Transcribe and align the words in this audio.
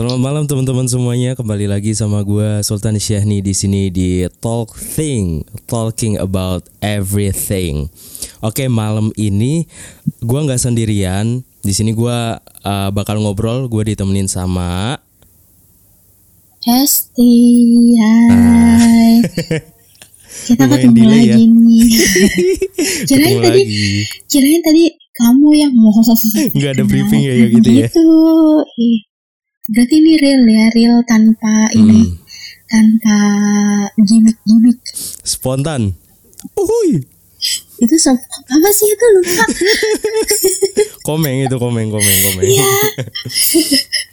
Selamat 0.00 0.16
malam 0.16 0.48
teman-teman 0.48 0.88
semuanya. 0.88 1.36
Kembali 1.36 1.68
lagi 1.68 1.92
sama 1.92 2.24
gue 2.24 2.64
Sultan 2.64 2.96
Syahni 2.96 3.44
di 3.44 3.52
sini 3.52 3.92
di 3.92 4.24
Talk 4.40 4.72
Thing, 4.72 5.44
talking 5.68 6.16
about 6.16 6.64
everything. 6.80 7.92
Oke, 8.40 8.64
malam 8.64 9.12
ini 9.20 9.68
gue 10.24 10.40
nggak 10.40 10.56
sendirian. 10.56 11.44
Di 11.60 11.76
sini 11.76 11.92
gue 11.92 12.16
uh, 12.40 12.88
bakal 12.96 13.20
ngobrol. 13.20 13.68
Gue 13.68 13.92
ditemenin 13.92 14.24
sama 14.24 14.96
Hesti, 16.64 17.36
hai. 18.00 19.20
Kita 20.48 20.64
Lumayan 20.64 20.80
ketemu 20.80 20.94
delay 20.96 21.24
lagi 21.28 21.28
ya. 21.28 21.36
nih. 21.44 21.88
kirain 23.12 23.36
tadi, 23.36 23.62
lagi. 23.68 23.88
kirain 24.32 24.60
tadi 24.64 24.82
kamu 24.96 25.48
yang 25.60 25.72
mau 25.76 25.92
Nggak 26.56 26.70
ada 26.72 26.84
briefing 26.88 27.20
ya, 27.20 27.32
gitu 27.52 27.68
ya. 27.68 27.84
Gitu. 27.92 28.08
Berarti 29.70 29.94
ini 29.96 30.12
real 30.18 30.42
ya, 30.44 30.64
real 30.74 30.96
tanpa 31.04 31.70
ini, 31.72 32.02
Hmm, 32.02 32.18
tanpa 32.66 33.16
gimmick-gimmick. 33.96 34.78
spontan. 35.22 35.94
Uhuy. 36.54 37.06
Itu 37.78 37.96
sob 37.96 38.18
apa 38.44 38.68
sih 38.70 38.84
itu 38.84 39.06
lupa? 39.16 39.44
Komeng 41.08 41.48
itu 41.48 41.56
komeng 41.56 41.88
komeng 41.88 42.18
komeng. 42.26 42.44
Iya. 42.44 42.66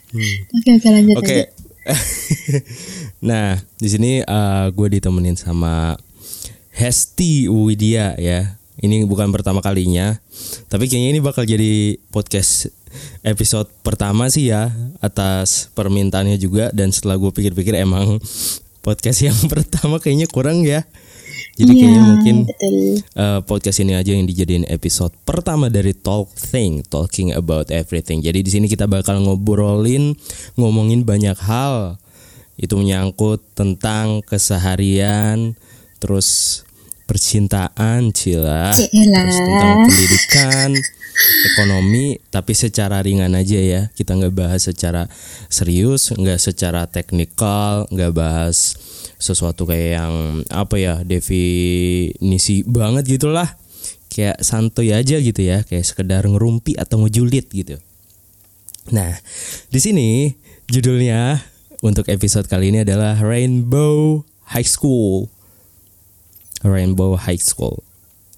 Oke 0.56 0.70
oke 0.72 0.88
lanjut 0.88 1.14
Oke. 1.20 1.28
lanjut. 1.28 1.48
nah, 3.28 3.60
di 3.76 3.88
sini 3.88 4.24
gue 4.72 4.88
ditemenin 4.88 5.36
sama 5.36 6.00
Hesti 6.72 7.44
Widya 7.44 8.16
ya. 8.16 8.56
Ini 8.78 9.04
bukan 9.04 9.34
pertama 9.34 9.58
kalinya, 9.58 10.22
tapi 10.70 10.86
kayaknya 10.86 11.18
ini 11.18 11.20
bakal 11.20 11.42
jadi 11.42 11.98
podcast 12.14 12.70
episode 13.22 13.68
pertama 13.82 14.28
sih 14.28 14.50
ya 14.50 14.70
atas 14.98 15.68
permintaannya 15.72 16.36
juga 16.36 16.70
dan 16.72 16.90
setelah 16.90 17.16
gue 17.16 17.30
pikir-pikir 17.30 17.76
emang 17.76 18.18
podcast 18.80 19.20
yang 19.22 19.36
pertama 19.52 19.98
kayaknya 19.98 20.26
kurang 20.26 20.64
ya. 20.64 20.84
Jadi 21.58 21.74
Iya, 21.74 21.80
kayaknya 21.82 22.02
mungkin 22.06 22.36
betul. 22.46 22.76
uh, 23.18 23.40
podcast 23.42 23.82
ini 23.82 23.98
aja 23.98 24.14
yang 24.14 24.30
dijadiin 24.30 24.64
episode 24.70 25.10
pertama 25.26 25.66
dari 25.66 25.90
Talk 25.90 26.30
Thing, 26.38 26.86
talking 26.86 27.34
about 27.34 27.74
everything. 27.74 28.22
Jadi 28.22 28.46
di 28.46 28.50
sini 28.50 28.66
kita 28.70 28.86
bakal 28.86 29.18
ngobrolin, 29.26 30.14
ngomongin 30.54 31.02
banyak 31.02 31.34
hal. 31.34 31.98
Itu 32.54 32.78
menyangkut 32.78 33.42
tentang 33.54 34.22
keseharian, 34.22 35.58
terus 35.98 36.62
percintaan, 37.10 38.10
Cila. 38.14 38.74
terus 38.74 39.38
tentang 39.38 39.74
pendidikan, 39.86 40.70
ekonomi, 41.54 42.18
tapi 42.30 42.52
secara 42.54 43.02
ringan 43.02 43.34
aja 43.34 43.58
ya. 43.58 43.82
Kita 43.94 44.14
nggak 44.14 44.34
bahas 44.34 44.66
secara 44.66 45.06
serius, 45.50 46.14
nggak 46.14 46.38
secara 46.38 46.86
teknikal, 46.86 47.86
nggak 47.90 48.12
bahas 48.14 48.78
sesuatu 49.18 49.66
kayak 49.66 49.90
yang 49.98 50.14
apa 50.54 50.78
ya 50.78 50.94
definisi 51.02 52.62
banget 52.66 53.18
gitulah. 53.18 53.58
Kayak 54.08 54.40
santuy 54.40 54.96
aja 54.96 55.20
gitu 55.20 55.44
ya 55.44 55.62
kayak 55.68 55.84
sekedar 55.84 56.24
ngerumpi 56.24 56.74
atau 56.74 57.04
ngejulit 57.04 57.50
gitu. 57.52 57.76
Nah 58.90 59.20
di 59.68 59.78
sini 59.78 60.32
judulnya 60.66 61.44
untuk 61.84 62.08
episode 62.08 62.48
kali 62.48 62.72
ini 62.72 62.82
adalah 62.82 63.20
Rainbow 63.20 64.24
High 64.54 64.66
School. 64.66 65.28
Rainbow 66.64 67.14
High 67.14 67.38
School 67.38 67.87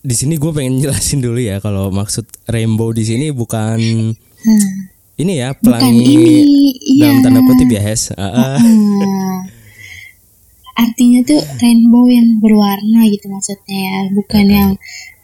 di 0.01 0.15
sini 0.15 0.35
gue 0.35 0.51
pengen 0.51 0.79
jelasin 0.83 1.21
dulu 1.21 1.37
ya 1.37 1.59
kalau 1.59 1.89
maksud 1.91 2.25
rainbow 2.47 2.91
di 2.91 3.05
sini 3.05 3.31
bukan 3.31 3.79
Hmm. 4.41 4.89
ini 5.15 5.37
ya 5.37 5.53
Bukan 5.53 5.69
pelangi 5.69 6.17
ini, 6.17 6.73
dalam 6.97 7.21
iya. 7.21 7.21
tanda 7.21 7.41
kutip 7.45 7.69
ya 7.69 7.83
Hes. 7.85 8.09
Hmm. 8.09 9.45
Artinya 10.73 11.21
tuh 11.23 11.37
rainbow 11.61 12.09
yang 12.09 12.41
berwarna 12.41 13.05
gitu 13.05 13.29
maksudnya 13.29 13.77
ya, 13.77 13.97
bukan 14.11 14.45
yang 14.49 14.71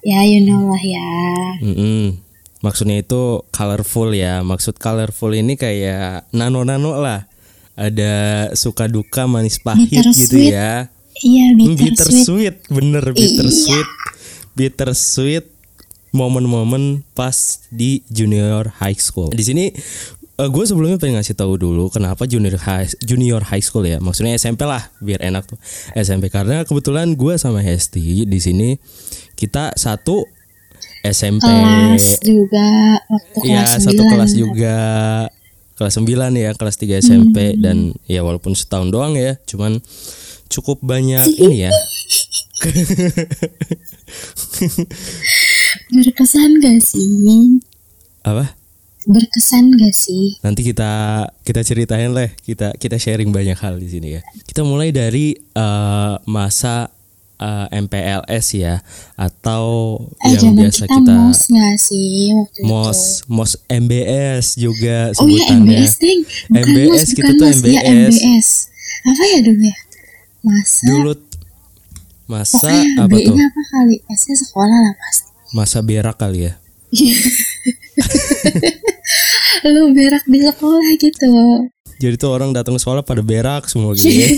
ya 0.05 0.21
you 0.21 0.45
know 0.45 0.69
lah 0.69 0.83
ya. 0.84 1.09
Mm-mm. 1.65 2.21
Maksudnya 2.61 3.01
itu 3.01 3.41
colorful 3.49 4.12
ya. 4.12 4.45
Maksud 4.45 4.77
colorful 4.77 5.33
ini 5.33 5.56
kayak 5.56 6.28
nano-nano 6.28 7.01
lah. 7.01 7.25
Ada 7.72 8.12
suka 8.53 8.89
duka 8.89 9.25
manis 9.25 9.56
pahit 9.56 9.89
gitu 9.89 10.37
Bittersweet. 10.37 10.53
ya. 10.53 10.93
Iya 11.17 11.45
Hmm, 11.49 11.72
bitter, 11.72 11.81
bitter 11.89 12.09
sweet. 12.12 12.25
sweet, 12.28 12.56
bener 12.69 13.05
bitter 13.17 13.49
sweet. 13.49 13.89
Bitter 14.56 14.91
sweet 14.97 15.44
momen-momen 16.17 17.05
pas 17.12 17.61
di 17.69 18.00
junior 18.09 18.72
high 18.81 18.97
school. 18.97 19.28
Di 19.31 19.44
sini 19.44 19.69
gue 20.37 20.65
sebelumnya 20.69 21.00
pengen 21.00 21.21
ngasih 21.21 21.37
tahu 21.37 21.56
dulu 21.56 21.89
kenapa 21.89 22.28
junior 22.28 22.56
high 22.61 22.89
junior 23.05 23.45
high 23.45 23.61
school 23.61 23.84
ya. 23.84 24.00
Maksudnya 24.00 24.33
SMP 24.34 24.65
lah 24.65 24.89
biar 25.05 25.21
enak 25.21 25.45
tuh. 25.45 25.61
SMP 25.93 26.33
karena 26.33 26.65
kebetulan 26.65 27.12
gue 27.15 27.37
sama 27.37 27.61
Hesti 27.61 28.25
di 28.25 28.39
sini 28.41 28.81
kita 29.37 29.77
satu 29.77 30.25
SMP 31.06 31.47
Kelas 31.47 32.19
juga 32.25 32.69
waktu 33.06 33.39
Iya 33.47 33.62
kelas 33.62 33.84
satu 33.84 34.03
9. 34.03 34.11
kelas 34.11 34.33
juga 34.34 34.77
kelas 35.77 35.95
9 36.00 36.33
ya 36.34 36.50
kelas 36.56 36.77
3 36.81 37.05
SMP 37.05 37.37
dan 37.61 37.93
ya 38.09 38.25
walaupun 38.25 38.56
setahun 38.56 38.89
doang 38.91 39.15
ya 39.15 39.37
cuman 39.45 39.78
cukup 40.49 40.81
banyak 40.81 41.28
ini 41.37 41.69
ya 41.69 41.72
Berkesan 45.94 46.50
gak 46.60 46.78
sih? 46.82 47.60
apa 48.27 48.59
Berkesan 49.06 49.71
gak 49.78 49.94
sih? 49.94 50.34
nanti 50.43 50.66
kita 50.66 50.91
kita 51.47 51.60
ceritain 51.62 52.10
lah 52.10 52.27
kita 52.43 52.75
kita 52.75 52.99
sharing 52.99 53.31
banyak 53.31 53.54
hal 53.54 53.78
di 53.78 53.87
sini 53.87 54.19
ya 54.19 54.22
kita 54.44 54.66
mulai 54.66 54.91
dari 54.91 55.37
eh, 55.37 56.15
masa 56.27 56.91
eh, 57.38 57.66
MPLS 57.71 58.47
ya 58.56 58.82
atau 59.15 60.00
Eh 60.27 60.34
yang 60.34 60.56
biasa 60.56 60.88
kita, 60.88 60.97
kita 60.98 61.15
mos 61.22 61.41
gak 61.47 61.77
sih 61.78 62.34
waktu 62.34 62.59
mos 62.66 63.00
itu? 63.22 63.31
mos 63.31 63.53
MBS 63.69 64.47
juga 64.56 64.98
Oh 65.21 65.28
iya 65.28 65.44
sebutannya 65.47 65.78
MBS 65.78 65.94
deng. 66.00 66.21
Bukan 66.50 66.65
MBS, 66.66 66.91
mos, 66.91 67.10
kita 67.15 67.31
bukan 67.31 67.38
tuh 67.38 67.47
mos. 67.47 67.56
MBS. 67.62 68.15
MBS. 68.16 68.48
Apa 69.06 69.22
ya 69.22 69.38
dulu 69.44 69.62
ya? 69.62 69.77
Masa 70.43 70.83
dulu 70.83 71.12
masa 72.27 72.67
Pokoknya 72.67 73.07
apa 73.07 73.17
tuh 73.23 73.35
apa 73.39 73.63
kali? 73.71 73.97
S-nya 74.19 74.37
sekolah 74.39 74.79
lah 74.83 74.95
pasti. 74.99 75.31
masa 75.55 75.79
berak 75.83 76.19
kali 76.19 76.51
ya 76.51 76.55
Lu 79.67 79.91
berak 79.91 80.23
di 80.31 80.39
sekolah 80.43 80.91
gitu. 81.01 81.27
Jadi 81.97 82.15
tuh 82.21 82.31
orang 82.31 82.53
datang 82.53 82.77
ke 82.77 82.81
sekolah 82.83 83.03
pada 83.03 83.25
berak 83.25 83.67
semua 83.67 83.97
gitu 83.97 84.07
ya. 84.07 84.29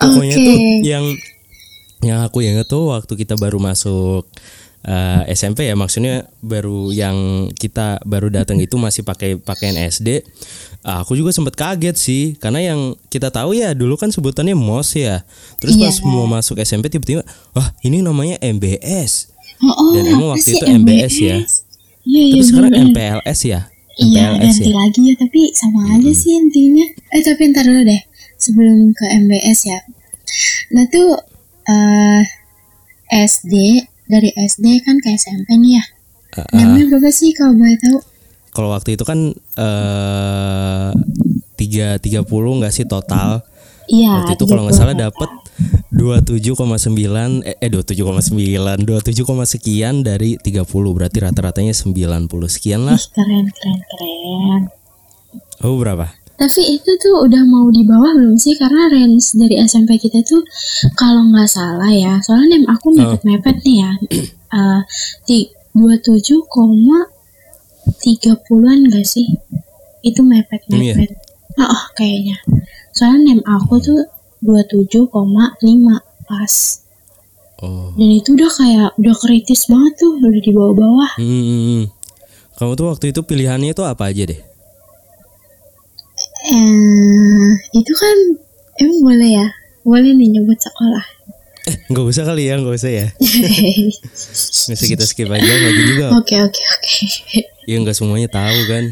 Pokoknya 0.00 0.36
Oke. 0.36 0.44
tuh 0.44 0.56
yang 0.84 1.04
yang 2.00 2.18
aku 2.24 2.40
ingat 2.44 2.68
tuh 2.68 2.92
waktu 2.92 3.12
kita 3.12 3.36
baru 3.36 3.60
masuk 3.60 4.24
eh, 4.84 5.22
SMP 5.36 5.68
ya 5.68 5.76
maksudnya 5.76 6.28
baru 6.40 6.92
yang 6.92 7.48
kita 7.52 8.00
baru 8.08 8.32
datang 8.32 8.56
itu 8.60 8.76
masih 8.80 9.04
pakai 9.04 9.36
pakaian 9.40 9.76
SD. 9.76 10.24
Ah, 10.80 11.04
Aku 11.04 11.12
juga 11.12 11.28
sempat 11.28 11.52
kaget 11.60 11.96
sih 11.96 12.22
karena 12.40 12.72
yang 12.72 12.96
kita 13.12 13.28
tahu 13.28 13.52
ya 13.52 13.76
dulu 13.76 14.00
kan 14.00 14.08
sebutannya 14.08 14.56
MOS 14.56 14.96
ya. 14.96 15.20
Terus 15.60 15.76
Iya. 15.76 15.92
pas 15.92 15.96
mau 16.08 16.24
masuk 16.24 16.56
SMP 16.56 16.88
tiba-tiba 16.88 17.20
wah 17.52 17.68
ini 17.84 18.00
namanya 18.00 18.40
MBS. 18.40 19.28
Oh, 19.60 19.68
oh 19.68 19.92
Dan 19.92 20.08
emang 20.08 20.32
waktu 20.32 20.56
itu 20.56 20.64
MBS 20.64 21.14
ya. 21.20 21.36
Iya, 22.08 22.22
iya. 22.24 22.32
Tapi 22.32 22.44
sekarang 22.48 22.72
bener. 22.72 22.86
MPLS 22.96 23.40
ya. 23.44 23.60
Iya, 24.00 24.24
MPLS 24.32 24.40
ganti 24.40 24.64
ya. 24.64 24.74
lagi 24.80 25.00
ya, 25.04 25.14
tapi 25.20 25.40
sama 25.52 25.80
aja 25.92 26.12
sih 26.16 26.32
intinya. 26.32 26.86
Eh, 27.12 27.20
tapi 27.20 27.42
ntar 27.52 27.64
dulu 27.68 27.84
deh, 27.84 28.00
sebelum 28.40 28.78
ke 28.96 29.04
MBS 29.28 29.60
ya. 29.68 29.78
Nah 30.72 30.88
tuh 30.88 31.12
eh 31.68 32.22
SD 33.28 33.84
dari 34.08 34.32
SD 34.32 34.80
kan 34.80 34.96
ke 34.96 35.12
SMP 35.12 35.60
nih 35.60 35.76
ya. 35.76 35.84
Ah, 36.40 36.46
ah. 36.48 36.56
Namanya 36.56 36.96
berapa 36.96 37.10
sih 37.12 37.36
kalau 37.36 37.52
boleh 37.52 37.76
tahu? 37.76 38.00
Kalau 38.50 38.74
waktu 38.74 38.98
itu 38.98 39.04
kan 39.06 39.30
eh 39.34 40.90
tiga 41.54 42.00
tiga 42.00 42.20
puluh 42.26 42.56
nggak 42.58 42.72
sih 42.74 42.86
total? 42.88 43.44
Iya. 43.90 44.22
waktu 44.22 44.38
itu 44.38 44.46
kalau 44.46 44.70
nggak 44.70 44.78
salah 44.78 44.94
dapat 44.94 45.26
27,9 45.90 47.42
eh, 47.42 47.58
eh 47.58 47.70
27,9 47.74 48.86
27, 48.86 49.50
sekian 49.50 50.06
dari 50.06 50.38
30 50.38 50.62
berarti 50.70 51.18
rata-ratanya 51.18 51.74
90 51.74 52.30
sekian 52.46 52.86
lah. 52.86 52.94
Ih, 52.94 53.06
keren 53.10 53.46
keren 53.50 53.78
keren. 53.90 54.62
Oh 55.66 55.74
berapa? 55.76 56.06
Tapi 56.40 56.62
itu 56.80 56.90
tuh 56.96 57.20
udah 57.28 57.44
mau 57.44 57.68
di 57.68 57.84
bawah 57.84 58.16
belum 58.16 58.40
sih? 58.40 58.56
Karena 58.56 58.88
range 58.88 59.36
dari 59.36 59.60
SMP 59.60 60.00
kita 60.00 60.24
tuh 60.24 60.40
kalau 60.96 61.28
nggak 61.28 61.50
salah 61.50 61.92
ya, 61.92 62.16
soalnya 62.24 62.56
nem 62.56 62.64
aku 62.64 62.96
mepet-mepet 62.96 63.60
nih 63.66 63.76
ya. 63.84 63.92
Eh, 64.50 64.82
di 65.30 65.46
27, 65.78 66.26
tiga 68.00 68.36
puluhan 68.48 68.88
gak 68.88 69.06
sih? 69.06 69.26
Itu 70.00 70.24
mepet-mepet. 70.24 71.16
Oh, 71.60 71.66
oh, 71.68 71.84
kayaknya. 71.98 72.40
Soalnya 72.96 73.36
nem 73.36 73.40
aku 73.44 73.80
tuh 73.80 74.00
27,5 74.40 75.12
pas. 76.24 76.54
Oh. 77.60 77.92
Dan 77.92 78.08
itu 78.08 78.32
udah 78.32 78.50
kayak 78.50 78.90
udah 78.96 79.14
kritis 79.20 79.68
banget 79.68 79.92
tuh, 80.00 80.16
udah 80.16 80.40
di 80.40 80.52
bawah-bawah. 80.56 81.10
Hmm, 81.20 81.92
Kamu 82.56 82.72
tuh 82.76 82.86
waktu 82.88 83.12
itu 83.12 83.20
pilihannya 83.20 83.76
itu 83.76 83.84
apa 83.84 84.08
aja 84.08 84.24
deh? 84.24 84.40
Eh, 86.40 87.48
itu 87.76 87.92
kan 87.92 88.16
emang 88.80 88.98
boleh 89.04 89.30
ya? 89.36 89.46
Boleh 89.84 90.12
nih 90.16 90.40
nyebut 90.40 90.56
sekolah. 90.56 91.04
Eh, 91.70 91.76
nggak 91.86 92.02
usah 92.04 92.24
kali 92.24 92.42
ya, 92.44 92.58
nggak 92.58 92.74
usah 92.74 92.90
ya. 92.90 93.06
Bisa 94.70 94.84
kita 94.84 95.06
skip 95.06 95.28
aja 95.28 95.38
lagi 95.46 95.82
juga. 95.86 96.06
Oke 96.12 96.34
oke 96.36 96.58
oke. 96.58 96.94
Ya 97.64 97.76
nggak 97.78 97.94
semuanya 97.94 98.26
tahu 98.26 98.58
kan. 98.66 98.84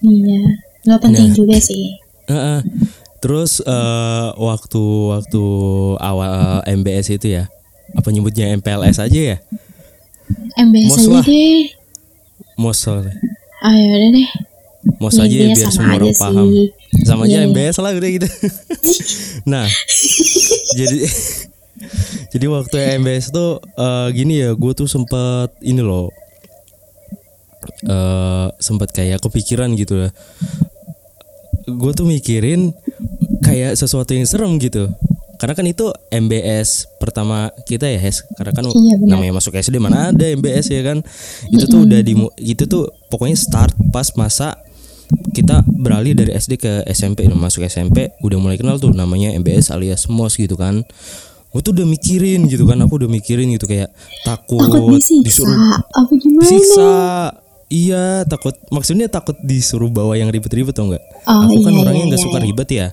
Iya, 0.00 0.40
nggak 0.82 1.00
penting 1.02 1.28
Nah. 1.28 1.36
juga 1.36 1.56
sih. 1.58 2.00
Heeh. 2.26 2.60
Terus 3.18 3.60
eh, 3.60 4.28
waktu 4.34 4.82
waktu 5.10 5.42
awal 5.98 6.34
MBS 6.64 7.12
itu 7.12 7.32
ya, 7.32 7.52
apa 7.92 8.08
nyebutnya 8.08 8.48
MPLS 8.54 8.96
aja 8.98 9.20
ya? 9.34 9.38
MBS 10.56 10.88
Mos 10.88 10.98
aja 10.98 11.10
lah. 11.12 11.24
deh. 11.24 11.62
Mos 12.56 12.80
Ayo 13.62 13.84
udah 13.90 14.10
deh. 14.10 14.28
Mos 14.96 15.14
Iya, 15.14 15.22
aja 15.22 15.34
ya 15.34 15.42
iya, 15.42 15.54
biar 15.54 15.70
semua 15.70 15.94
orang 15.98 16.14
paham. 16.14 16.46
sih. 16.46 16.68
Sama 17.02 17.22
aja 17.24 17.28
Iya, 17.28 17.40
iya. 17.42 17.48
MBS 17.50 17.76
lah 17.76 17.92
udah 17.92 18.10
gitu. 18.10 18.28
nah, 19.52 19.66
jadi 20.72 20.96
jadi 22.28 22.46
waktu 22.48 22.76
MBS 23.00 23.30
tuh 23.30 23.58
eh, 23.62 24.08
gini 24.12 24.42
ya, 24.42 24.50
gue 24.52 24.72
tuh 24.72 24.86
sempet 24.86 25.50
ini 25.60 25.80
loh, 25.80 26.10
eh 27.86 28.48
sempet 28.58 28.92
kayak 28.92 29.22
kepikiran 29.22 29.72
gitu 29.74 30.06
ya. 30.06 30.10
Gue 31.66 31.92
tuh 31.92 32.06
mikirin 32.06 32.70
kayak 33.42 33.74
sesuatu 33.74 34.14
yang 34.14 34.26
serem 34.26 34.54
gitu. 34.62 34.86
Karena 35.36 35.52
kan 35.52 35.66
itu 35.68 35.92
MBS 36.08 36.88
pertama 36.96 37.52
kita 37.68 37.84
ya, 37.84 38.00
Hes. 38.00 38.24
Karena 38.38 38.56
kan 38.56 38.64
Iya, 38.64 38.96
benar. 38.96 39.20
namanya 39.20 39.32
masuk 39.36 39.52
SD 39.52 39.76
mana 39.76 40.08
ada 40.08 40.24
MBS 40.32 40.72
ya 40.72 40.80
kan. 40.80 41.04
Itu 41.52 41.68
tuh 41.68 41.84
udah 41.84 42.00
di 42.00 42.16
itu 42.40 42.64
tuh 42.64 42.88
pokoknya 43.12 43.36
start 43.36 43.76
pas 43.92 44.08
masa 44.16 44.56
kita 45.36 45.62
beralih 45.68 46.16
dari 46.16 46.32
SD 46.34 46.58
ke 46.58 46.72
SMP 46.90 47.28
masuk 47.30 47.62
SMP 47.62 48.10
udah 48.24 48.38
mulai 48.42 48.58
kenal 48.58 48.80
tuh 48.80 48.90
namanya 48.90 49.30
MBS 49.38 49.70
alias 49.70 50.10
MOS 50.10 50.34
gitu 50.34 50.58
kan 50.58 50.82
gue 51.48 51.60
tuh 51.60 51.72
udah 51.72 51.84
mikirin 51.84 52.44
gitu 52.44 52.64
kan 52.64 52.76
aku 52.78 52.98
udah 52.98 53.08
mikirin 53.08 53.48
gitu 53.50 53.64
kayak 53.64 53.88
takut, 54.22 54.60
Takut 54.62 54.92
disiksa. 54.94 55.24
disuruh 55.24 55.56
Apa 55.90 56.12
gimana? 56.14 56.44
siksa 56.44 56.90
iya 57.66 58.04
takut 58.22 58.54
maksudnya 58.68 59.06
takut 59.06 59.34
disuruh 59.40 59.88
bawa 59.88 60.14
yang 60.14 60.28
ribet-ribet 60.28 60.70
tau 60.70 60.86
nggak 60.86 61.02
Oh, 61.26 61.42
aku 61.42 61.58
kan 61.60 61.72
iya, 61.72 61.80
orangnya 61.82 61.98
iya, 61.98 62.08
nggak 62.08 62.20
iya, 62.20 62.26
suka 62.28 62.38
iya. 62.38 62.44
ribet 62.44 62.68
ya 62.70 62.86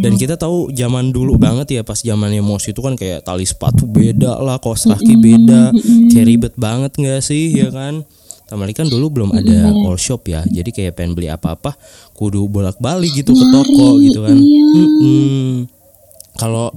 dan 0.00 0.12
kita 0.14 0.34
tahu 0.34 0.70
zaman 0.70 1.10
dulu 1.10 1.36
banget 1.36 1.68
ya 1.70 1.82
pas 1.82 1.98
zamannya 1.98 2.40
MOS 2.40 2.70
itu 2.70 2.80
kan 2.80 2.94
kayak 2.94 3.20
tali 3.20 3.44
sepatu 3.44 3.84
beda 3.84 4.38
lah 4.38 4.56
kaos 4.56 4.86
kaki 4.86 5.14
beda 5.14 5.76
kayak 6.08 6.26
ribet 6.26 6.54
banget 6.56 6.94
nggak 6.94 7.20
sih 7.20 7.52
ya 7.52 7.68
kan 7.68 8.00
Tamali 8.46 8.70
kan 8.70 8.86
dulu 8.86 9.10
belum 9.10 9.34
ada 9.34 9.68
all 9.74 9.98
shop 9.98 10.24
ya 10.24 10.46
jadi 10.46 10.70
kayak 10.70 10.92
pengen 10.94 11.12
beli 11.12 11.26
apa-apa 11.26 11.74
kudu 12.14 12.46
bolak-balik 12.46 13.10
gitu 13.12 13.34
ke 13.34 13.44
toko 13.44 13.98
gitu 13.98 14.22
kan 14.22 14.38
iya. 14.38 14.64
Mm-mm. 14.72 15.66
kalau 16.36 16.70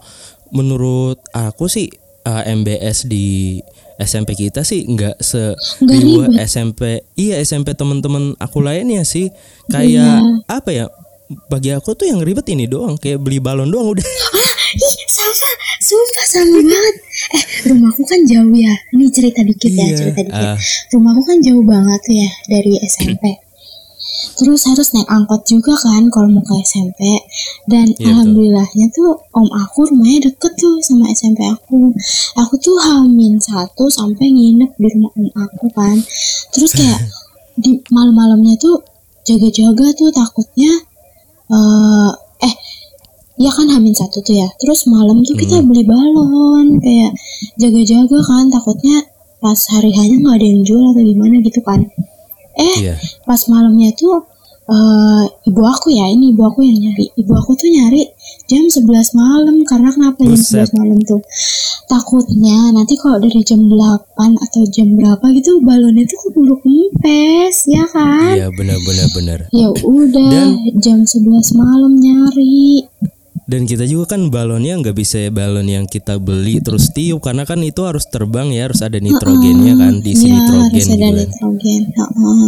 menurut 0.51 1.17
aku 1.29 1.65
sih 1.65 1.89
uh, 2.23 2.43
MBS 2.43 3.05
di 3.05 3.59
SMP 3.95 4.31
kita 4.33 4.63
sih 4.63 4.85
nggak 4.85 5.19
se. 5.19 5.53
SMP 6.39 7.03
iya 7.13 7.35
SMP 7.39 7.73
teman-teman 7.73 8.31
aku 8.37 8.59
lainnya 8.59 9.03
sih 9.03 9.27
kayak 9.67 10.23
Iya. 10.23 10.23
apa 10.47 10.69
ya 10.71 10.85
bagi 11.45 11.69
aku 11.69 11.93
tuh 11.93 12.05
yang 12.05 12.19
ribet 12.19 12.47
ini 12.47 12.65
doang 12.65 12.95
kayak 12.95 13.19
beli 13.19 13.37
balon 13.37 13.67
doang 13.67 13.91
udah 13.91 14.01
Ah, 14.01 14.53
ih 14.71 14.97
sama, 15.05 15.49
sumpah 15.79 16.25
sama 16.27 16.57
banget. 16.59 16.95
Eh, 17.29 17.43
rumahku 17.65 18.01
kan 18.03 18.21
jauh 18.23 18.53
ya. 18.53 18.73
Ini 18.91 19.05
cerita 19.09 19.41
dikit 19.41 19.67
ya, 19.67 19.81
Iya, 19.83 19.95
cerita 19.97 20.21
dikit. 20.21 20.45
ah. 20.45 20.57
Rumahku 20.89 21.21
kan 21.25 21.37
jauh 21.39 21.63
banget 21.63 22.01
ya 22.07 22.29
dari 22.47 22.77
SMP. 22.79 23.23
Terus 24.35 24.67
harus 24.67 24.91
naik 24.95 25.07
angkot 25.07 25.41
juga 25.47 25.75
kan 25.79 26.07
kalau 26.11 26.27
mau 26.27 26.43
ke 26.43 26.53
SMP. 26.63 26.99
Dan 27.67 27.87
Iya, 27.87 27.95
betul. 27.95 28.07
alhamdulillahnya 28.11 28.85
tuh 28.91 29.09
om 29.35 29.47
aku 29.51 29.79
rumahnya 29.89 30.31
deket 30.31 30.53
tuh 30.59 30.79
sama 30.83 31.07
SMP 31.11 31.43
aku. 31.47 31.93
Aku 32.39 32.53
tuh 32.59 32.77
hamin 32.79 33.39
satu 33.39 33.87
sampai 33.87 34.27
nginep 34.31 34.71
di 34.75 34.87
rumah 34.95 35.11
om 35.15 35.27
aku 35.35 35.65
kan. 35.71 35.97
Terus 36.51 36.71
kayak 36.75 36.99
di 37.63 37.79
malam-malamnya 37.91 38.55
tuh 38.55 38.79
jaga-jaga 39.27 39.93
tuh 39.93 40.09
takutnya 40.15 40.71
eh 41.49 42.11
eh 42.45 42.55
ya 43.39 43.51
kan 43.51 43.67
hamin 43.71 43.95
satu 43.95 44.19
tuh 44.23 44.35
ya 44.35 44.47
terus 44.59 44.87
malam 44.87 45.23
tuh 45.23 45.35
kita 45.35 45.63
beli 45.63 45.83
balon 45.87 46.79
kayak 46.79 47.11
jaga-jaga 47.55 48.17
kan 48.25 48.51
takutnya 48.51 49.05
pas 49.39 49.59
hari 49.71 49.91
hanya 49.95 50.15
nggak 50.19 50.35
ada 50.39 50.47
yang 50.47 50.61
jual 50.67 50.83
atau 50.91 51.03
gimana 51.03 51.35
gitu 51.43 51.59
kan 51.63 51.79
eh 52.59 52.75
iya. 52.83 52.95
pas 53.23 53.39
malamnya 53.47 53.95
tuh 53.95 54.19
eh 54.69 55.25
ibu 55.49 55.61
aku 55.65 55.89
ya 55.89 56.05
ini 56.13 56.29
ibu 56.29 56.45
aku 56.45 56.61
yang 56.61 56.77
nyari. 56.77 57.09
Ibu 57.17 57.31
aku 57.33 57.57
tuh 57.57 57.69
nyari 57.73 58.05
jam 58.45 58.69
11 58.69 58.85
malam 59.17 59.55
karena 59.65 59.89
kenapa 59.89 60.21
jam 60.21 60.37
Buset. 60.37 60.69
11 60.69 60.77
malam 60.77 60.99
tuh? 61.01 61.21
Takutnya 61.89 62.69
nanti 62.69 62.93
kalau 63.01 63.17
dari 63.17 63.41
jam 63.41 63.65
8 63.65 63.73
atau 64.37 64.61
jam 64.69 64.93
berapa 64.93 65.25
gitu 65.33 65.57
balonnya 65.65 66.05
tuh 66.05 66.21
keburu 66.21 66.61
kempes 66.61 67.65
ya 67.65 67.81
kan? 67.89 68.37
Iya 68.37 68.53
benar-benar 68.53 69.07
benar 69.17 69.39
ya 69.49 69.73
udah 69.73 70.29
Dan- 70.29 70.77
jam 70.77 71.01
11 71.01 71.57
malam 71.57 71.97
nyari 71.97 72.85
dan 73.49 73.65
kita 73.65 73.89
juga 73.89 74.13
kan 74.13 74.29
balonnya 74.29 74.77
nggak 74.77 74.93
bisa 74.93 75.25
balon 75.33 75.65
yang 75.65 75.89
kita 75.89 76.21
beli 76.21 76.61
terus 76.61 76.93
tiup 76.93 77.25
karena 77.25 77.49
kan 77.49 77.57
itu 77.65 77.81
harus 77.81 78.05
terbang 78.05 78.53
ya 78.53 78.69
harus 78.69 78.85
ada 78.85 79.01
nitrogennya 79.01 79.73
kan 79.73 79.97
di 79.99 80.13
sini 80.13 80.29
Iya, 80.29 80.37
nitrogen 80.37 80.69
harus 80.69 80.85
gitu 80.85 80.93
ada 80.93 81.01
kan. 81.01 81.13
nitrogen. 81.17 81.81
Heeh. 81.89 82.45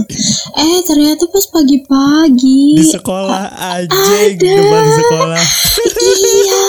eh 0.62 0.80
ternyata 0.86 1.24
pas 1.26 1.46
pagi-pagi. 1.50 2.62
Di 2.78 2.86
sekolah 2.86 3.44
aja 3.82 4.14
di 4.30 4.46
depan 4.46 4.84
sekolah. 5.02 5.44
Iya 6.02 6.64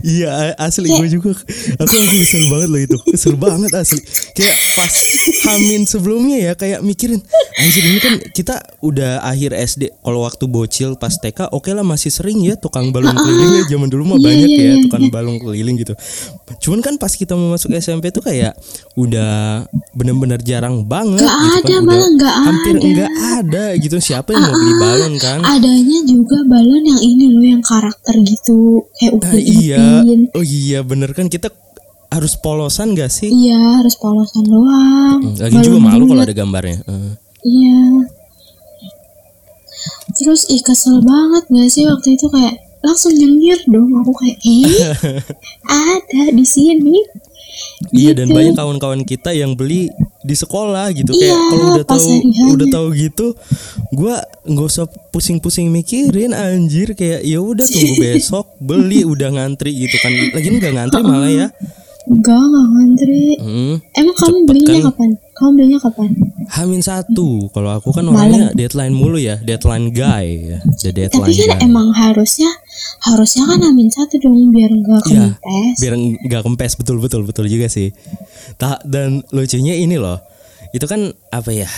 Iya 0.00 0.56
asli 0.56 0.88
gue 0.88 1.08
juga. 1.12 1.36
Aku 1.76 1.94
aku 1.94 2.14
kesel 2.24 2.48
banget 2.48 2.68
loh 2.72 2.80
itu. 2.80 2.96
Kesel 3.12 3.34
banget 3.36 3.70
asli. 3.76 4.00
Kayak 4.32 4.56
pas 4.72 4.92
Hamin 5.44 5.84
sebelumnya 5.84 6.38
ya 6.40 6.52
Kayak 6.56 6.80
mikirin 6.80 7.20
Anjir 7.60 7.84
ini 7.84 8.00
kan 8.00 8.14
kita 8.32 8.64
udah 8.80 9.20
akhir 9.20 9.52
SD 9.52 9.92
Kalau 10.00 10.24
waktu 10.24 10.48
bocil 10.48 10.96
pas 10.96 11.12
TK 11.12 11.52
Oke 11.52 11.76
lah 11.76 11.84
masih 11.84 12.08
sering 12.08 12.40
ya 12.40 12.56
Tukang 12.56 12.88
balon 12.94 13.12
keliling 13.12 13.60
ya. 13.60 13.62
Zaman 13.76 13.88
dulu 13.92 14.14
mah 14.14 14.18
Iya, 14.18 14.24
banyak 14.24 14.48
iya, 14.48 14.56
ya 14.56 14.64
iya, 14.64 14.74
Tukang 14.88 15.04
balon 15.12 15.36
keliling 15.36 15.76
gitu. 15.76 15.92
Cuman 16.64 16.80
kan 16.80 16.94
pas 16.96 17.12
kita 17.12 17.36
mau 17.36 17.52
masuk 17.52 17.74
SMP 17.76 18.08
tuh 18.08 18.24
kayak 18.24 18.56
Udah 18.96 19.66
bener-bener 19.92 20.40
jarang 20.40 20.86
banget 20.88 21.20
Nggak 21.20 21.36
gitu 21.36 21.52
ada, 21.52 21.60
kan 21.60 21.68
Udah 21.68 21.82
malah 21.84 22.10
nggak 22.16 22.36
Hampir 22.40 22.74
ada. 22.74 22.86
Nggak 22.88 23.10
ada 23.42 23.64
gitu. 23.76 23.96
Siapa 24.00 24.28
yang 24.32 24.42
mau 24.48 24.54
beli 24.56 24.74
balon 24.80 25.14
kan? 25.20 25.38
Adanya 25.44 25.98
juga 26.08 26.38
balon 26.48 26.82
yang 26.86 27.00
ini 27.02 27.24
loh 27.32 27.44
yang 27.44 27.62
karakter 27.62 28.14
gitu. 28.24 28.86
Kayak 28.96 29.12
Nah, 29.12 29.34
upin 29.34 29.44
iya 29.44 29.81
Oh 30.36 30.44
iya 30.44 30.80
bener 30.82 31.12
kan 31.12 31.26
kita 31.28 31.48
harus 32.12 32.36
polosan 32.36 32.92
gak 32.92 33.08
sih? 33.08 33.32
iya 33.32 33.80
harus 33.80 33.96
polosan 33.96 34.44
doang. 34.44 35.32
Lagi 35.32 35.56
juga 35.64 35.78
malu 35.80 36.04
kalau 36.04 36.22
ada 36.22 36.36
gambarnya. 36.36 36.84
Eh, 36.84 37.12
iya. 37.48 37.80
Terus 40.12 40.44
ih 40.52 40.60
kesel 40.60 41.00
banget 41.00 41.48
gak 41.48 41.68
sih 41.72 41.88
waktu 41.88 42.20
itu? 42.20 42.28
Kayak 42.28 42.60
langsung 42.84 43.16
nyengir 43.16 43.58
dong. 43.64 43.88
Aku 44.04 44.12
kayak 44.12 44.38
eh 44.44 44.92
ada 45.96 46.22
di 46.36 46.44
sini 46.44 47.00
Iya 47.90 48.14
dan 48.14 48.30
Gitu. 48.30 48.36
banyak 48.38 48.54
kawan-kawan 48.54 49.02
kita 49.02 49.34
yang 49.34 49.52
beli 49.52 49.90
di 50.22 50.34
sekolah 50.38 50.86
gitu. 50.94 51.10
Iya, 51.12 51.34
kayak 51.34 51.38
kalau 51.50 51.66
udah 51.74 51.86
tahu 51.86 52.06
udah 52.54 52.68
tahu 52.70 52.86
gitu 52.94 53.26
gua 53.92 54.22
nggak 54.46 54.66
usah 54.66 54.86
pusing-pusing 55.10 55.68
mikirin 55.68 56.32
anjir. 56.32 56.94
Kayak 56.94 57.26
ya 57.26 57.42
udah 57.42 57.66
tunggu 57.66 57.94
besok 58.06 58.46
beli 58.58 59.02
udah 59.02 59.28
ngantri 59.34 59.74
gitu 59.74 59.96
kan. 59.98 60.12
Lagi 60.30 60.48
nggak 60.48 60.72
ngantri 60.72 61.00
malah 61.02 61.30
ya. 61.30 61.48
Enggak 62.02 62.34
enggak 62.34 62.66
ngantri. 62.66 63.24
Hmm. 63.38 63.74
emang 63.94 64.16
kamu 64.18 64.38
belinya 64.42 64.74
kan? 64.74 64.84
kapan? 64.90 65.10
Kamu 65.32 65.50
belinya 65.54 65.78
kapan? 65.78 66.08
Hamin 66.50 66.82
satu. 66.82 67.46
Kalau 67.50 67.70
aku 67.70 67.94
kan 67.94 68.04
orangnya 68.06 68.50
deadline 68.52 68.90
mulu 68.90 69.18
ya 69.18 69.38
deadline 69.38 69.90
guy 69.90 70.26
ya 70.54 70.58
the 70.82 70.90
deadline 70.90 71.22
tapi 71.22 71.34
kan 71.38 71.58
guy. 71.58 71.62
emang 71.62 71.94
harusnya 71.94 72.50
harusnya 73.02 73.44
kan 73.44 73.60
amin 73.62 73.88
satu 73.88 74.16
dong 74.16 74.50
biar 74.50 74.70
enggak 74.70 75.02
Iya, 75.04 75.34
kempes 75.34 75.76
biar 75.78 75.92
nggak 75.98 76.42
kempes 76.42 76.72
betul 76.74 76.96
betul 76.98 77.22
betul 77.22 77.46
juga 77.46 77.66
sih. 77.66 77.90
Tak 78.56 78.84
dan 78.84 79.22
lucunya 79.28 79.74
ini 79.74 79.96
loh, 79.96 80.20
itu 80.70 80.84
kan 80.84 81.00
apa 81.28 81.50
ya? 81.50 81.68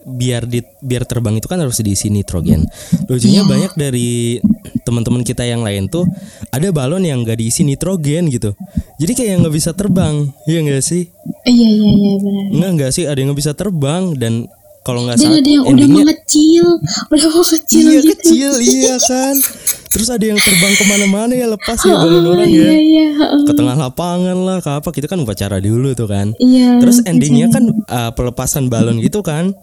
Biar 0.00 0.44
di 0.44 0.60
biar 0.78 1.02
terbang 1.02 1.32
itu 1.34 1.48
kan 1.48 1.56
harus 1.56 1.80
diisi 1.80 2.08
nitrogen. 2.08 2.68
Lucunya 3.06 3.40
Iya. 3.40 3.48
banyak 3.48 3.72
dari 3.74 4.36
teman-teman 4.82 5.22
kita 5.22 5.42
yang 5.42 5.64
lain 5.64 5.88
tuh 5.88 6.04
ada 6.50 6.68
balon 6.68 7.00
yang 7.00 7.24
nggak 7.24 7.40
diisi 7.40 7.64
nitrogen 7.64 8.28
gitu. 8.28 8.52
Jadi 8.94 9.12
kayak 9.14 9.40
nggak 9.40 9.54
bisa 9.54 9.72
terbang, 9.72 10.28
iya 10.44 10.60
nggak 10.60 10.80
sih? 10.80 11.08
iya 11.44 11.68
iya 11.68 11.90
iya 11.90 12.12
benar 12.16 12.44
Nggak 12.50 12.70
nggak 12.74 12.90
sih 12.90 13.04
ada 13.04 13.16
yang 13.16 13.28
nggak 13.28 13.40
bisa 13.40 13.52
terbang 13.52 14.12
dan 14.14 14.48
kalau 14.80 15.04
nggak 15.04 15.16
salah 15.18 15.40
ada 15.40 15.48
yang 15.50 15.64
udah 15.64 15.88
mengecil 15.90 16.66
udah 17.06 17.28
mau 17.30 17.40
kecil 17.42 17.84
iya 17.86 18.00
gitu 18.00 18.12
kecil 18.12 18.52
iya 18.60 18.94
kan. 18.98 19.34
Terus 19.94 20.10
ada 20.10 20.24
yang 20.26 20.34
terbang 20.42 20.74
ke 20.74 20.84
mana-mana 20.90 21.32
ya 21.32 21.46
lepas 21.46 21.78
ya 21.86 21.94
balon 22.02 22.26
orang 22.34 22.50
ya. 22.50 22.66
iya 22.66 22.78
iya 22.82 23.06
ke 23.46 23.52
tengah 23.54 23.78
lapangan 23.78 24.34
lah 24.34 24.58
ke 24.58 24.70
apa 24.74 24.88
kita 24.90 25.06
kan 25.06 25.22
upacara 25.22 25.62
dulu 25.62 25.94
tuh 25.94 26.10
kan 26.10 26.34
iya 26.42 26.82
terus 26.82 26.98
endingnya 27.06 27.46
kan 27.54 27.70
uh, 27.86 28.10
pelepasan 28.10 28.66
balon 28.66 28.98
gitu 28.98 29.22
kan 29.22 29.54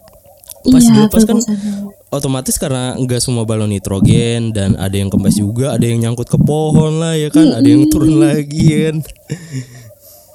pas 0.64 0.80
iya 0.80 1.04
dilepas 1.04 1.28
kan 1.28 1.36
otomatis 2.08 2.56
karena 2.56 2.96
nggak 2.96 3.20
semua 3.20 3.44
balon 3.44 3.68
nitrogen 3.68 4.56
dan 4.56 4.72
ada 4.80 4.96
yang 4.96 5.12
kempes 5.12 5.36
juga 5.36 5.76
ada 5.76 5.84
yang 5.84 6.00
nyangkut 6.00 6.28
ke 6.32 6.38
pohon 6.40 6.96
lah 6.96 7.12
ya 7.12 7.28
kan 7.28 7.52
ada 7.52 7.68
yang 7.68 7.84
turun 7.92 8.16
lagi 8.16 8.88
kan 8.88 8.96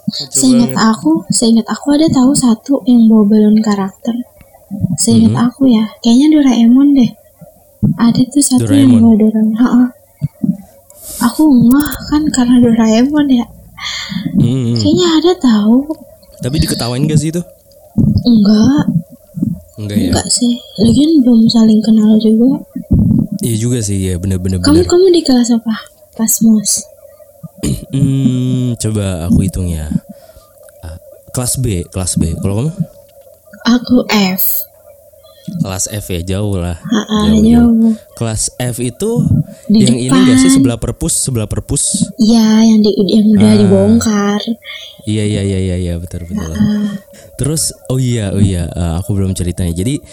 Kacau 0.08 0.40
Seingat 0.40 0.72
aku, 0.72 1.28
seingat 1.28 1.68
aku 1.68 1.92
ada 1.92 2.08
tahu 2.08 2.32
satu 2.32 2.80
yang 2.88 3.12
bawa 3.12 3.28
balon 3.28 3.60
karakter. 3.60 4.16
Seingat 4.96 5.36
Mm-hmm. 5.36 5.48
aku 5.52 5.68
ya, 5.68 5.84
kayaknya 6.00 6.28
Doraemon 6.32 6.96
deh. 6.96 7.12
Ada 7.98 8.22
tuh 8.28 8.42
satu 8.42 8.68
yang 8.68 8.90
Doraemon. 8.90 9.00
bawa 9.02 9.16
Doraemon. 9.18 9.56
Ha-ha. 9.56 9.84
Aku 11.24 11.44
ngeh 11.50 11.90
kan 12.08 12.24
karena 12.30 12.56
Doraemon 12.60 13.28
ya. 13.28 13.46
Hmm, 14.36 14.74
Kayaknya 14.74 15.08
ada 15.16 15.32
tahu. 15.38 15.86
tapi 16.38 16.58
diketawain 16.60 17.02
gak 17.04 17.18
sih 17.18 17.30
itu 17.30 17.42
Enggak, 18.24 18.86
enggak 19.76 19.98
ya 19.98 20.10
enggak 20.12 20.28
sih. 20.28 20.54
Lagian 20.80 21.12
belum 21.20 21.46
saling 21.48 21.82
kenal 21.82 22.14
juga. 22.18 22.62
iya 23.40 23.56
juga 23.56 23.80
sih 23.80 23.98
ya 24.04 24.18
bener-bener 24.18 24.58
Kamu 24.60 24.76
bener 24.76 24.86
kamu 24.86 25.06
di 25.12 25.22
kelas 25.22 25.50
apa? 25.52 25.74
Pas 26.14 26.30
mus. 26.42 26.86
hmm, 27.90 28.78
coba 28.78 29.26
aku 29.26 29.42
hitung 29.42 29.66
ya 29.66 29.90
Ah, 30.80 30.98
kelas 31.32 31.58
B 31.58 31.82
kelas 31.84 32.14
B 32.16 32.38
kalau 32.38 32.54
kamu 32.60 32.72
Aku 33.68 33.98
F. 34.08 34.67
kelas 35.58 35.88
F 35.90 36.06
ya 36.10 36.22
jauh 36.28 36.56
lah 36.56 36.76
Ha-ha, 36.76 37.34
Jauh, 37.34 37.40
jauh. 37.42 37.94
kelas 38.14 38.52
F 38.58 38.78
itu 38.78 39.12
Di 39.66 39.84
yang 39.84 39.96
ini 39.98 40.18
gak 40.26 40.38
sih 40.38 40.48
depan. 40.48 40.56
sebelah 40.56 40.78
perpus 40.78 41.14
sebelah 41.18 41.46
perpus 41.46 42.12
Iya, 42.18 42.46
yang 42.64 42.80
di 42.80 42.92
yang 42.94 43.26
udah 43.32 43.48
Ah. 43.48 43.58
dibongkar. 43.58 44.42
Iya 45.04 45.24
iya 45.24 45.42
iya 45.42 45.60
iya 45.62 45.76
iya 45.78 45.94
betul 45.96 46.24
betul. 46.24 46.52
Terus 47.36 47.72
oh 47.88 47.96
iya 47.96 48.32
oh 48.32 48.40
iya 48.40 48.68
eh, 48.68 48.94
aku 48.98 49.14
belum 49.14 49.32
ceritanya. 49.32 49.72
Jadi 49.72 50.04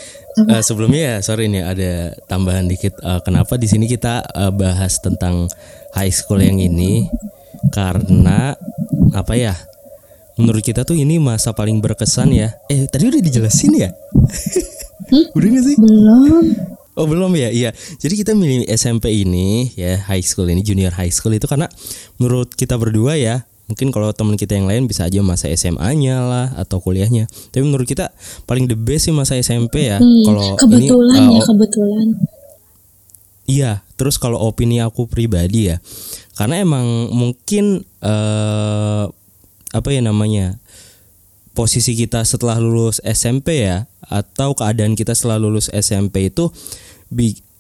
eh, 0.45 0.63
sebelumnya 0.63 1.03
ya 1.03 1.17
sorry 1.21 1.47
nih 1.47 1.63
ada 1.63 1.93
tambahan 2.25 2.65
dikit. 2.65 2.95
Eh, 2.97 3.21
kenapa 3.21 3.55
di 3.55 3.67
sini 3.67 3.87
kita 3.87 4.23
eh, 4.23 4.53
bahas 4.53 4.99
tentang 4.99 5.51
high 5.93 6.11
school 6.11 6.39
yang 6.39 6.57
ini 6.57 7.11
karena 7.71 8.55
apa 9.13 9.35
ya? 9.35 9.55
Menurut 10.35 10.63
kita 10.63 10.83
tuh 10.83 10.95
ini 10.95 11.19
masa 11.19 11.51
paling 11.51 11.79
berkesan 11.79 12.31
ya. 12.31 12.55
Eh 12.67 12.87
tadi 12.87 13.07
udah 13.07 13.19
dijelasin 13.19 13.73
ya? 13.77 13.91
Hmm? 15.15 15.25
udah 15.31 15.49
gak 15.55 15.63
sih? 15.63 15.77
belum. 15.79 16.45
Oh 16.95 17.07
belum 17.11 17.35
ya, 17.35 17.51
iya. 17.51 17.71
Jadi 17.75 18.15
kita 18.23 18.35
milih 18.39 18.67
SMP 18.71 19.27
ini 19.27 19.71
ya 19.75 19.99
high 20.11 20.23
school 20.23 20.47
ini 20.47 20.63
junior 20.63 20.95
high 20.95 21.11
school 21.11 21.35
itu 21.35 21.47
karena 21.47 21.67
menurut 22.23 22.55
kita 22.55 22.79
berdua 22.79 23.19
ya 23.19 23.43
mungkin 23.65 23.89
kalau 23.91 24.13
teman 24.13 24.37
kita 24.37 24.55
yang 24.55 24.69
lain 24.69 24.85
bisa 24.85 25.09
aja 25.09 25.25
masa 25.25 25.49
SMA-nya 25.51 26.23
lah 26.23 26.47
atau 26.55 26.79
kuliahnya. 26.79 27.27
Tapi 27.51 27.65
menurut 27.65 27.89
kita 27.89 28.13
paling 28.45 28.69
the 28.71 28.77
best 28.77 29.09
sih 29.09 29.15
masa 29.15 29.35
SMP 29.41 29.89
ya. 29.89 29.99
Hmm, 29.99 30.23
Kalau 30.23 30.47
kebetulan 30.61 31.19
ini, 31.19 31.27
uh, 31.27 31.33
ya 31.35 31.41
oh, 31.41 31.47
kebetulan. 31.49 32.07
iya. 33.49 33.73
Terus 33.95 34.19
kalau 34.19 34.43
opini 34.43 34.83
aku 34.83 35.07
pribadi 35.07 35.71
ya, 35.71 35.79
karena 36.35 36.61
emang 36.63 37.15
mungkin 37.15 37.87
eh 38.03 39.05
apa 39.75 39.89
ya 39.91 40.03
namanya 40.03 40.63
posisi 41.55 41.95
kita 41.99 42.23
setelah 42.27 42.59
lulus 42.59 42.99
SMP 43.03 43.67
ya 43.67 43.87
atau 44.09 44.53
keadaan 44.53 44.97
kita 44.99 45.13
setelah 45.17 45.41
lulus 45.41 45.69
SMP 45.73 46.33
itu 46.33 46.53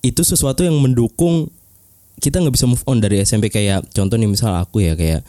itu 0.04 0.20
sesuatu 0.20 0.60
yang 0.60 0.76
mendukung 0.76 1.48
kita 2.20 2.38
nggak 2.38 2.54
bisa 2.54 2.68
move 2.68 2.84
on 2.86 3.02
dari 3.02 3.20
SMP 3.24 3.50
kayak 3.50 3.84
contoh 3.90 4.14
nih 4.20 4.30
misal 4.30 4.54
aku 4.54 4.84
ya 4.84 4.94
kayak 4.94 5.24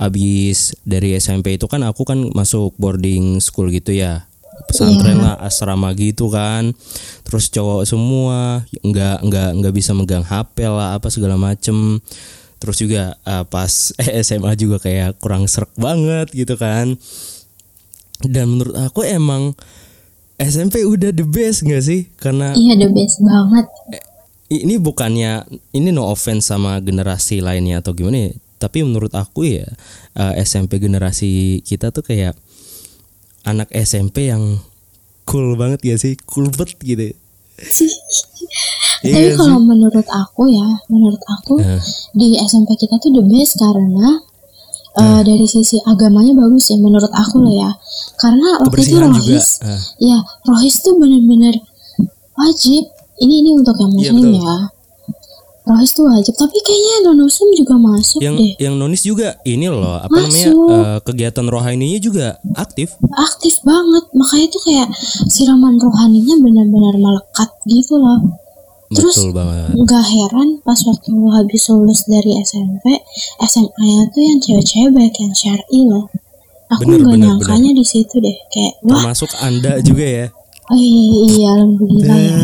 abis 0.00 0.72
dari 0.86 1.12
SMP 1.18 1.60
itu 1.60 1.68
kan 1.68 1.84
aku 1.84 2.08
kan 2.08 2.30
masuk 2.32 2.72
boarding 2.80 3.42
school 3.42 3.68
gitu 3.68 3.92
ya. 3.92 4.24
Pesantren 4.68 5.24
lah 5.24 5.40
asrama 5.40 5.92
gitu 5.96 6.28
kan. 6.28 6.76
Terus 7.24 7.48
cowok 7.48 7.88
semua 7.88 8.64
nggak 8.84 9.24
nggak 9.24 9.50
nggak 9.60 9.74
bisa 9.74 9.96
megang 9.96 10.24
HP 10.24 10.68
lah 10.68 10.96
apa 10.96 11.08
segala 11.08 11.40
macem. 11.40 12.00
Terus 12.60 12.76
juga 12.76 13.16
eh, 13.24 13.44
pas 13.48 13.72
SMA 14.26 14.52
juga 14.60 14.76
kayak 14.80 15.20
kurang 15.20 15.48
serak 15.48 15.72
banget 15.80 16.28
gitu 16.32 16.54
kan. 16.60 16.96
Dan 18.20 18.56
menurut 18.56 18.76
aku 18.76 19.04
emang 19.04 19.56
SMP 20.40 20.82
udah 20.82 21.12
the 21.12 21.22
best 21.22 21.62
nggak 21.62 21.82
sih? 21.82 22.08
Karena 22.16 22.52
Iya 22.52 22.74
the 22.78 22.88
best 22.88 23.20
banget. 23.20 23.66
ini 24.50 24.82
bukannya 24.82 25.46
ini 25.70 25.94
no 25.94 26.08
offense 26.08 26.48
sama 26.48 26.80
generasi 26.80 27.38
lainnya 27.38 27.78
atau 27.78 27.92
gimana 27.92 28.26
ya? 28.26 28.32
Tapi 28.58 28.82
menurut 28.82 29.12
aku 29.12 29.44
ya 29.46 29.68
eh, 30.14 30.34
SMP 30.40 30.76
generasi 30.76 31.60
kita 31.60 31.92
tuh 31.92 32.02
kayak 32.02 32.34
anak 33.42 33.68
SMP 33.70 34.28
yang 34.28 34.58
cool 35.24 35.54
banget 35.54 35.80
ya 35.84 35.96
sih? 35.96 36.16
Cool 36.24 36.48
banget 36.50 36.76
gitu. 36.80 37.12
Iya 39.00 39.32
Tapi 39.32 39.40
kalau 39.40 39.60
menurut 39.64 40.04
aku 40.04 40.44
ya, 40.44 40.68
menurut 40.92 41.22
aku 41.24 41.56
Nah. 41.56 41.80
di 42.12 42.36
SMP 42.36 42.76
kita 42.76 43.00
tuh 43.00 43.08
the 43.08 43.24
best 43.24 43.56
karena 43.56 44.20
eh, 45.00 45.20
dari 45.22 45.46
sisi 45.46 45.76
agamanya 45.82 46.32
bagus 46.36 46.68
ya 46.68 46.76
menurut 46.76 47.10
aku 47.10 47.36
loh 47.38 47.50
ya. 47.50 47.70
Karena 48.16 48.60
waktu 48.60 48.76
itu 48.82 48.94
juga. 48.94 49.08
rohis, 49.08 49.48
Ah. 49.60 49.80
ya 49.98 50.16
rohis 50.44 50.76
tuh 50.78 50.94
bener-bener 50.94 51.56
wajib. 52.34 52.84
Ini 53.16 53.34
ini 53.38 53.50
untuk 53.52 53.76
yang 53.76 53.92
Iya, 53.92 54.12
muslim 54.12 54.24
betul. 54.30 54.40
ya. 54.42 54.56
Rohis 55.62 55.92
tuh 55.92 56.02
wajib, 56.02 56.34
tapi 56.34 56.56
kayaknya 56.58 56.94
non 57.04 57.20
muslim 57.20 57.52
juga 57.52 57.76
masuk 57.76 58.18
yang 58.18 58.34
deh. 58.34 58.56
yang 58.58 58.74
nonis 58.74 59.04
juga 59.04 59.36
ini 59.44 59.68
loh 59.68 59.92
apa 59.94 60.10
namanya 60.10 60.50
Masuk. 60.50 60.70
eh, 60.72 60.98
kegiatan 61.04 61.46
rohaninya 61.46 62.00
juga 62.00 62.26
aktif 62.54 62.96
Aktif 63.12 63.60
banget, 63.60 64.04
makanya 64.10 64.46
tuh 64.48 64.62
kayak 64.64 64.88
siraman 65.28 65.76
rohaninya 65.76 66.34
benar-benar 66.38 66.94
melekat 66.96 67.50
gitu 67.66 67.94
loh. 67.94 68.18
Terus 68.90 69.14
betul 69.14 69.30
banget. 69.30 69.70
nggak 69.70 70.04
heran 70.04 70.48
pas 70.60 70.78
waktu 70.82 71.10
habis 71.30 71.62
lulus 71.70 72.00
dari 72.04 72.34
SMP 72.42 72.84
SMA 73.40 73.82
nya 73.86 74.02
tuh 74.10 74.18
yang 74.20 74.38
cewek-cewek 74.38 74.90
banyak 74.90 75.14
yang 75.16 75.30
syari 75.32 75.78
loh. 75.86 76.10
Aku 76.70 76.86
Bener, 76.86 76.98
nggak 77.02 77.14
bener, 77.14 77.26
nyangkanya 77.38 77.70
di 77.70 77.84
situ 77.86 78.14
deh 78.18 78.36
kayak 78.50 78.74
wah. 78.82 78.98
Termasuk 78.98 79.30
anda 79.40 79.78
juga 79.80 80.02
ya? 80.02 80.26
Oh 80.66 80.78
iya, 80.78 81.18
iya 81.28 81.46
alhamdulillah 81.52 82.18
ya. 82.18 82.34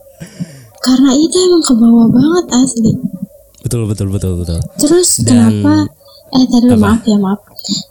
Karena 0.86 1.10
itu 1.12 1.36
emang 1.36 1.62
ke 1.64 1.72
bawah 1.72 2.08
banget 2.08 2.44
asli. 2.56 2.92
Betul 3.60 3.84
betul 3.84 4.08
betul 4.08 4.40
betul. 4.40 4.60
Terus 4.76 5.20
Dan- 5.20 5.60
kenapa 5.60 5.88
eh 6.30 6.46
tadi 6.46 6.66
Apa? 6.70 6.78
maaf 6.78 7.02
ya 7.04 7.16
maaf 7.18 7.40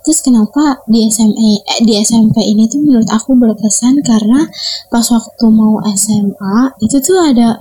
terus 0.03 0.19
kenapa 0.25 0.81
di 0.89 1.05
SMA 1.09 1.61
eh, 1.61 1.79
di 1.85 1.93
SMP 1.99 2.41
ini 2.43 2.65
tuh 2.71 2.81
menurut 2.81 3.09
aku 3.09 3.35
berkesan? 3.37 4.01
Karena 4.03 4.45
pas 4.89 5.05
waktu 5.09 5.45
mau 5.51 5.79
SMA 5.95 6.77
itu 6.83 6.97
tuh 7.01 7.17
ada 7.21 7.57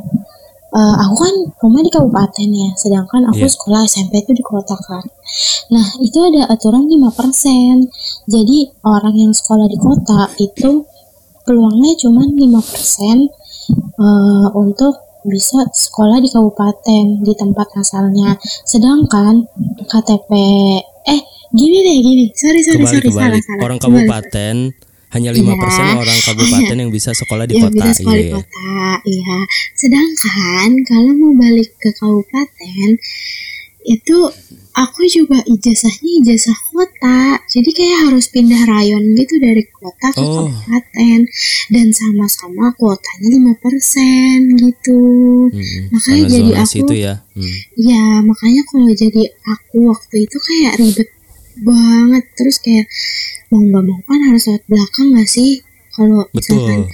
eh, 0.69 0.97
aku 1.05 1.15
kan 1.25 1.35
rumah 1.65 1.81
di 1.81 1.91
kabupaten 1.93 2.49
ya 2.49 2.71
sedangkan 2.77 3.33
aku 3.33 3.45
Iya. 3.45 3.53
sekolah 3.55 3.81
SMP 3.89 4.21
itu 4.25 4.33
di 4.37 4.45
kota 4.45 4.77
kan. 4.77 5.05
Nah 5.73 5.87
itu 6.01 6.19
ada 6.21 6.49
aturan 6.49 6.89
5% 6.89 7.89
jadi 8.29 8.59
orang 8.85 9.15
yang 9.17 9.33
sekolah 9.33 9.67
di 9.69 9.79
kota 9.81 10.29
itu 10.41 10.85
peluangnya 11.49 11.97
cuma 11.97 12.25
5% 12.29 13.29
eh, 14.01 14.47
untuk 14.57 15.09
bisa 15.29 15.61
sekolah 15.69 16.25
di 16.25 16.29
kabupaten 16.33 17.05
di 17.21 17.33
tempat 17.37 17.69
asalnya. 17.77 18.37
Sedangkan 18.65 19.45
KTP 19.85 20.31
eh 21.09 21.21
gini 21.51 21.79
deh 21.79 21.97
gini 21.99 22.25
sorry 22.33 22.61
sorry 22.61 22.77
kebalik 22.79 22.93
sorry 22.93 23.09
kebalik 23.09 23.15
salah 23.15 23.41
salah 23.43 23.63
orang 23.63 23.79
Kebalik. 23.79 24.05
kabupaten 24.05 24.57
hanya 25.09 25.31
lima 25.33 25.55
persen 25.55 25.85
Iya. 25.87 25.97
orang 25.97 26.19
kabupaten 26.21 26.77
yang 26.79 26.91
bisa 26.91 27.11
sekolah 27.13 27.45
di 27.45 27.55
yang 27.55 27.65
kota 27.67 27.77
bisa 27.79 27.93
sekolah 27.95 28.13
iya 28.13 28.21
di 28.21 28.29
ya. 28.29 28.37
kota 28.37 28.77
iya 29.07 29.39
sedangkan 29.75 30.69
kalau 30.85 31.13
mau 31.15 31.33
balik 31.35 31.71
ke 31.75 31.91
kabupaten 31.95 32.89
itu 33.81 34.17
aku 34.75 35.01
juga 35.09 35.41
ijazahnya 35.43 36.11
ijazah 36.21 36.59
kota 36.69 37.41
jadi 37.49 37.71
kayak 37.73 37.99
harus 38.05 38.29
pindah 38.29 38.63
rayon 38.63 39.01
gitu 39.17 39.41
dari 39.41 39.65
kota 39.67 40.13
ke 40.13 40.21
Oh. 40.21 40.45
kabupaten 40.45 41.19
dan 41.69 41.87
sama-sama 41.91 42.69
kuotanya 42.75 43.29
5% 43.33 43.57
gitu 44.61 45.01
Mm-mm. 45.49 45.83
Makanya 45.91 46.21
Karena 46.21 46.35
jadi 46.37 46.51
aku- 46.61 46.79
itu 46.79 46.95
ya 46.99 47.15
Hmm. 47.33 47.55
Ya 47.79 48.03
makanya 48.21 48.63
kalau 48.67 48.93
jadi 48.93 49.23
aku 49.47 49.89
waktu 49.89 50.17
itu 50.21 50.37
kayak 50.37 50.75
ribet 50.77 51.09
banget. 51.63 52.25
Terus 52.39 52.57
kayak 52.61 52.87
mau 53.51 53.61
nggak 53.65 53.85
mau 53.85 54.01
kan 54.05 54.19
harus 54.29 54.43
lewat 54.49 54.65
belakang 54.69 55.07
nggak 55.15 55.29
sih? 55.29 55.63
Kalau 55.95 56.23
misalkan 56.31 56.87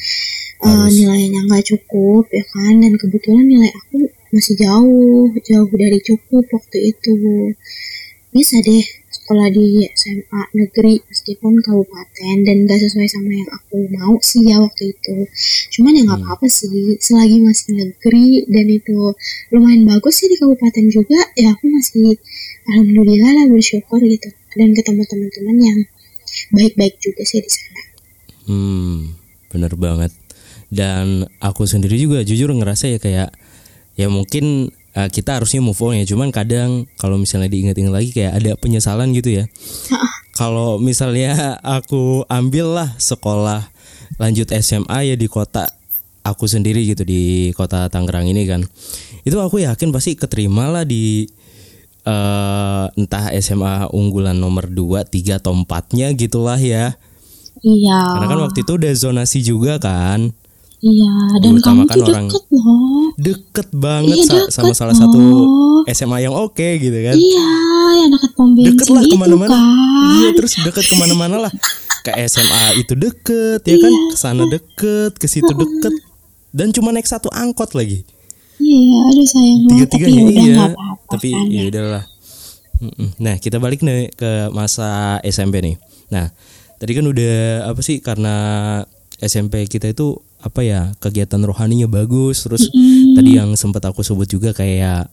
Harus. 0.65 0.97
nilainya 0.97 1.41
nggak 1.45 1.65
cukup 1.69 2.25
ya 2.33 2.45
kan? 2.53 2.73
Dan 2.81 2.93
kebetulan 2.97 3.45
nilai 3.45 3.71
aku 3.75 4.09
masih 4.33 4.55
jauh 4.59 5.29
jauh 5.45 5.71
dari 5.77 5.99
cukup 6.01 6.45
waktu 6.49 6.79
itu. 6.95 7.15
Bisa 8.35 8.59
deh 8.59 8.83
sekolah 9.15 9.47
di 9.47 9.87
SMA 9.95 10.43
negeri 10.59 10.99
meskipun 11.07 11.55
kabupaten 11.63 12.37
dan 12.43 12.67
gak 12.67 12.83
sesuai 12.83 13.07
sama 13.07 13.31
yang 13.31 13.47
aku 13.47 13.87
mau 13.95 14.19
sih 14.21 14.43
ya 14.43 14.59
waktu 14.59 14.91
itu. 14.91 15.17
Cuman 15.79 15.95
ya 15.95 16.03
nggak 16.03 16.19
Hmm. 16.19 16.29
apa-apa 16.29 16.47
sih 16.51 16.99
selagi 16.99 17.41
masih 17.41 17.79
negeri 17.79 18.43
dan 18.51 18.67
itu 18.67 19.15
lumayan 19.55 19.87
bagus 19.87 20.19
sih 20.19 20.27
di 20.27 20.37
kabupaten 20.37 20.85
juga 20.91 21.21
ya 21.39 21.55
aku 21.55 21.65
masih 21.71 22.19
alhamdulillah 22.69 23.31
lah 23.39 23.47
bersyukur 23.49 24.03
gitu 24.03 24.29
dan 24.55 24.69
ketemu 24.75 25.03
teman-teman 25.07 25.57
yang 25.61 25.79
baik-baik 26.55 26.95
juga 27.03 27.23
sih 27.27 27.41
di 27.43 27.51
sana. 27.51 27.83
Hmm, 28.47 29.15
bener 29.51 29.75
banget. 29.79 30.13
dan 30.75 31.31
aku 31.39 31.71
sendiri 31.71 31.95
juga 31.95 32.27
jujur 32.27 32.51
ngerasa 32.51 32.91
ya 32.91 32.99
kayak 32.99 33.31
ya 33.95 34.11
mungkin 34.11 34.75
uh, 34.99 35.07
kita 35.07 35.39
harusnya 35.39 35.63
move 35.63 35.79
on 35.79 36.03
ya. 36.03 36.07
Cuman 36.09 36.35
kadang 36.35 36.91
kalau 36.99 37.15
misalnya 37.15 37.47
diingat-ingat 37.47 37.95
lagi 37.95 38.11
kayak 38.11 38.33
ada 38.43 38.51
penyesalan 38.59 39.15
gitu 39.15 39.43
ya. 39.43 39.45
Kalau 40.35 40.83
misalnya 40.83 41.63
aku 41.63 42.27
ambil 42.27 42.75
lah 42.75 42.91
sekolah 42.99 43.71
lanjut 44.19 44.51
SMA 44.59 45.15
ya 45.15 45.15
di 45.15 45.31
kota 45.31 45.71
aku 46.27 46.51
sendiri 46.51 46.83
gitu 46.91 47.07
di 47.07 47.55
kota 47.55 47.87
Tangerang 47.87 48.27
ini 48.27 48.43
kan. 48.43 48.67
Itu 49.23 49.39
aku 49.39 49.63
yakin 49.63 49.95
pasti 49.95 50.19
keterima 50.19 50.75
lah 50.75 50.83
di 50.83 51.31
uh, 52.05 52.87
entah 52.95 53.33
SMA 53.37 53.89
unggulan 53.91 54.35
nomor 54.35 54.67
2, 54.67 55.05
3 55.05 55.37
atau 55.37 55.53
4-nya 55.53 56.13
gitulah 56.13 56.57
ya. 56.57 56.97
Iya. 57.61 58.01
Karena 58.15 58.27
kan 58.29 58.39
waktu 58.45 58.59
itu 58.61 58.73
udah 58.75 58.93
zonasi 58.93 59.39
juga 59.41 59.77
kan. 59.79 60.33
Iya, 60.79 61.13
dan 61.41 61.57
kamu 61.57 61.89
Diutamakan 61.89 61.97
tuh 61.97 62.05
orang- 62.05 62.29
deket 62.29 62.45
loh. 62.53 63.05
Deket 63.17 63.69
banget 63.73 64.17
Iya, 64.17 64.25
sa- 64.27 64.35
deket 64.37 64.53
sama 64.53 64.73
salah 64.75 64.93
loh. 64.93 65.01
satu 65.01 65.21
SMA 65.87 66.19
yang 66.21 66.35
oke 66.35 66.69
gitu 66.77 66.99
kan. 67.01 67.17
Iya, 67.17 67.49
yang 67.97 68.11
deket 68.13 68.31
pom 68.35 68.53
Deket 68.53 68.89
lah 68.89 69.03
ke 69.03 69.17
mana-mana. 69.17 69.49
kan. 69.49 69.65
Iya 70.15 70.29
terus 70.37 70.53
deket 70.61 70.85
ke 70.85 70.95
mana-mana 70.95 71.37
lah. 71.41 71.53
Ke 72.05 72.13
SMA 72.23 72.77
itu 72.77 72.93
deket 72.93 73.65
ya 73.65 73.77
kan. 73.79 73.89
Iya. 73.91 74.11
Ke 74.13 74.17
sana 74.19 74.43
deket, 74.45 75.13
ke 75.17 75.25
situ 75.25 75.49
deket. 75.49 75.93
Dan 76.53 76.69
cuma 76.71 76.93
naik 76.93 77.09
satu 77.09 77.33
angkot 77.33 77.73
lagi. 77.73 78.05
Iya, 78.57 78.99
aduh 79.07 79.27
sayang 79.27 79.61
banget. 79.63 79.89
Tapi 79.89 79.93
tiga-tiganya 79.93 80.15
ya 80.15 80.25
udah 80.25 80.43
iya 80.43 80.55
nggak 80.55 80.73
apa-apa 80.73 81.05
tapi 81.11 81.29
kan 81.31 81.47
ya 81.47 81.57
ya. 81.57 81.65
udahlah 81.69 82.05
nah 83.17 83.35
kita 83.37 83.57
balik 83.57 83.81
nih 83.81 84.13
ke 84.13 84.31
masa 84.51 84.89
SMP 85.23 85.63
nih 85.63 85.77
nah 86.07 86.29
tadi 86.77 86.93
kan 86.93 87.05
udah 87.05 87.37
apa 87.67 87.81
sih 87.81 87.99
karena 87.99 88.35
SMP 89.17 89.65
kita 89.65 89.89
itu 89.89 90.15
apa 90.39 90.61
ya 90.61 90.93
kegiatan 90.99 91.41
rohaninya 91.41 91.87
bagus 91.87 92.45
terus 92.45 92.69
tadi 93.15 93.31
yang 93.35 93.55
sempat 93.55 93.81
aku 93.83 94.05
sebut 94.05 94.27
juga 94.27 94.53
kayak 94.53 95.09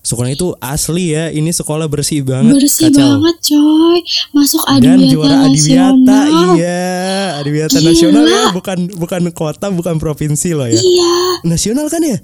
sekolah 0.00 0.32
itu 0.32 0.56
asli 0.56 1.12
ya 1.12 1.28
ini 1.28 1.52
sekolah 1.52 1.84
bersih 1.84 2.24
banget 2.24 2.56
Bersih 2.56 2.88
kacau 2.88 3.20
banget 3.20 3.36
coy. 3.52 3.98
Masuk 4.32 4.62
dan 4.64 4.96
Adiwiyata 4.96 5.12
juara 5.12 5.36
Adiwiyata 5.44 5.92
nasional. 6.24 6.52
iya 6.56 6.88
Adiwiyata 7.36 7.76
Gila. 7.76 7.88
nasional 7.92 8.24
ya 8.24 8.42
bukan 8.50 8.78
bukan 8.96 9.22
kota 9.36 9.68
bukan 9.68 10.00
provinsi 10.00 10.56
loh 10.56 10.64
ya 10.64 10.80
Iya, 10.80 11.44
nasional 11.44 11.92
kan 11.92 12.00
ya 12.00 12.16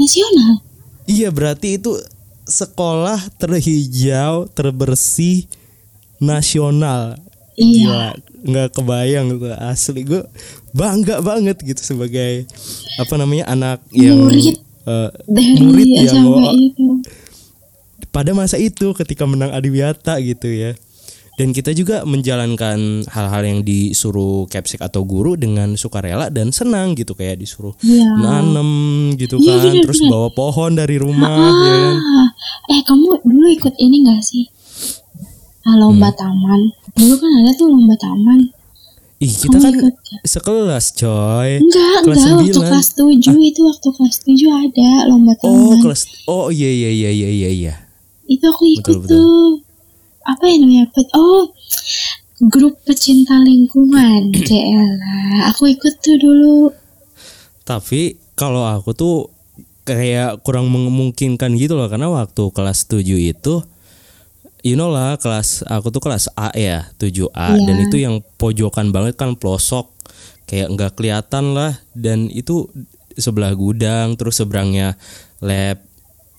nasional. 0.00 0.64
Iya 1.04 1.28
berarti 1.28 1.76
itu 1.76 1.92
sekolah 2.48 3.20
terhijau 3.36 4.48
terbersih 4.50 5.44
nasional. 6.16 7.20
Iya. 7.60 7.84
Gila, 7.84 8.08
nggak 8.40 8.68
kebayang 8.72 9.36
tuh 9.36 9.52
asli 9.52 10.00
gue 10.08 10.24
bangga 10.72 11.20
banget 11.20 11.60
gitu 11.60 11.82
sebagai 11.84 12.48
apa 12.96 13.14
namanya 13.20 13.52
anak 13.52 13.78
yang 13.92 14.16
Murid 14.16 14.56
Dari 15.28 15.60
murid 15.60 15.88
yang 16.08 16.24
pada 18.10 18.34
masa 18.34 18.58
itu 18.58 18.90
ketika 18.96 19.22
menang 19.28 19.54
Adiwiyata 19.54 20.18
gitu 20.24 20.50
ya. 20.50 20.74
Dan 21.40 21.56
kita 21.56 21.72
juga 21.72 22.04
menjalankan 22.04 23.08
hal-hal 23.08 23.42
yang 23.42 23.60
disuruh 23.60 24.44
capsek 24.44 24.76
atau 24.78 25.00
guru 25.02 25.34
dengan 25.34 25.72
sukarela 25.72 26.28
dan 26.28 26.52
senang 26.52 26.92
gitu 26.92 27.16
kayak 27.16 27.40
disuruh 27.40 27.72
Iya. 27.80 28.12
nanem 28.12 28.68
gitu 29.16 29.40
Iya, 29.40 29.56
kan, 29.56 29.72
bener, 29.72 29.82
terus 29.82 29.98
bener. 29.98 30.12
bawa 30.12 30.28
pohon 30.30 30.70
dari 30.74 31.00
rumah 31.00 31.32
ya 31.32 31.76
kan. 31.80 31.96
Ah, 31.96 32.28
eh 32.68 32.80
kamu 32.84 33.24
dulu 33.24 33.46
ikut 33.50 33.72
ini 33.74 34.04
gak 34.04 34.20
sih? 34.20 34.44
Ah, 35.62 35.76
lomba 35.76 36.08
Hmm. 36.08 36.18
taman. 36.18 36.60
Dulu 36.92 37.14
kan 37.16 37.30
ada 37.34 37.50
tuh 37.54 37.66
lomba 37.66 37.96
taman. 37.96 38.40
Ih, 39.18 39.28
kita 39.30 39.48
Kamu 39.50 39.60
kan 39.62 39.72
ikut 39.74 39.94
gak? 39.96 40.20
sekelas, 40.26 40.84
coy. 40.94 41.50
Enggak, 41.58 41.96
kelas 42.02 42.18
enggak. 42.18 42.36
Waktu 42.36 42.52
9. 42.52 42.68
kelas 42.68 42.88
7 42.90 43.36
itu 43.42 43.60
waktu 43.62 43.88
kelas 43.90 44.16
7 44.18 44.48
ada 44.50 44.90
lomba 45.06 45.32
Oh, 45.38 45.72
taman. 45.72 45.80
kelas 45.82 46.02
Oh, 46.26 46.48
iya 46.48 46.68
iya 46.68 46.90
iya 46.90 47.10
iya 47.10 47.28
iya 47.30 47.48
iya. 47.50 47.74
Itu 48.26 48.44
aku 48.46 48.64
ikut 48.70 48.96
betul. 48.98 49.08
tuh. 49.08 49.48
Apa 50.30 50.46
ya 50.46 50.56
namanya? 50.56 50.86
Pet- 50.88 51.10
Oh, 51.12 51.50
grup 52.42 52.78
pecinta 52.82 53.34
lingkungan. 53.36 54.30
JLA. 54.48 55.50
Aku 55.50 55.66
ikut 55.66 55.98
tuh 55.98 56.16
dulu. 56.16 56.70
Tapi 57.62 58.14
kalau 58.34 58.64
aku 58.64 58.90
tuh 58.92 59.16
kayak 59.82 60.40
kurang 60.40 60.70
memungkinkan 60.70 61.54
gitu 61.54 61.74
loh 61.74 61.86
karena 61.86 62.06
waktu 62.06 62.42
kelas 62.48 62.86
7 62.86 63.02
itu 63.02 63.58
you 64.60 64.76
know 64.76 64.86
lah 64.86 65.16
kelas 65.16 65.64
aku 65.64 65.90
tuh 65.90 65.98
kelas 65.98 66.30
A 66.32 66.52
ya 66.52 66.86
7A 66.94 67.56
Iya. 67.56 67.64
dan 67.64 67.76
itu 67.80 67.96
yang 67.98 68.20
pojokan 68.36 68.92
banget 68.92 69.16
kan 69.16 69.34
pelosok 69.34 69.90
kayak 70.46 70.70
nggak 70.70 70.92
kelihatan 70.94 71.56
lah 71.56 71.74
dan 71.90 72.28
itu 72.28 72.68
sebelah 73.16 73.50
gudang 73.50 74.14
terus 74.14 74.38
seberangnya 74.38 74.94
lab 75.40 75.80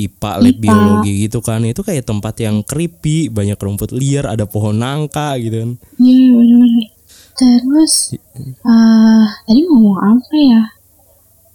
IPA 0.08 0.32
lab 0.42 0.50
IPA. 0.50 0.62
biologi 0.62 1.14
gitu 1.26 1.40
kan 1.40 1.62
itu 1.62 1.82
kayak 1.82 2.06
tempat 2.06 2.36
yang 2.42 2.64
creepy 2.64 3.30
banyak 3.30 3.56
rumput 3.56 3.94
liar 3.94 4.26
ada 4.26 4.46
pohon 4.46 4.78
nangka 4.78 5.38
gitu 5.38 5.62
kan 5.62 5.72
Iya, 5.98 6.28
bener-bener. 6.34 6.88
Terus, 7.32 7.94
ah 8.62 9.26
tadi 9.48 9.66
ngomong 9.66 9.98
apa 9.98 10.36
ya? 10.36 10.62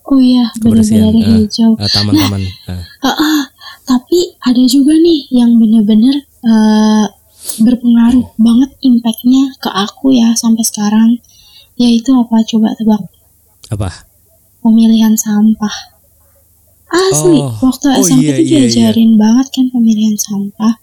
Oh 0.06 0.18
iya, 0.18 0.50
kebersihan 0.56 1.10
bener-bener 1.10 1.26
ah, 1.26 1.38
hijau. 1.42 1.70
ah, 1.76 1.90
taman-taman 1.90 2.42
ah. 2.66 2.82
Ah, 3.02 3.08
ah, 3.10 3.42
tapi 3.84 4.34
ada 4.40 4.62
juga 4.66 4.94
nih 4.94 5.30
yang 5.30 5.54
bener-bener 5.58 6.16
eh, 6.42 7.06
berpengaruh 7.58 8.34
banget 8.36 8.70
impactnya 8.82 9.54
ke 9.58 9.70
aku 9.70 10.14
ya 10.14 10.34
sampai 10.34 10.62
sekarang. 10.62 11.18
Yaitu 11.76 12.14
apa? 12.14 12.40
Coba 12.46 12.72
tebak. 12.74 13.02
apa 13.68 13.90
Pemilihan 14.62 15.14
sampah. 15.14 15.95
Asli, 16.86 17.36
Oh, 17.36 17.50
waktu 17.60 17.86
oh 17.90 17.98
SMP 18.00 18.22
iya, 18.22 18.30
tuh 18.32 18.38
iya, 18.38 18.46
iya. 18.46 18.58
diajarin 18.62 19.12
banget 19.16 19.46
kan 19.50 19.66
pemilihan 19.68 20.16
sampah. 20.16 20.74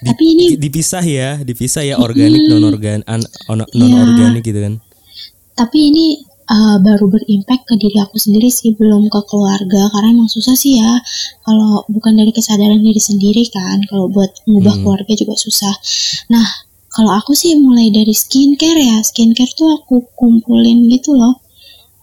Di- 0.00 0.06
Tapi 0.06 0.24
ini 0.26 0.44
di- 0.50 0.58
dipisah 0.60 1.04
ya, 1.04 1.38
dipisah 1.38 1.82
ya 1.82 1.94
organik 1.96 2.42
non 2.44 2.64
organ 2.64 3.04
non 3.46 3.62
Iya. 3.70 3.98
organik 4.02 4.42
gitu 4.42 4.60
kan. 4.60 4.74
tapi 5.52 5.90
ini 5.90 6.06
uh, 6.46 6.78
baru 6.78 7.06
berimpact 7.08 7.66
ke 7.66 7.74
diri 7.76 7.98
aku 7.98 8.14
sendiri 8.14 8.46
sih 8.48 8.72
belum 8.72 9.06
ke 9.06 9.20
keluarga 9.26 9.90
karena 9.90 10.08
emang 10.12 10.30
susah 10.30 10.54
sih 10.54 10.78
ya 10.78 10.92
kalau 11.40 11.82
bukan 11.88 12.14
dari 12.14 12.30
kesadaran 12.30 12.78
diri 12.78 12.96
sendiri 12.96 13.42
kan 13.48 13.82
kalau 13.84 14.06
buat 14.06 14.30
ngubah 14.46 14.70
Hmm. 14.70 14.82
keluarga 14.86 15.12
juga 15.12 15.34
susah 15.34 15.74
nah 16.28 16.46
kalau 16.88 17.10
aku 17.12 17.34
sih 17.34 17.58
mulai 17.58 17.90
dari 17.90 18.14
skincare 18.14 18.78
ya 18.80 19.02
skincare 19.02 19.50
tuh 19.50 19.82
aku 19.82 20.06
kumpulin 20.14 20.86
gitu 20.86 21.10
loh 21.12 21.42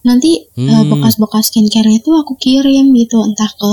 nanti 0.05 0.45
uh, 0.53 0.61
Hmm. 0.61 0.87
bekas-bekas 0.87 1.49
skincare 1.49 1.89
itu 1.91 2.13
aku 2.13 2.37
kirim 2.37 2.93
gitu 2.93 3.17
entah 3.19 3.49
ke 3.49 3.71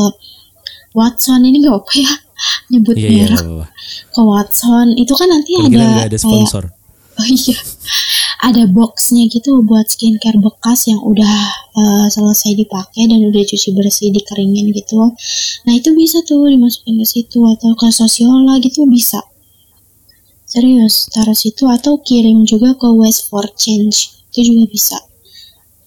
Watson 0.93 1.41
ini 1.43 1.61
gak 1.61 1.77
apa 1.79 1.93
ya 1.95 2.13
nyebut 2.73 2.95
Iya 2.97 3.09
iya 3.09 3.25
merek 3.29 3.39
apa-apa. 3.39 3.67
ke 4.11 4.21
Watson 4.23 4.87
itu 4.97 5.13
kan 5.13 5.29
nanti 5.29 5.51
ada 5.55 5.69
ada 6.03 6.09
kayak 6.09 6.19
sponsor. 6.19 6.65
Oh 7.13 7.29
iya, 7.29 7.53
ada 8.41 8.65
boxnya 8.67 9.29
gitu 9.29 9.61
buat 9.61 9.85
skincare 9.85 10.41
bekas 10.41 10.89
yang 10.89 10.97
udah 10.97 11.29
eh, 11.77 12.07
selesai 12.09 12.57
dipakai 12.57 13.05
dan 13.05 13.21
udah 13.21 13.45
cuci 13.45 13.69
bersih 13.77 14.09
dikeringin 14.09 14.73
gitu. 14.73 15.13
Nah 15.63 15.73
itu 15.77 15.93
bisa 15.93 16.25
tuh 16.25 16.49
dimasukin 16.49 16.97
ke 16.97 17.05
situ 17.05 17.45
atau 17.45 17.77
ke 17.77 17.93
sosiola 17.93 18.57
gitu 18.65 18.89
bisa. 18.89 19.21
Serius, 20.49 21.09
taruh 21.09 21.37
situ 21.37 21.69
atau 21.69 22.01
kirim 22.01 22.45
juga 22.45 22.73
ke 22.75 22.89
Waste 22.89 23.29
for 23.29 23.45
Change 23.53 24.09
itu 24.33 24.49
juga 24.49 24.65
bisa. 24.69 24.97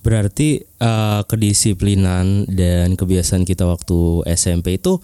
Berarti 0.06 0.50
eh, 0.62 1.22
kedisiplinan 1.26 2.46
dan 2.46 2.94
kebiasaan 2.94 3.42
kita 3.42 3.66
waktu 3.66 4.22
SMP 4.30 4.78
itu 4.78 5.02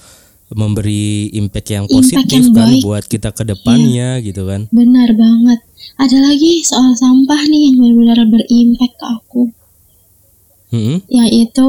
memberi 0.52 1.32
impact 1.34 1.70
yang 1.72 1.86
Impact 1.88 1.96
positif 1.98 2.30
yang 2.30 2.54
kan 2.54 2.70
baik. 2.70 2.78
Iya. 2.78 2.84
buat 2.86 3.04
kita 3.08 3.30
ke 3.32 3.44
depannya 3.44 4.10
gitu 4.22 4.46
kan. 4.46 4.70
Benar 4.70 5.10
banget. 5.18 5.60
Ada 5.98 6.18
lagi 6.22 6.62
soal 6.62 6.94
sampah 6.94 7.42
nih 7.50 7.72
yang 7.72 7.76
benar-benar 7.82 8.20
berimpact 8.30 8.96
ke 8.96 9.06
aku. 9.10 9.44
Mm-mm. 10.72 11.04
yaitu 11.12 11.68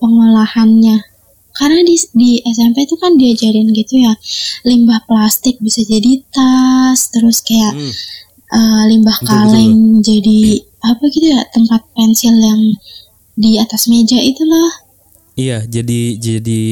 pengolahannya 0.00 0.96
karena 1.52 1.80
di, 1.84 1.92
di 2.16 2.30
SMP 2.40 2.88
itu 2.88 2.96
kan 2.96 3.20
diajarin 3.20 3.68
gitu 3.74 4.00
ya 4.00 4.16
limbah 4.64 5.04
plastik 5.04 5.60
bisa 5.60 5.84
jadi 5.84 6.22
tas 6.32 7.12
terus 7.12 7.44
kayak 7.44 7.74
Hmm. 7.74 7.92
eh, 8.48 8.82
limbah 8.88 9.18
Betul, 9.20 9.28
kaleng 9.28 9.76
jadi 10.00 10.40
apa 10.88 11.04
gitu 11.12 11.28
ya 11.28 11.44
tempat 11.52 11.84
pensil 11.92 12.32
yang 12.32 12.60
di 13.36 13.60
atas 13.60 13.86
meja 13.86 14.18
itulah 14.18 14.88
Iya, 15.38 15.62
jadi 15.70 16.18
jadi 16.18 16.62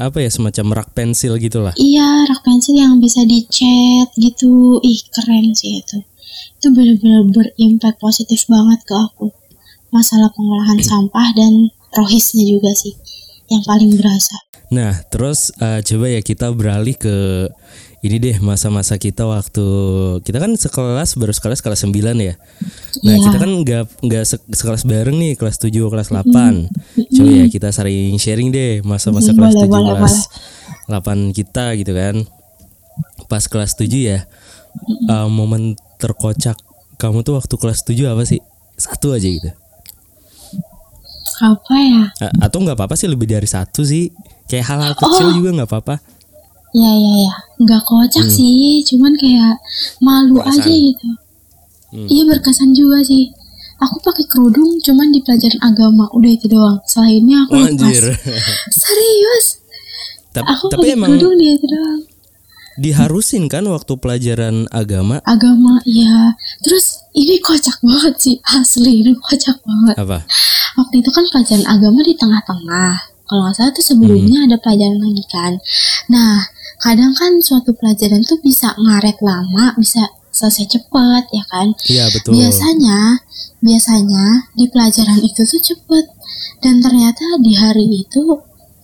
apa 0.00 0.24
ya 0.24 0.32
semacam 0.32 0.80
rak 0.80 0.96
pensil 0.96 1.36
gitulah. 1.36 1.76
iya 1.76 2.24
rak 2.24 2.40
pensil 2.48 2.72
yang 2.72 2.96
bisa 2.96 3.20
dicat 3.28 4.08
gitu 4.16 4.80
ih 4.80 5.00
keren 5.12 5.52
sih 5.52 5.84
itu 5.84 6.00
itu 6.56 6.66
benar-benar 6.72 7.28
berimpact 7.28 8.00
positif 8.00 8.48
banget 8.48 8.80
ke 8.88 8.96
aku 8.96 9.28
masalah 9.92 10.32
pengolahan 10.32 10.80
sampah 10.88 11.28
dan 11.36 11.68
rohisnya 11.92 12.48
juga 12.48 12.72
sih 12.72 12.96
yang 13.52 13.60
paling 13.68 13.92
berasa. 14.00 14.34
Nah, 14.72 14.96
terus 15.12 15.54
uh, 15.60 15.78
coba 15.84 16.06
ya 16.10 16.20
kita 16.24 16.50
beralih 16.56 16.96
ke 16.98 17.46
ini 18.06 18.16
deh 18.16 18.38
masa-masa 18.38 18.94
kita 18.96 19.22
waktu 19.22 19.66
kita 20.20 20.36
kan 20.36 20.52
sekelas 20.52 21.14
baru 21.14 21.30
sekelas 21.30 21.58
kelas 21.58 21.80
9 21.82 21.92
ya. 22.16 22.34
Nah, 23.00 23.12
Iya. 23.12 23.22
kita 23.22 23.36
kan 23.36 23.50
nggak 23.58 23.82
nggak 24.00 24.24
se- 24.24 24.46
sekelas 24.48 24.82
bareng 24.82 25.14
nih 25.14 25.34
kelas 25.34 25.56
7 25.56 25.70
kelas 25.86 26.08
8. 26.08 26.70
Coba 27.10 27.30
ya 27.32 27.46
kita 27.46 27.68
sering 27.68 28.14
sharing 28.16 28.48
deh 28.48 28.80
masa-masa 28.82 29.30
Mm, 29.30 29.36
kelas 29.36 29.52
boleh, 29.52 29.64
7 29.64 29.72
boleh, 29.72 29.94
kelas 29.96 30.16
8 30.86 31.18
kita 31.30 31.64
gitu 31.74 31.92
kan. 31.92 32.16
Pas 33.26 33.44
kelas 33.44 33.74
7 33.74 33.90
ya. 34.06 34.20
uh, 35.06 35.24
momen 35.26 35.72
terkocak 35.96 36.52
kamu 36.94 37.20
tuh 37.22 37.34
waktu 37.34 37.54
kelas 37.54 37.80
7 37.82 38.06
apa 38.06 38.22
sih? 38.22 38.44
Satu 38.74 39.10
aja 39.10 39.24
gitu. 39.24 39.48
Apa 41.38 41.74
ya? 41.76 42.02
A- 42.22 42.44
atau 42.44 42.60
nggak 42.60 42.76
apa-apa 42.76 42.92
sih 42.94 43.06
lebih 43.06 43.24
dari 43.26 43.44
satu 43.44 43.82
sih. 43.82 44.12
Kayak 44.46 44.66
hal-hal 44.66 44.94
kecil 44.94 45.26
Oh. 45.26 45.34
juga 45.34 45.50
nggak 45.52 45.68
apa-apa. 45.68 45.94
Ya 46.72 46.90
ya 46.90 47.14
ya, 47.22 47.34
nggak 47.58 47.82
kocak 47.82 48.26
sih, 48.26 48.82
cuman 48.84 49.14
kayak 49.14 49.56
malu 49.98 50.36
Hmm. 50.36 50.44
Berkesan. 50.44 50.60
aja 50.60 50.72
gitu. 50.72 51.08
Hmm. 51.88 52.06
Iya 52.06 52.22
berkesan 52.26 52.70
juga 52.72 52.98
sih. 53.00 53.30
Aku 53.76 54.00
pakai 54.00 54.24
kerudung 54.24 54.76
cuman 54.78 55.08
di 55.08 55.20
pelajaran 55.20 55.60
agama, 55.62 56.08
udah 56.10 56.30
itu 56.30 56.46
doang. 56.46 56.80
Selainnya 56.82 57.44
aku 57.44 57.52
Oh, 57.52 57.60
lepas. 57.60 57.70
anjir. 57.76 58.04
Serius? 58.74 59.46
tapi 60.30 60.48
Aku 60.50 60.68
tapi 60.68 60.80
pakai 60.82 60.92
emang 60.92 61.08
kerudung 61.10 61.34
dia 61.34 61.52
itu 61.54 61.66
doang. 61.66 62.00
diharusin 62.76 63.48
kan 63.48 63.64
waktu 63.64 63.88
pelajaran 63.94 64.68
agama 64.68 65.16
Agama, 65.24 65.80
ya. 65.82 66.36
Terus 66.60 67.00
ini 67.10 67.40
kocak 67.40 67.80
banget 67.80 68.14
sih, 68.18 68.36
asli 68.44 69.00
ini 69.00 69.16
kocak 69.16 69.56
banget. 69.58 69.96
apa? 69.96 70.28
Waktu 70.76 70.94
itu 70.98 71.08
kan 71.08 71.24
pelajaran 71.26 71.64
agama 71.66 72.00
di 72.00 72.12
tengah-tengah. 72.12 72.92
Kalau 73.24 73.40
nggak 73.42 73.54
salah 73.54 73.72
tuh 73.72 73.80
sebelumnya 73.82 74.44
ada 74.44 74.56
pelajaran 74.56 75.00
lagi 75.00 75.24
kan. 75.26 75.52
Nah, 76.08 76.44
kadang 76.80 77.12
kan 77.16 77.40
suatu 77.40 77.72
pelajaran 77.76 78.22
tuh 78.24 78.38
bisa 78.44 78.72
ngaret 78.76 79.16
lama, 79.24 79.72
bisa 79.80 80.04
selesai 80.36 80.68
cepat 80.68 81.24
ya 81.32 81.44
kan. 81.48 81.72
Iya 81.88 82.04
betul. 82.12 82.36
Biasanya, 82.36 83.00
biasanya 83.64 84.24
di 84.52 84.64
pelajaran 84.68 85.18
itu 85.24 85.40
tuh 85.40 85.62
cepet. 85.62 86.06
Dan 86.60 86.84
ternyata 86.84 87.24
di 87.40 87.52
hari 87.56 87.88
itu 88.04 88.22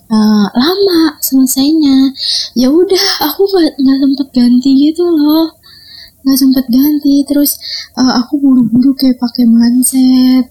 eh, 0.08 0.46
lama 0.48 1.00
selesainya. 1.20 2.16
Ya 2.56 2.72
udah, 2.72 3.06
aku 3.28 3.44
nggak 3.44 3.70
nggak 3.76 3.98
sempet 4.00 4.28
ganti 4.32 4.70
gitu 4.88 5.04
loh. 5.04 5.52
Nggak 6.24 6.38
sempet 6.40 6.64
ganti. 6.72 7.14
Terus 7.28 7.60
eh, 8.00 8.12
aku 8.16 8.40
buru-buru 8.40 8.96
kayak 8.96 9.20
pakai 9.20 9.44
manset 9.44 10.48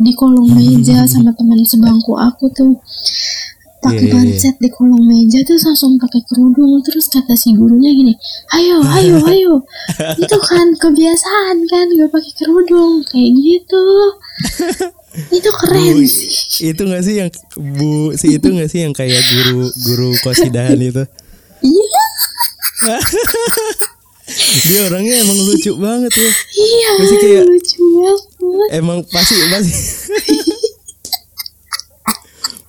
di 0.00 0.12
kolong 0.16 0.56
meja 0.56 1.04
sama 1.12 1.30
teman 1.36 1.60
sebangku 1.60 2.16
aku 2.16 2.48
tuh 2.56 2.72
pakai 3.80 3.96
Iya, 3.98 4.12
iya, 4.12 4.12
iya. 4.12 4.28
manset 4.28 4.56
di 4.56 4.68
kolong 4.68 5.02
meja 5.02 5.40
terus 5.40 5.64
langsung 5.64 5.96
pakai 5.96 6.20
kerudung. 6.22 6.80
Terus 6.80 7.06
kata 7.06 7.32
si 7.32 7.52
gurunya 7.52 7.90
gini 7.90 8.12
ayo 8.52 8.80
ayo 8.86 9.16
ayo. 9.32 9.54
Itu 10.14 10.36
kan 10.38 10.72
kebiasaan 10.74 11.56
kan 11.64 11.86
gak 11.90 12.10
pakai 12.10 12.32
kerudung. 12.36 13.00
Kayak 13.04 13.30
gitu. 13.34 13.84
Itu 15.36 15.50
keren 15.50 15.82
Bu, 15.90 16.06
itu 16.62 16.82
gak 16.86 17.02
sih 17.02 17.14
yang 17.18 17.30
bu 17.58 18.14
si 18.14 18.38
itu 18.38 18.46
gak 18.46 18.70
sih 18.70 18.80
yang 18.80 18.94
kayak 18.94 19.18
guru 19.18 19.66
guru 19.82 20.10
kosidahan 20.22 20.78
itu? 20.78 21.02
iya. 21.60 22.04
Dia 24.62 24.86
orangnya 24.86 25.18
emang 25.18 25.34
lucu 25.42 25.74
banget 25.74 26.14
ya. 26.14 26.30
iya 26.54 26.88
Masih 26.96 27.16
kayak- 27.18 27.42
lucu 27.44 27.82
banget. 28.38 28.68
Emang 28.72 28.98
pasti 29.04 29.34
pasti 29.50 29.74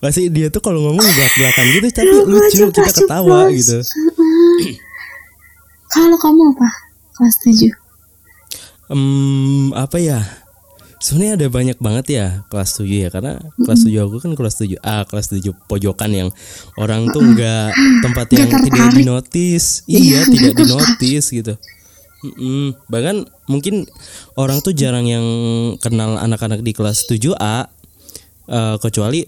pasti 0.02 0.26
dia 0.34 0.50
tuh 0.50 0.58
kalau 0.58 0.82
ngomong 0.82 1.06
belak 1.06 1.32
belakan 1.38 1.64
gitu 1.78 1.86
tapi 1.94 2.10
Lu 2.10 2.26
lucu 2.26 2.66
kita 2.74 2.90
ketawa 2.90 3.46
gitu. 3.54 3.78
Kalau 5.94 6.16
kamu 6.18 6.42
apa 6.56 6.68
kelas 7.14 7.36
7 7.46 7.70
Hmm, 8.92 9.72
apa 9.72 9.96
ya? 9.96 10.20
Sebenarnya 11.00 11.34
ada 11.40 11.46
banyak 11.48 11.78
banget 11.80 12.06
ya 12.18 12.26
kelas 12.50 12.76
7 12.76 12.86
ya 12.86 13.08
karena 13.08 13.40
kelas 13.62 13.88
7 13.88 14.04
aku 14.04 14.20
kan 14.20 14.32
kelas 14.36 14.54
7A, 14.58 15.08
kelas 15.08 15.26
7 15.32 15.54
pojokan 15.70 16.10
yang 16.12 16.28
orang 16.76 17.08
tuh 17.10 17.22
nggak 17.22 17.72
tempat 18.04 18.26
yang 18.36 18.50
Nggak 18.52 18.62
tidak 18.68 18.88
dinotis. 18.94 19.86
Iya, 19.88 19.98
Iya, 19.98 20.20
tidak 20.28 20.52
dinotis 20.60 21.24
gitu. 21.30 21.54
Mm-mm. 22.22 22.78
Bahkan 22.86 23.26
mungkin 23.50 23.90
orang 24.38 24.62
tuh 24.62 24.70
jarang 24.76 25.10
yang 25.10 25.26
kenal 25.82 26.22
anak-anak 26.22 26.62
di 26.62 26.70
kelas 26.70 27.02
7A 27.10 27.66
eh, 28.46 28.76
kecuali 28.78 29.26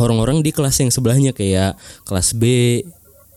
orang-orang 0.00 0.40
di 0.40 0.54
kelas 0.54 0.80
yang 0.80 0.88
sebelahnya 0.88 1.36
kayak 1.36 1.76
kelas 2.08 2.32
B, 2.38 2.44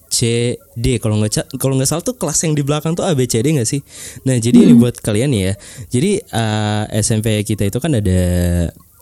C, 0.06 0.54
D 0.78 1.02
kalau 1.02 1.20
nggak 1.20 1.60
kalau 1.60 1.76
nggak 1.76 1.90
salah 1.90 2.06
tuh 2.06 2.16
kelas 2.16 2.40
yang 2.48 2.56
di 2.56 2.64
belakang 2.64 2.96
tuh 2.96 3.04
A 3.04 3.12
B 3.12 3.28
C 3.28 3.44
D 3.44 3.52
nggak 3.52 3.68
sih? 3.68 3.84
Nah 4.24 4.40
jadi 4.40 4.64
ini 4.64 4.74
buat 4.78 4.96
kalian 5.02 5.34
ya. 5.36 5.60
Jadi 5.92 6.24
eh, 6.24 6.84
SMP 7.04 7.44
kita 7.44 7.68
itu 7.68 7.78
kan 7.84 7.92
ada 8.00 8.22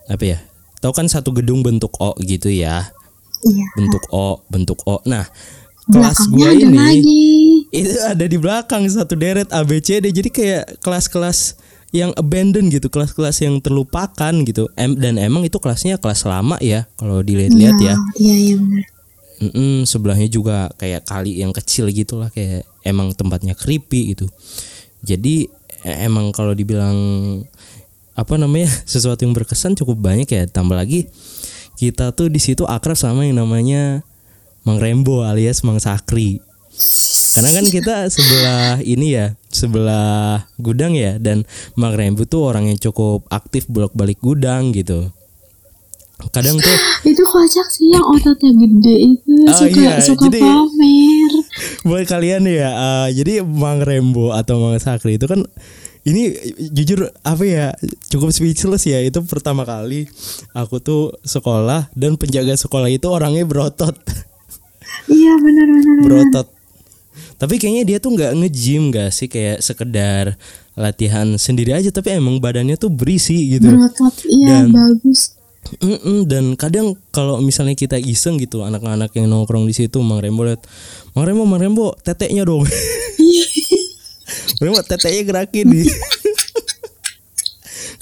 apa 0.10 0.24
ya? 0.24 0.42
Tahu 0.82 0.92
kan 0.96 1.06
satu 1.06 1.32
gedung 1.32 1.62
bentuk 1.64 1.96
O 2.02 2.12
gitu 2.20 2.50
ya, 2.52 2.92
iya 3.46 3.66
bentuk 3.78 4.04
O, 4.10 4.42
bentuk 4.50 4.80
O. 4.84 5.00
Nah 5.06 5.30
kelas 5.88 6.28
ada 6.32 6.52
ini 6.56 6.80
lagi 6.80 7.24
itu 7.70 7.92
ada 8.00 8.26
di 8.26 8.38
belakang 8.40 8.88
satu 8.88 9.14
deret 9.14 9.52
A 9.54 9.62
B 9.62 9.78
C 9.84 10.02
D. 10.02 10.10
Jadi 10.10 10.34
kayak 10.34 10.82
kelas-kelas 10.82 11.56
yang 11.94 12.12
abandon 12.18 12.74
gitu, 12.74 12.90
kelas-kelas 12.90 13.46
yang 13.46 13.62
terlupakan 13.62 14.34
gitu. 14.44 14.66
Em 14.74 14.98
dan 14.98 15.22
emang 15.22 15.46
itu 15.46 15.62
kelasnya 15.62 16.02
kelas 16.02 16.26
lama 16.26 16.58
ya 16.58 16.90
kalau 16.98 17.22
dilihat-lihat 17.22 17.78
ya. 17.78 17.96
iya 18.18 18.36
iya 18.36 18.56
benar 18.58 18.94
Mm-mm, 19.44 19.84
sebelahnya 19.84 20.32
juga 20.32 20.72
kayak 20.80 21.04
kali 21.04 21.44
yang 21.44 21.52
kecil 21.52 21.92
gitulah 21.92 22.32
kayak 22.32 22.64
emang 22.88 23.12
tempatnya 23.12 23.52
creepy 23.52 24.16
gitu. 24.16 24.32
Jadi 25.04 25.52
e- 25.84 26.00
emang 26.08 26.32
kalau 26.32 26.56
dibilang 26.56 26.96
apa 28.16 28.34
namanya 28.40 28.72
sesuatu 28.88 29.28
yang 29.28 29.36
berkesan 29.36 29.76
cukup 29.76 30.00
banyak 30.00 30.30
ya. 30.32 30.48
Tambah 30.48 30.80
lagi 30.80 31.12
kita 31.76 32.16
tuh 32.16 32.32
di 32.32 32.40
situ 32.40 32.64
akrab 32.64 32.96
sama 32.96 33.28
yang 33.28 33.44
namanya 33.44 34.06
Mang 34.64 34.80
Rembo 34.80 35.28
alias 35.28 35.66
Mang 35.68 35.82
Sakri. 35.84 36.40
Karena 37.34 37.50
kan 37.52 37.66
kita 37.66 37.96
sebelah 38.08 38.78
ini 38.80 39.08
ya, 39.12 39.26
sebelah 39.48 40.46
gudang 40.56 40.94
ya 40.94 41.18
dan 41.18 41.50
Mang 41.74 41.98
Rembo 41.98 42.24
tuh 42.24 42.46
orang 42.46 42.70
yang 42.70 42.78
cukup 42.78 43.26
aktif 43.28 43.66
bolak-balik 43.66 44.20
gudang 44.20 44.70
gitu. 44.70 45.10
Kadang 46.30 46.56
tuh 46.56 46.78
itu 47.10 47.20
kocak 47.20 47.68
sih 47.68 47.90
yang 47.90 48.06
ototnya 48.06 48.54
gede 48.54 48.96
itu 49.12 49.34
Oh, 49.44 49.56
suka 49.58 49.76
iya, 49.76 49.98
suka 50.00 50.30
jadi- 50.30 50.46
pamer 50.46 51.32
buat 51.90 52.06
kalian 52.06 52.46
ya 52.46 52.70
eh, 52.70 53.08
jadi 53.12 53.44
Mang 53.44 53.82
Rembo 53.82 54.32
atau 54.32 54.62
Mang 54.62 54.78
Sakri 54.78 55.18
itu 55.18 55.28
kan 55.28 55.44
ini 56.04 56.32
jujur 56.70 57.12
apa 57.24 57.44
ya 57.44 57.68
cukup 58.08 58.32
speechless 58.32 58.86
ya 58.86 59.00
itu 59.00 59.20
pertama 59.24 59.64
kali 59.64 60.08
aku 60.52 60.80
tuh 60.80 61.12
sekolah 61.22 61.92
dan 61.92 62.16
penjaga 62.16 62.56
sekolah 62.56 62.88
itu 62.88 63.04
orangnya 63.08 63.44
berotot 63.44 63.92
iya 65.10 65.36
benar 65.36 65.68
benar. 65.68 65.96
berotot 66.04 66.48
tapi 67.36 67.58
kayaknya 67.58 67.84
dia 67.86 67.98
tuh 67.98 68.12
nggak 68.12 68.32
nge-gym 68.36 68.90
gak 68.90 69.10
sih? 69.10 69.28
Kayak 69.28 69.60
sekedar 69.60 70.36
latihan 70.74 71.26
sendiri 71.36 71.72
aja 71.72 71.90
tapi 71.90 72.12
emang 72.12 72.38
badannya 72.38 72.76
tuh 72.76 72.90
berisi 72.90 73.52
gitu. 73.52 73.70
Berotot 73.70 74.14
iya 74.26 74.66
Dan- 74.66 74.72
bagus. 74.72 75.38
Mm-mm, 75.80 76.28
dan 76.28 76.60
kadang 76.60 76.92
kalau 77.10 77.40
misalnya 77.40 77.72
kita 77.72 77.96
iseng 77.96 78.36
gitu 78.36 78.68
anak-anak 78.68 79.16
yang 79.16 79.32
nongkrong 79.32 79.64
di 79.64 79.72
situ 79.72 79.96
Mang 80.04 80.20
Rembo 80.20 80.44
liat 80.44 80.60
Mang 81.16 81.24
Rembo 81.24 81.48
Mang 81.48 81.58
Rembo 81.58 81.96
teteknya 82.00 82.44
dong. 82.44 82.68
Rembo 84.60 84.80
teteknya 84.84 85.24
gerakin. 85.24 85.66
Nih 85.72 85.88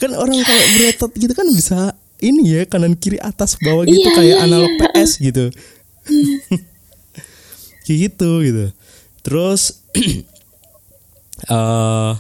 kan 0.02 0.10
orang 0.18 0.42
kalau 0.42 0.66
berotot 0.74 1.12
gitu 1.14 1.32
kan 1.32 1.46
bisa 1.46 1.94
ini 2.18 2.42
ya 2.50 2.62
kanan 2.66 2.94
kiri 2.94 3.18
atas 3.18 3.58
bawah 3.58 3.86
gitu 3.86 4.02
Iya, 4.02 4.10
kayak 4.18 4.34
iya, 4.34 4.42
analog 4.42 4.68
iya. 4.68 4.78
PS 4.90 5.12
gitu. 5.22 5.46
Kayak 7.82 7.98
gitu 8.10 8.30
gitu 8.42 8.66
terus 9.22 9.86
eh 11.50 12.14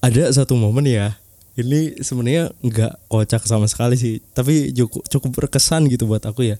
ada 0.00 0.22
satu 0.32 0.56
momen 0.56 0.86
ya 0.88 1.18
ini 1.60 2.00
sebenarnya 2.00 2.54
nggak 2.64 3.10
kocak 3.10 3.44
sama 3.44 3.68
sekali 3.68 3.98
sih 3.98 4.24
tapi 4.32 4.72
cukup 4.72 5.02
cukup 5.06 5.30
berkesan 5.44 5.90
gitu 5.92 6.08
buat 6.08 6.24
aku 6.24 6.54
ya 6.54 6.56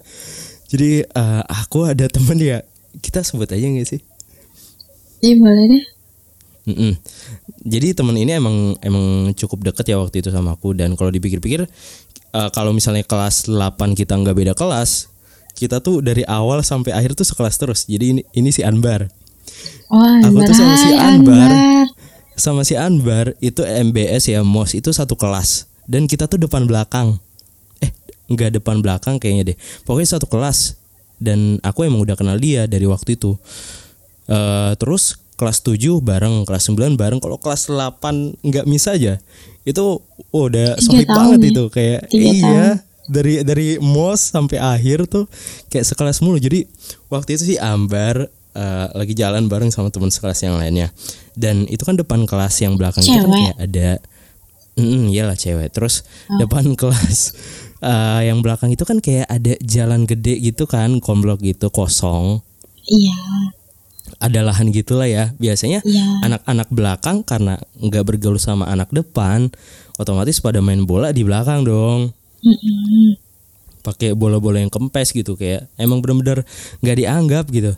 jadi 0.68 1.07
eh, 1.09 1.42
aku 1.46 1.88
ada 1.88 2.07
temen 2.07 2.37
ya 2.37 2.61
kita 3.00 3.24
sebut 3.24 3.48
aja 3.48 3.64
nggak 3.64 3.88
sih 3.88 4.00
iya 5.24 5.35
boleh 5.40 5.66
deh 5.70 5.85
Mm-mm. 6.61 6.92
Jadi 7.64 7.96
teman 7.96 8.14
ini 8.20 8.37
emang 8.37 8.76
emang 8.85 9.33
cukup 9.33 9.72
deket 9.72 9.90
ya 9.90 9.96
waktu 9.96 10.20
itu 10.20 10.29
sama 10.29 10.55
aku 10.55 10.76
dan 10.76 10.92
kalau 10.94 11.09
dipikir-pikir 11.09 11.64
eh, 12.37 12.50
kalau 12.53 12.70
misalnya 12.70 13.03
kelas 13.03 13.48
8 13.48 13.96
kita 13.96 14.14
nggak 14.20 14.37
beda 14.37 14.53
kelas, 14.53 15.09
kita 15.57 15.81
tuh 15.81 16.05
dari 16.05 16.22
awal 16.29 16.61
sampai 16.61 16.92
akhir 16.92 17.16
tuh 17.16 17.26
sekelas 17.26 17.57
terus. 17.57 17.81
Jadi 17.88 18.05
ini 18.16 18.22
ini 18.37 18.50
si 18.53 18.61
Anbar. 18.61 19.09
Wah, 19.90 20.22
Aku 20.22 20.38
tuh 20.46 20.55
sama 20.55 20.74
si 20.79 20.90
Anbar. 20.94 21.50
Anbar. 21.50 21.50
Sama 22.38 22.62
si 22.64 22.74
Anbar 22.79 23.26
itu 23.42 23.61
MBS 23.66 24.31
ya, 24.31 24.40
MOS 24.40 24.79
itu 24.79 24.90
satu 24.94 25.18
kelas 25.18 25.66
dan 25.90 26.07
kita 26.07 26.31
tuh 26.31 26.38
depan 26.38 26.64
belakang. 26.64 27.18
Eh, 27.83 27.90
nggak 28.31 28.62
depan 28.62 28.81
belakang 28.81 29.18
kayaknya 29.18 29.53
deh. 29.53 29.57
Pokoknya 29.83 30.16
satu 30.16 30.31
kelas 30.31 30.79
dan 31.20 31.61
aku 31.61 31.85
emang 31.85 32.00
udah 32.00 32.16
kenal 32.16 32.40
dia 32.40 32.64
dari 32.64 32.88
waktu 32.88 33.20
itu 33.20 33.37
Eh, 34.31 34.72
terus 34.79 35.18
kelas 35.35 35.59
7 35.66 35.98
bareng 35.98 36.46
kelas 36.46 36.70
9 36.70 36.94
bareng 36.94 37.18
kalau 37.18 37.35
kelas 37.42 37.66
8 37.66 38.46
nggak 38.46 38.66
bisa 38.70 38.94
aja 38.94 39.18
itu 39.66 39.98
oh, 40.31 40.44
udah 40.46 40.79
solid 40.79 41.09
tahun 41.09 41.16
banget 41.35 41.40
ya? 41.40 41.48
itu 41.50 41.64
kayak 41.72 42.00
iya 42.14 42.64
dari 43.11 43.42
dari 43.42 43.68
mos 43.83 44.31
sampai 44.31 44.62
akhir 44.62 45.11
tuh 45.11 45.26
kayak 45.66 45.83
sekelas 45.83 46.22
mulu 46.22 46.38
jadi 46.38 46.62
waktu 47.11 47.35
itu 47.35 47.57
sih 47.57 47.59
Ambar 47.59 48.31
eh, 48.54 48.86
lagi 48.94 49.14
jalan 49.14 49.46
bareng 49.46 49.70
sama 49.74 49.92
teman 49.92 50.10
sekelas 50.10 50.40
yang 50.46 50.56
lainnya 50.58 50.90
dan 51.38 51.66
itu 51.70 51.82
kan 51.82 51.94
depan 51.94 52.26
kelas 52.26 52.60
yang 52.62 52.74
belakang 52.74 53.02
itu 53.04 53.14
kan 53.14 53.26
Cewek? 53.26 53.36
kayak 53.36 53.56
ada 53.58 53.88
Mm, 54.78 55.10
iyalah 55.10 55.36
cewek. 55.36 55.68
Terus 55.74 56.06
depan 56.40 56.64
kelas 56.80 57.34
eh, 57.84 58.20
yang 58.30 58.40
belakang 58.40 58.72
itu 58.72 58.84
kan 58.88 59.02
kayak 59.02 59.26
ada 59.28 59.52
jalan 59.60 60.08
gede 60.08 60.38
gitu 60.40 60.64
kan, 60.64 61.02
komplok 61.02 61.42
gitu 61.44 61.68
kosong. 61.68 62.40
Iya, 62.90 63.18
Ada 64.18 64.42
lahan 64.42 64.74
gitulah 64.74 65.06
ya. 65.06 65.30
Biasanya 65.38 65.84
iya. 65.86 66.04
anak-anak 66.26 66.68
belakang 66.72 67.22
karena 67.22 67.60
nggak 67.78 68.04
bergaul 68.04 68.40
sama 68.40 68.66
anak 68.66 68.90
depan, 68.90 69.52
otomatis 70.00 70.42
pada 70.42 70.58
main 70.64 70.82
bola 70.82 71.14
di 71.14 71.22
belakang 71.22 71.62
dong. 71.62 72.10
Mm-mm. 72.40 73.20
Pakai 73.80 74.12
bola-bola 74.12 74.60
yang 74.60 74.68
kempes 74.68 75.16
gitu 75.16 75.40
kayak 75.40 75.64
emang 75.80 76.04
bener-bener 76.04 76.44
nggak 76.84 76.96
dianggap 77.00 77.44
gitu. 77.48 77.72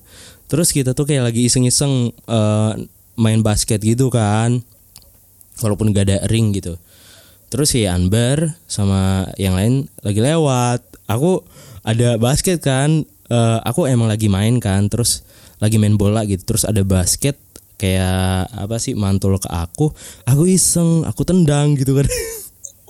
Terus 0.53 0.69
kita 0.69 0.93
tuh 0.93 1.09
kayak 1.09 1.33
lagi 1.33 1.49
iseng-iseng 1.49 2.12
eh, 2.12 2.73
main 3.17 3.41
basket 3.41 3.81
gitu 3.81 4.12
kan. 4.12 4.61
Walaupun 5.65 5.97
gak 5.97 6.12
ada 6.12 6.19
ring 6.29 6.53
gitu. 6.53 6.77
Terus 7.49 7.73
si 7.73 7.88
Anbar 7.88 8.57
sama 8.69 9.29
yang 9.41 9.57
lain 9.57 9.88
lagi 10.01 10.21
lewat. 10.21 10.85
Aku 11.09 11.41
ada 11.83 12.21
basket 12.21 12.61
kan. 12.61 13.09
eh, 13.33 13.59
aku 13.65 13.88
emang 13.88 14.12
lagi 14.12 14.29
main 14.29 14.61
kan. 14.61 14.93
Terus 14.93 15.25
lagi 15.57 15.81
main 15.81 15.97
bola 15.97 16.21
gitu. 16.29 16.45
Terus 16.45 16.69
ada 16.69 16.85
basket 16.85 17.41
kayak 17.81 18.53
apa 18.53 18.77
sih 18.77 18.93
mantul 18.93 19.41
ke 19.41 19.49
aku. 19.49 19.88
Aku 20.29 20.45
iseng, 20.45 21.03
aku 21.03 21.25
tendang 21.25 21.73
gitu 21.75 21.97
kan. 21.97 22.05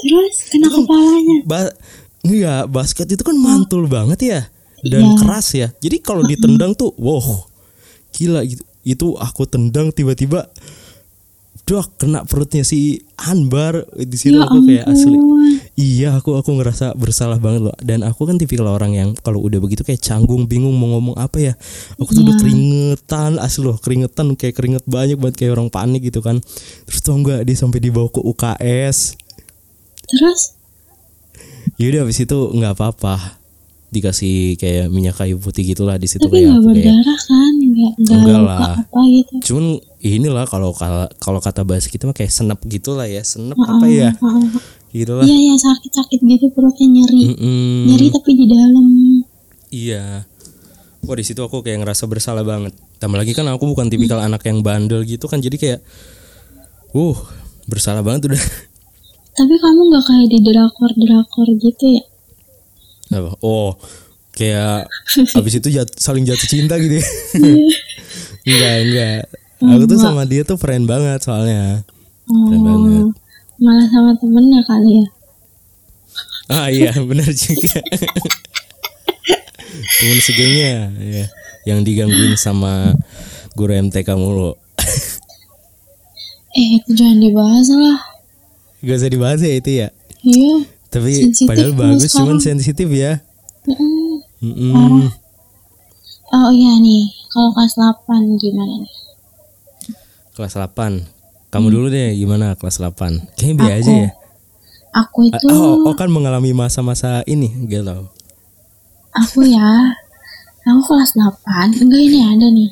Terus 0.02 0.36
kena 0.50 0.66
kepalanya. 0.66 1.36
ba 1.46 1.60
enggak, 2.22 2.66
basket 2.68 3.06
itu 3.06 3.22
kan 3.22 3.38
mantul 3.38 3.86
banget 3.86 4.18
ya 4.20 4.40
dan 4.82 5.02
Iya. 5.04 5.14
keras 5.14 5.46
ya. 5.54 5.68
Jadi 5.78 6.02
kalau 6.02 6.26
ditendang 6.26 6.74
tuh 6.74 6.90
wow. 6.98 7.46
Gila 8.12 8.40
gitu. 8.46 8.62
Itu 8.82 9.06
aku 9.16 9.46
tendang 9.46 9.90
tiba-tiba 9.94 10.50
Duh 11.62 11.86
kena 11.94 12.26
perutnya 12.26 12.66
si 12.66 13.06
Anbar 13.14 13.86
di 13.94 14.18
situ 14.18 14.34
Ya 14.34 14.50
aku 14.50 14.66
kayak 14.66 14.82
asli. 14.82 15.14
Iya, 15.78 16.18
aku 16.18 16.34
aku 16.34 16.58
ngerasa 16.58 16.98
bersalah 16.98 17.38
banget 17.38 17.70
loh. 17.70 17.76
Dan 17.78 18.02
aku 18.02 18.26
kan 18.26 18.34
tipikal 18.34 18.66
orang 18.66 18.98
yang 18.98 19.14
kalau 19.14 19.38
udah 19.38 19.62
begitu 19.62 19.86
kayak 19.86 20.02
canggung, 20.02 20.50
bingung 20.50 20.74
mau 20.74 20.98
ngomong 20.98 21.14
apa 21.14 21.38
ya. 21.38 21.54
Aku 22.02 22.10
tuh 22.10 22.26
udah 22.26 22.34
Iya. 22.34 22.40
keringetan, 22.42 23.32
asli 23.38 23.62
loh, 23.62 23.78
keringetan 23.78 24.34
kayak 24.34 24.58
keringet 24.58 24.84
banyak 24.90 25.14
banget 25.22 25.38
kayak 25.38 25.54
orang 25.54 25.70
panik 25.70 26.02
gitu 26.02 26.18
kan. 26.18 26.42
Terus 26.90 26.98
tau 26.98 27.14
nggak 27.14 27.46
dia 27.46 27.54
sampai 27.54 27.78
dibawa 27.78 28.10
ke 28.10 28.18
UKS. 28.18 29.14
Terus 30.10 30.58
Yaudah 31.78 32.04
habis 32.04 32.18
itu 32.20 32.38
nggak 32.52 32.74
apa-apa 32.74 33.41
dikasih 33.92 34.56
kayak 34.56 34.88
minyak 34.88 35.12
kayu 35.12 35.36
putih 35.36 35.62
gitulah 35.62 35.94
di 35.94 36.08
situ 36.08 36.24
kayak 36.24 36.48
nggak 36.48 36.64
berdarah 36.64 37.20
kan? 37.20 37.52
Nggak 37.54 37.92
nggak 37.94 38.16
Enggak 38.18 38.40
lah. 38.40 38.60
apa 38.80 39.00
gitu? 39.06 39.32
cuman 39.44 39.64
inilah 40.00 40.44
kalau 40.44 40.72
kalau 41.18 41.38
kata 41.38 41.60
bahasa 41.62 41.86
kita 41.86 42.04
mah 42.04 42.12
kayak 42.12 42.28
senep 42.28 42.56
gitulah 42.64 43.04
ya 43.04 43.20
senep 43.20 43.54
apa 43.54 43.84
ya 43.84 44.10
Heeh. 44.10 44.44
gitulah 44.94 45.22
Iya 45.22 45.36
yang 45.46 45.58
sakit-sakit 45.58 46.20
gitu 46.20 46.46
perutnya 46.50 46.84
nyeri, 46.86 47.22
Mm-mm. 47.30 47.76
nyeri 47.86 48.06
tapi 48.08 48.30
di 48.32 48.46
dalam. 48.46 48.86
iya 49.68 50.24
wah 51.00 51.14
di 51.14 51.22
situ 51.22 51.38
aku 51.38 51.60
kayak 51.60 51.80
ngerasa 51.80 52.04
bersalah 52.04 52.42
banget 52.42 52.72
tambah 52.96 53.16
lagi 53.16 53.32
kan 53.32 53.44
aku 53.46 53.68
bukan 53.68 53.88
tipikal 53.88 54.18
anak 54.18 54.40
yang 54.42 54.60
bandel 54.60 55.00
gitu 55.02 55.26
kan 55.26 55.38
jadi 55.38 55.56
kayak 55.56 55.80
uh 56.92 57.16
bersalah 57.64 58.00
banget 58.00 58.32
udah 58.32 58.42
Tapi 59.32 59.54
kamu 59.56 59.80
nggak 59.88 60.04
kayak 60.04 60.26
di 60.28 60.38
drakor-drakor 60.42 61.48
gitu 61.56 61.84
ya? 61.88 62.04
Apa 63.12 63.36
oh 63.44 63.76
kayak 64.32 64.88
abis 65.38 65.60
itu 65.60 65.68
jat- 65.68 65.96
saling 66.00 66.24
jatuh 66.24 66.48
cinta 66.48 66.80
gitu 66.80 66.98
ya 66.98 67.06
enggak 68.48 68.76
enggak 68.88 69.18
aku 69.62 69.84
tuh 69.86 69.98
sama 70.00 70.24
dia 70.24 70.42
tuh 70.42 70.56
friend 70.56 70.88
banget 70.88 71.20
soalnya 71.22 71.84
Keren 72.22 72.62
banget. 72.64 73.04
Oh, 73.04 73.10
malah 73.60 73.86
sama 73.92 74.10
temennya 74.16 74.62
kali 74.64 74.90
ya? 75.02 75.06
Ah 76.48 76.66
iya 76.70 76.90
benar 77.10 77.28
juga. 77.28 77.82
Temen 80.00 80.18
segengnya 80.22 80.88
ya, 80.96 81.26
yang 81.66 81.82
digangguin 81.82 82.38
sama 82.38 82.94
guru 83.58 83.74
MTK 83.74 84.06
mulu. 84.16 84.54
Eh 86.52 86.78
itu 86.78 86.94
jangan 86.94 87.18
dibahas 87.20 87.68
lah. 87.74 87.98
Gak 88.86 88.96
usah 89.02 89.10
dibahas 89.12 89.40
ya 89.42 89.52
itu 89.56 89.70
ya. 89.82 89.88
Iya. 90.22 90.56
Tapi 90.92 91.12
Sensitif 91.24 91.48
padahal 91.48 91.72
bagus 91.72 92.12
cuman 92.12 92.36
sekarang. 92.36 92.40
sensitif 92.42 92.88
ya. 92.88 93.24
Mm-mm. 93.64 94.20
Mm-mm. 94.42 95.08
Oh 96.30 96.50
iya 96.50 96.76
nih, 96.76 97.02
kalau 97.28 97.50
kelas 97.50 97.76
8 97.76 98.04
gimana 98.36 98.74
nih? 98.78 98.94
Kelas 100.32 100.52
8 100.54 101.04
Kamu 101.48 101.68
dulu 101.68 101.86
deh 101.86 102.12
gimana 102.12 102.52
kelas 102.54 102.76
8 102.78 103.36
Kayaknya 103.36 103.54
biasa 103.54 103.76
aja 103.78 103.92
ya. 103.98 104.10
Aku 104.94 105.18
itu, 105.24 105.46
Oh, 105.46 105.84
oh 105.86 105.94
kan 105.94 106.08
mengalami 106.08 106.52
masa-masa 106.52 107.24
ini 107.24 107.48
galau. 107.64 108.12
aku 109.10 109.40
ya, 109.42 109.92
aku 110.62 110.80
kelas 110.86 111.12
8, 111.16 111.80
enggak 111.80 112.00
ini 112.02 112.20
ada 112.22 112.46
nih. 112.46 112.68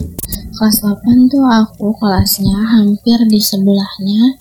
Kelas 0.51 0.81
8 0.81 1.01
tuh 1.27 1.45
aku 1.45 1.93
kelasnya 1.97 2.57
hampir 2.77 3.21
di 3.25 3.41
sebelahnya 3.41 4.37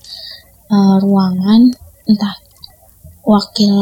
eh, 0.70 0.96
ruangan 1.00 1.72
entah 2.06 2.36
wakil 3.21 3.73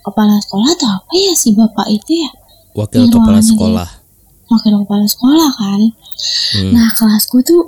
kepala 0.00 0.40
sekolah 0.40 0.68
atau 0.72 0.88
apa 0.90 1.12
ya 1.12 1.32
si 1.32 1.52
bapak 1.52 1.86
itu 1.88 2.12
ya 2.18 2.30
Wakil 2.74 3.04
Di 3.04 3.10
kepala 3.10 3.40
sekolah. 3.40 3.88
wakil 4.46 4.74
kepala 4.80 5.04
sekolah 5.04 5.50
kan 5.52 5.80
Hmm. 6.50 6.74
Nah 6.74 6.90
kelasku 6.90 7.38
tuh 7.42 7.62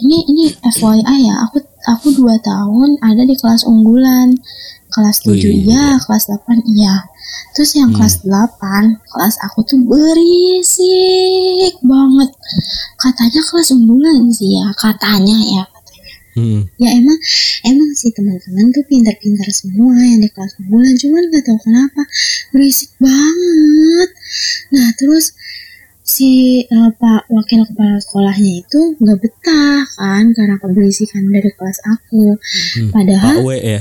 ini 0.00 0.18
ini 0.24 0.44
FYI 0.50 1.04
ya 1.22 1.34
aku 1.40 1.62
aku 1.86 2.10
dua 2.12 2.34
tahun 2.40 2.98
ada 2.98 3.22
di 3.22 3.32
kelas 3.32 3.62
unggulan 3.62 4.34
kelas 4.90 5.22
7 5.22 5.30
Wih. 5.30 5.62
iya 5.62 5.94
kelas 6.00 6.26
8 6.26 6.42
iya 6.68 7.06
terus 7.52 7.70
yang 7.72 7.94
Hmm. 7.94 8.02
kelas 8.02 8.18
8 8.22 8.98
kelas 9.06 9.38
aku 9.40 9.62
tuh 9.62 9.78
berisik 9.84 10.74
banget 11.80 12.30
katanya 12.96 13.40
kelas 13.44 13.68
unggulan 13.70 14.26
sih 14.28 14.58
ya 14.58 14.66
katanya 14.74 15.38
ya 15.38 15.62
Hmm. 16.34 16.66
ya 16.82 16.90
emang 16.90 17.18
emang 17.62 17.90
sih 17.94 18.10
teman-teman 18.10 18.74
tuh 18.74 18.82
pintar-pintar 18.90 19.46
semua 19.54 19.94
yang 20.02 20.18
di 20.18 20.26
kelas 20.26 20.58
unggulan 20.58 20.94
cuman 20.98 21.22
gak 21.30 21.44
tahu 21.46 21.58
kenapa 21.62 22.02
berisik 22.50 22.90
banget 22.98 24.10
nah 24.74 24.90
terus 24.98 25.30
si 26.04 26.60
eh, 26.66 26.90
pak 27.00 27.30
wakil 27.32 27.64
kepala 27.64 27.96
sekolahnya 27.96 28.60
itu 28.60 28.80
nggak 29.00 29.18
betah 29.24 29.82
kan 29.96 30.24
karena 30.36 30.60
keberisikan 30.60 31.24
dari 31.32 31.48
kelas 31.54 31.80
aku 31.86 32.36
Hmm. 32.76 32.90
padahal 32.92 33.40
Pak 33.40 33.46
W 33.46 33.50
ya. 33.56 33.80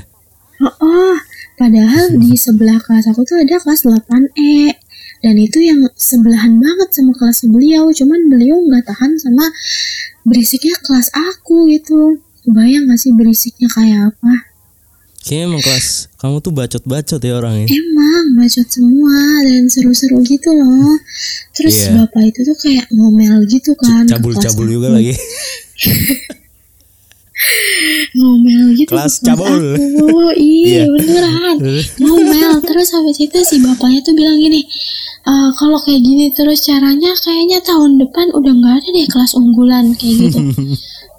oh, 0.63 0.71
oh, 0.79 1.15
padahal 1.59 2.15
di 2.15 2.37
sebelah 2.45 2.79
kelas 2.79 3.11
aku 3.11 3.27
tuh 3.27 3.43
ada 3.43 3.59
kelas 3.59 3.83
8E 3.83 4.77
dan 5.19 5.35
itu 5.35 5.59
yang 5.63 5.83
sebelahan 5.99 6.61
banget 6.61 6.89
sama 6.95 7.11
kelas 7.17 7.43
beliau 7.49 7.91
cuman 7.91 8.31
beliau 8.31 8.61
nggak 8.71 8.87
tahan 8.87 9.19
sama 9.19 9.51
berisiknya 10.23 10.79
kelas 10.79 11.11
aku 11.11 11.67
gitu 11.67 12.23
Kebayang 12.43 12.91
gak 12.91 12.99
sih 12.99 13.12
berisiknya 13.15 13.67
kayak 13.71 14.12
apa? 14.12 14.34
Kayaknya 15.23 15.43
emang 15.47 15.62
kelas 15.63 15.88
kamu 16.19 16.36
tuh 16.43 16.51
bacot-bacot 16.51 17.21
ya 17.23 17.34
orangnya. 17.39 17.67
Emang 17.71 18.25
bacot 18.36 18.67
semua 18.67 19.15
dan 19.47 19.63
seru-seru 19.71 20.19
gitu 20.27 20.51
loh. 20.51 20.99
Terus 21.56 21.88
Iya. 21.88 22.03
bapak 22.03 22.23
itu 22.27 22.39
tuh 22.43 22.58
kayak 22.60 22.86
ngomel 22.91 23.47
gitu 23.47 23.71
kan. 23.79 24.03
Cabul-cabul 24.03 24.67
juga 24.67 24.91
aku. 24.91 24.95
lagi. 24.99 25.13
Ngomel 28.13 28.73
gitu 28.73 28.88
ke 28.88 28.93
Kelas 28.93 29.13
cabul. 29.19 29.47
aku. 29.73 29.82
Iya 30.34 30.84
Iya. 30.84 30.84
beneran. 30.88 31.58
Ngomel. 31.99 32.51
Terus 32.62 32.89
habis 32.91 33.17
itu 33.17 33.38
si 33.41 33.58
bapaknya 33.60 33.99
tuh 34.01 34.13
bilang 34.13 34.38
gini. 34.38 34.62
"Eh, 35.23 35.49
kalau 35.53 35.77
kayak 35.77 35.99
gini 35.99 36.29
terus 36.29 36.62
caranya 36.62 37.12
kayaknya 37.17 37.60
tahun 37.62 37.97
depan 37.97 38.32
udah 38.32 38.53
nggak 38.53 38.75
ada 38.77 38.89
deh 38.89 39.08
kelas 39.08 39.34
unggulan 39.34 39.93
kayak 39.93 40.29
gitu. 40.29 40.39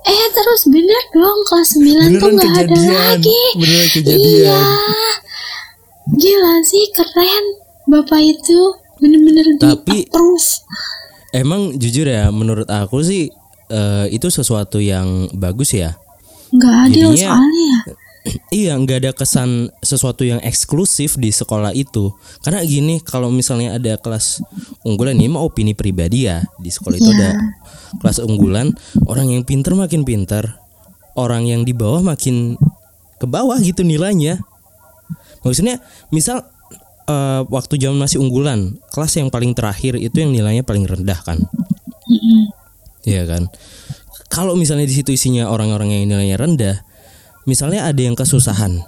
eh 0.05 0.27
terus 0.31 0.63
bener 0.69 1.03
dong 1.11 1.39
kelas 1.45 1.69
9 1.75 2.13
tuh 2.15 2.31
nggak 2.31 2.55
ada 2.63 2.77
lagi. 2.77 3.41
Beneran 3.55 3.89
kejadian. 3.91 4.21
Iya. 4.21 4.59
Gila 6.11 6.55
sih 6.63 6.85
keren. 6.93 7.45
Bapak 7.85 8.17
itu 8.19 8.59
bener-bener 8.97 9.45
Tapi- 9.59 10.09
approve. 10.09 10.49
Emang 11.33 11.75
jujur 11.75 12.07
ya 12.07 12.31
menurut 12.31 12.65
aku 12.67 13.01
sih 13.01 13.29
eh, 13.67 14.07
itu 14.09 14.29
sesuatu 14.29 14.79
yang 14.79 15.27
bagus 15.33 15.73
ya. 15.73 15.97
Nggak 16.55 16.75
adil 16.88 17.11
Jadinya- 17.12 17.35
soalnya 17.35 17.64
ya. 17.67 17.79
iya 18.64 18.73
nggak 18.81 18.99
ada 19.05 19.12
kesan 19.12 19.69
sesuatu 19.85 20.25
yang 20.25 20.40
eksklusif 20.40 21.21
di 21.21 21.29
sekolah 21.29 21.77
itu 21.77 22.09
karena 22.40 22.64
gini 22.64 23.05
kalau 23.05 23.29
misalnya 23.29 23.77
ada 23.77 24.01
kelas 24.01 24.40
unggulan 24.81 25.21
ini 25.21 25.29
mah 25.29 25.45
opini 25.45 25.77
pribadi 25.77 26.25
ya 26.25 26.40
di 26.57 26.73
sekolah 26.73 26.97
itu 26.97 27.05
Iya. 27.05 27.17
ada 27.21 27.31
kelas 28.01 28.25
unggulan 28.25 28.73
orang 29.05 29.29
yang 29.29 29.45
pinter 29.45 29.77
makin 29.77 30.09
pinter 30.09 30.57
orang 31.21 31.45
yang 31.45 31.69
di 31.69 31.77
bawah 31.77 32.01
makin 32.01 32.57
ke 33.21 33.27
bawah 33.29 33.61
gitu 33.61 33.85
nilainya 33.85 34.40
maksudnya 35.45 35.85
misal 36.09 36.49
eh, 37.05 37.43
waktu 37.45 37.77
zaman 37.77 38.01
masih 38.01 38.25
unggulan 38.25 38.81
kelas 38.88 39.21
yang 39.21 39.29
paling 39.29 39.53
terakhir 39.53 40.01
itu 40.01 40.17
yang 40.17 40.33
nilainya 40.33 40.64
paling 40.64 40.88
rendah 40.88 41.21
kan. 41.21 41.37
Iya 43.05 43.29
kan. 43.29 43.53
Kalau 44.33 44.59
misalnya 44.59 44.89
di 44.89 44.95
situ 44.95 45.15
isinya 45.15 45.47
orang-orang 45.49 45.95
yang 45.95 46.03
nilainya 46.11 46.37
rendah, 46.41 46.77
misalnya 47.45 47.87
ada 47.87 48.01
yang 48.01 48.17
kesusahan, 48.19 48.83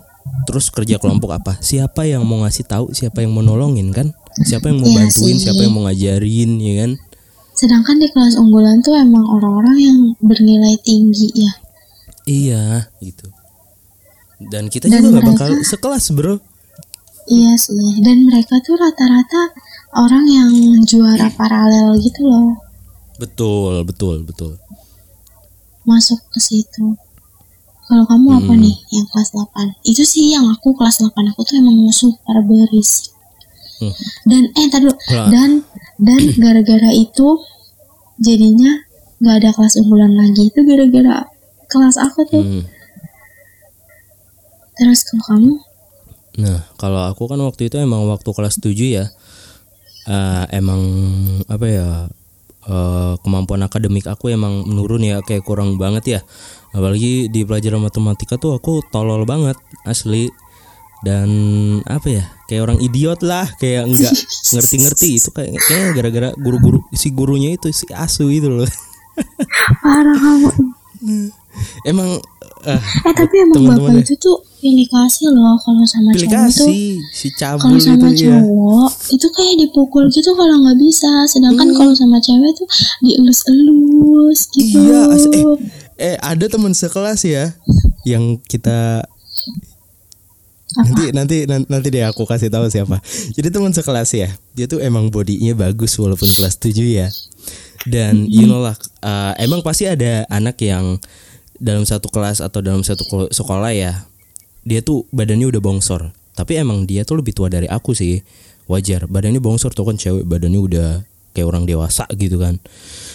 terus 0.48 0.72
kerja 0.72 0.98
kelompok 0.98 1.36
apa? 1.36 1.52
Siapa 1.62 2.08
yang 2.08 2.26
mau 2.26 2.42
ngasih 2.42 2.66
tahu? 2.66 2.90
Siapa 2.90 3.22
yang 3.22 3.36
mau 3.36 3.44
nolongin 3.44 3.92
kan? 3.94 4.10
Siapa 4.42 4.68
yang 4.68 4.82
mau 4.82 4.90
Iya 4.90 4.96
bantuin? 5.06 5.36
sih. 5.38 5.44
Siapa 5.48 5.60
yang 5.64 5.72
mau 5.72 5.82
ngajarin? 5.86 6.50
Ya 6.60 6.74
kan? 6.84 6.90
Sedangkan 7.56 7.96
di 7.96 8.08
kelas 8.12 8.36
unggulan 8.36 8.84
tuh 8.84 8.92
emang 9.00 9.24
orang-orang 9.24 9.76
yang 9.80 9.98
bernilai 10.20 10.76
tinggi 10.84 11.32
ya. 11.32 11.52
Iya, 12.26 12.64
gitu. 13.00 13.32
Dan 14.36 14.68
kita 14.68 14.92
Dan 14.92 15.00
juga 15.00 15.08
nggak 15.16 15.26
bakal 15.32 15.48
sekelas, 15.64 16.12
bro. 16.12 16.36
Iya 17.26 17.56
sih. 17.56 18.02
Dan 18.04 18.28
mereka 18.28 18.60
tuh 18.60 18.76
rata-rata 18.76 19.56
orang 19.96 20.24
yang 20.28 20.50
juara 20.84 21.32
paralel 21.32 21.96
gitu 22.04 22.20
loh. 22.28 22.60
Betul, 23.16 23.80
betul, 23.88 24.28
betul. 24.28 24.60
Masuk 25.86 26.18
ke 26.28 26.38
situ. 26.38 26.98
Kalau 27.86 28.02
kamu 28.02 28.28
apa 28.36 28.52
Hmm. 28.52 28.60
nih 28.60 28.74
yang 28.90 29.06
kelas 29.06 29.30
8? 29.30 29.70
Itu 29.80 30.02
sih 30.02 30.34
yang 30.34 30.50
aku 30.50 30.74
kelas 30.74 30.98
8 31.00 31.30
aku 31.30 31.40
tuh 31.40 31.54
emang 31.56 31.78
super 31.88 32.42
berisik. 32.42 33.14
Hmm. 33.78 33.94
Dan 34.26 34.50
eh 34.50 34.66
tadi 34.66 34.90
dan 35.30 35.62
dan 35.96 36.20
gara-gara 36.42 36.90
itu 36.90 37.38
jadinya 38.18 38.82
nggak 39.16 39.36
ada 39.38 39.50
kelas 39.54 39.78
unggulan 39.78 40.12
lagi 40.12 40.50
itu 40.50 40.60
gara-gara 40.60 41.30
kelas 41.66 41.96
aku 41.96 42.26
tuh. 42.26 42.42
Hmm. 42.42 42.64
Terus 44.74 45.00
kalau 45.04 45.24
kamu 45.26 45.52
Nah, 46.36 46.68
kalau 46.76 47.00
aku 47.00 47.24
kan 47.24 47.40
waktu 47.40 47.72
itu 47.72 47.80
emang 47.80 48.04
waktu 48.06 48.28
kelas 48.28 48.60
7 48.60 48.76
ya. 48.92 49.08
eh, 50.04 50.44
emang 50.52 50.78
apa 51.46 51.66
ya? 51.66 51.88
Eh, 52.66 53.14
kemampuan 53.22 53.62
akademik 53.64 54.06
aku 54.10 54.34
emang 54.34 54.66
menurun 54.66 55.02
ya 55.02 55.22
kayak 55.22 55.46
kurang 55.46 55.80
banget 55.80 56.04
ya. 56.18 56.20
Apalagi 56.76 57.32
di 57.32 57.46
pelajaran 57.46 57.80
matematika 57.80 58.36
tuh 58.36 58.58
aku 58.58 58.84
tolol 58.90 59.24
banget 59.24 59.56
asli. 59.86 60.28
Dan 61.04 61.28
apa 61.86 62.08
ya? 62.08 62.24
Kayak 62.50 62.62
orang 62.72 62.78
idiot 62.82 63.20
lah, 63.22 63.46
kayak 63.60 63.86
enggak 63.86 64.14
ngerti-ngerti 64.56 65.08
itu 65.20 65.28
kayak 65.30 65.54
kayaknya 65.68 65.86
gara-gara 65.92 66.28
guru-guru 66.34 66.82
si 66.96 67.12
gurunya 67.12 67.54
itu 67.54 67.70
si 67.70 67.86
asu 67.94 68.26
itu 68.32 68.48
loh. 68.48 68.68
parah 69.84 70.16
kamu. 70.16 70.50
Emang 71.82 72.18
eh, 72.62 72.80
Eh 73.02 73.12
tapi 73.12 73.34
emang 73.38 73.56
Teman-teman 73.56 73.78
bapak 73.92 74.00
ya. 74.00 74.04
itu 74.04 74.14
tuh 74.16 74.36
pilih 74.56 74.86
kasih 74.86 75.28
loh 75.28 75.54
kalau 75.58 75.84
sama 75.84 76.10
pilih 76.10 76.26
cowok 76.26 76.42
kasih 76.48 76.88
si 77.08 77.28
kalau 77.36 77.78
sama 77.78 78.08
itu 78.08 78.24
ya. 78.24 78.40
cowok 78.40 78.90
itu 79.10 79.26
kayak 79.30 79.54
dipukul 79.58 80.04
gitu 80.08 80.30
kalau 80.32 80.56
nggak 80.58 80.78
bisa 80.78 81.10
sedangkan 81.26 81.68
Hmm. 81.68 81.76
kalau 81.76 81.92
sama 81.92 82.18
cewek 82.18 82.50
tuh 82.52 82.66
dielus-elus 83.00 84.40
gitu 84.50 84.78
Iya, 84.82 85.00
eh, 85.12 85.44
eh 86.04 86.16
ada 86.18 86.44
teman 86.46 86.72
sekelas 86.72 87.22
ya 87.22 87.54
yang 88.02 88.40
kita 88.40 89.06
nanti 90.76 91.04
nanti 91.10 91.36
nan- 91.44 91.64
nanti 91.66 91.88
deh 91.88 92.04
aku 92.04 92.24
kasih 92.24 92.48
tahu 92.48 92.66
siapa. 92.66 93.00
Jadi 93.32 93.48
teman 93.48 93.70
sekelas 93.70 94.10
ya, 94.12 94.28
dia 94.52 94.66
tuh 94.66 94.76
emang 94.78 95.08
bodinya 95.08 95.56
bagus 95.56 95.96
walaupun 95.96 96.28
kelas 96.28 96.58
7 96.58 96.76
ya. 96.92 97.08
Dan 97.86 98.26
you 98.26 98.44
know 98.44 98.60
lah, 98.60 98.74
uh, 99.00 99.32
emang 99.36 99.62
pasti 99.62 99.86
ada 99.86 100.26
anak 100.28 100.58
yang 100.60 100.98
dalam 101.58 101.82
satu 101.82 102.06
kelas 102.06 102.38
atau 102.38 102.60
dalam 102.60 102.80
satu 102.80 103.02
ko- 103.04 103.28
sekolah 103.28 103.70
ya, 103.70 104.04
dia 104.62 104.80
tuh 104.80 105.04
badannya 105.10 105.46
udah 105.46 105.60
bongsor. 105.60 106.10
Tapi 106.32 106.56
emang 106.56 106.84
dia 106.84 107.02
tuh 107.02 107.16
lebih 107.16 107.32
tua 107.32 107.48
dari 107.48 107.64
aku 107.64 107.92
sih, 107.92 108.20
wajar. 108.66 109.04
Badannya 109.06 109.38
bongsor 109.38 109.72
tuh 109.72 109.84
kan 109.84 109.96
cewek, 109.96 110.22
badannya 110.22 110.58
udah 110.58 110.88
kayak 111.32 111.46
orang 111.46 111.64
dewasa 111.64 112.04
gitu 112.12 112.36
kan. 112.36 112.56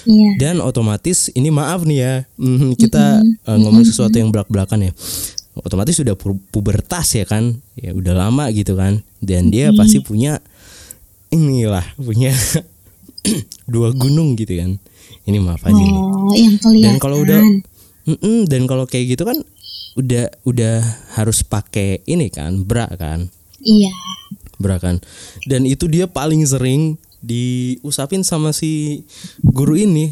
iya 0.04 0.30
Dan 0.38 0.56
otomatis 0.58 1.30
ini 1.32 1.50
maaf 1.50 1.82
nih 1.84 1.98
ya, 1.98 2.14
mhm, 2.36 2.74
kita 2.76 3.18
eh, 3.22 3.58
ngomong 3.58 3.82
sesuatu 3.84 4.14
yang 4.14 4.30
belak-belakan 4.30 4.90
ya. 4.90 4.92
Otomatis 5.54 5.94
sudah 5.94 6.16
pu- 6.16 6.40
pubertas 6.48 7.12
ya 7.12 7.26
kan, 7.26 7.54
ya 7.76 7.92
udah 7.92 8.16
lama 8.16 8.50
gitu 8.50 8.74
kan. 8.74 9.02
Dan 9.20 9.50
dia 9.50 9.70
pasti 9.72 10.00
punya 10.00 10.40
inilah 11.30 11.84
punya 11.96 12.34
dua 13.74 13.92
gunung 13.92 14.34
gitu 14.34 14.58
kan. 14.58 14.78
Ini 15.22 15.38
maaf 15.38 15.62
aja 15.62 15.78
nih. 15.78 15.94
oh 15.94 16.34
yang 16.34 16.56
kelihatan 16.58 16.82
Dan 16.82 16.94
kalau 16.98 17.22
udah 17.22 17.38
Mm-mm, 18.12 18.44
dan 18.52 18.68
kalau 18.68 18.84
kayak 18.84 19.16
gitu 19.16 19.24
kan 19.24 19.40
udah 19.96 20.28
udah 20.44 20.84
harus 21.16 21.44
pakai 21.44 22.04
ini 22.04 22.28
kan 22.28 22.64
bra 22.68 22.88
kan? 23.00 23.32
Iya. 23.64 23.92
Bra 24.60 24.78
kan? 24.78 25.00
Dan 25.48 25.64
itu 25.64 25.88
dia 25.88 26.12
paling 26.12 26.44
sering 26.44 27.00
diusapin 27.22 28.26
sama 28.26 28.52
si 28.52 29.04
guru 29.46 29.78
ini. 29.78 30.12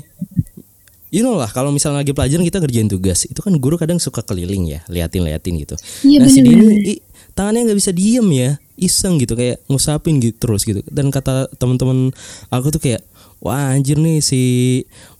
You 1.09 1.25
know 1.25 1.33
lah 1.41 1.49
kalau 1.49 1.73
misalnya 1.73 2.05
lagi 2.05 2.13
pelajaran 2.13 2.45
kita 2.45 2.61
kerjain 2.61 2.85
tugas 2.85 3.25
itu 3.25 3.41
kan 3.41 3.57
guru 3.57 3.81
kadang 3.81 3.97
suka 3.97 4.21
keliling 4.21 4.69
ya 4.69 4.85
liatin 4.85 5.25
liatin 5.25 5.57
gitu. 5.57 5.73
Iya, 6.05 6.21
nah 6.21 6.29
si 6.29 6.39
dia 6.45 6.53
ini 6.53 6.75
i- 6.85 7.03
tangannya 7.33 7.65
nggak 7.73 7.79
bisa 7.81 7.89
diem 7.89 8.27
ya 8.29 8.49
iseng 8.77 9.17
gitu 9.17 9.33
kayak 9.33 9.57
ngusapin 9.65 10.21
gitu 10.21 10.37
terus 10.37 10.69
gitu. 10.69 10.85
Dan 10.85 11.09
kata 11.09 11.49
teman-teman 11.57 12.13
aku 12.53 12.69
tuh 12.69 12.77
kayak 12.77 13.01
wah 13.41 13.73
anjir 13.73 13.97
nih 13.97 14.21
si 14.21 14.41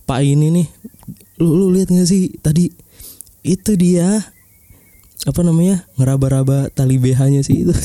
pak 0.05 0.21
ini 0.21 0.53
nih 0.61 0.67
lu 1.39 1.55
lu 1.55 1.65
lihat 1.71 1.89
nggak 1.89 2.05
sih? 2.05 2.35
Tadi 2.37 2.67
itu 3.41 3.71
dia 3.73 4.19
apa 5.25 5.41
namanya 5.43 5.83
ngeraba-raba 5.95 6.71
tali 6.71 6.95
BH-nya 6.95 7.41
sih 7.41 7.63
itu. 7.63 7.73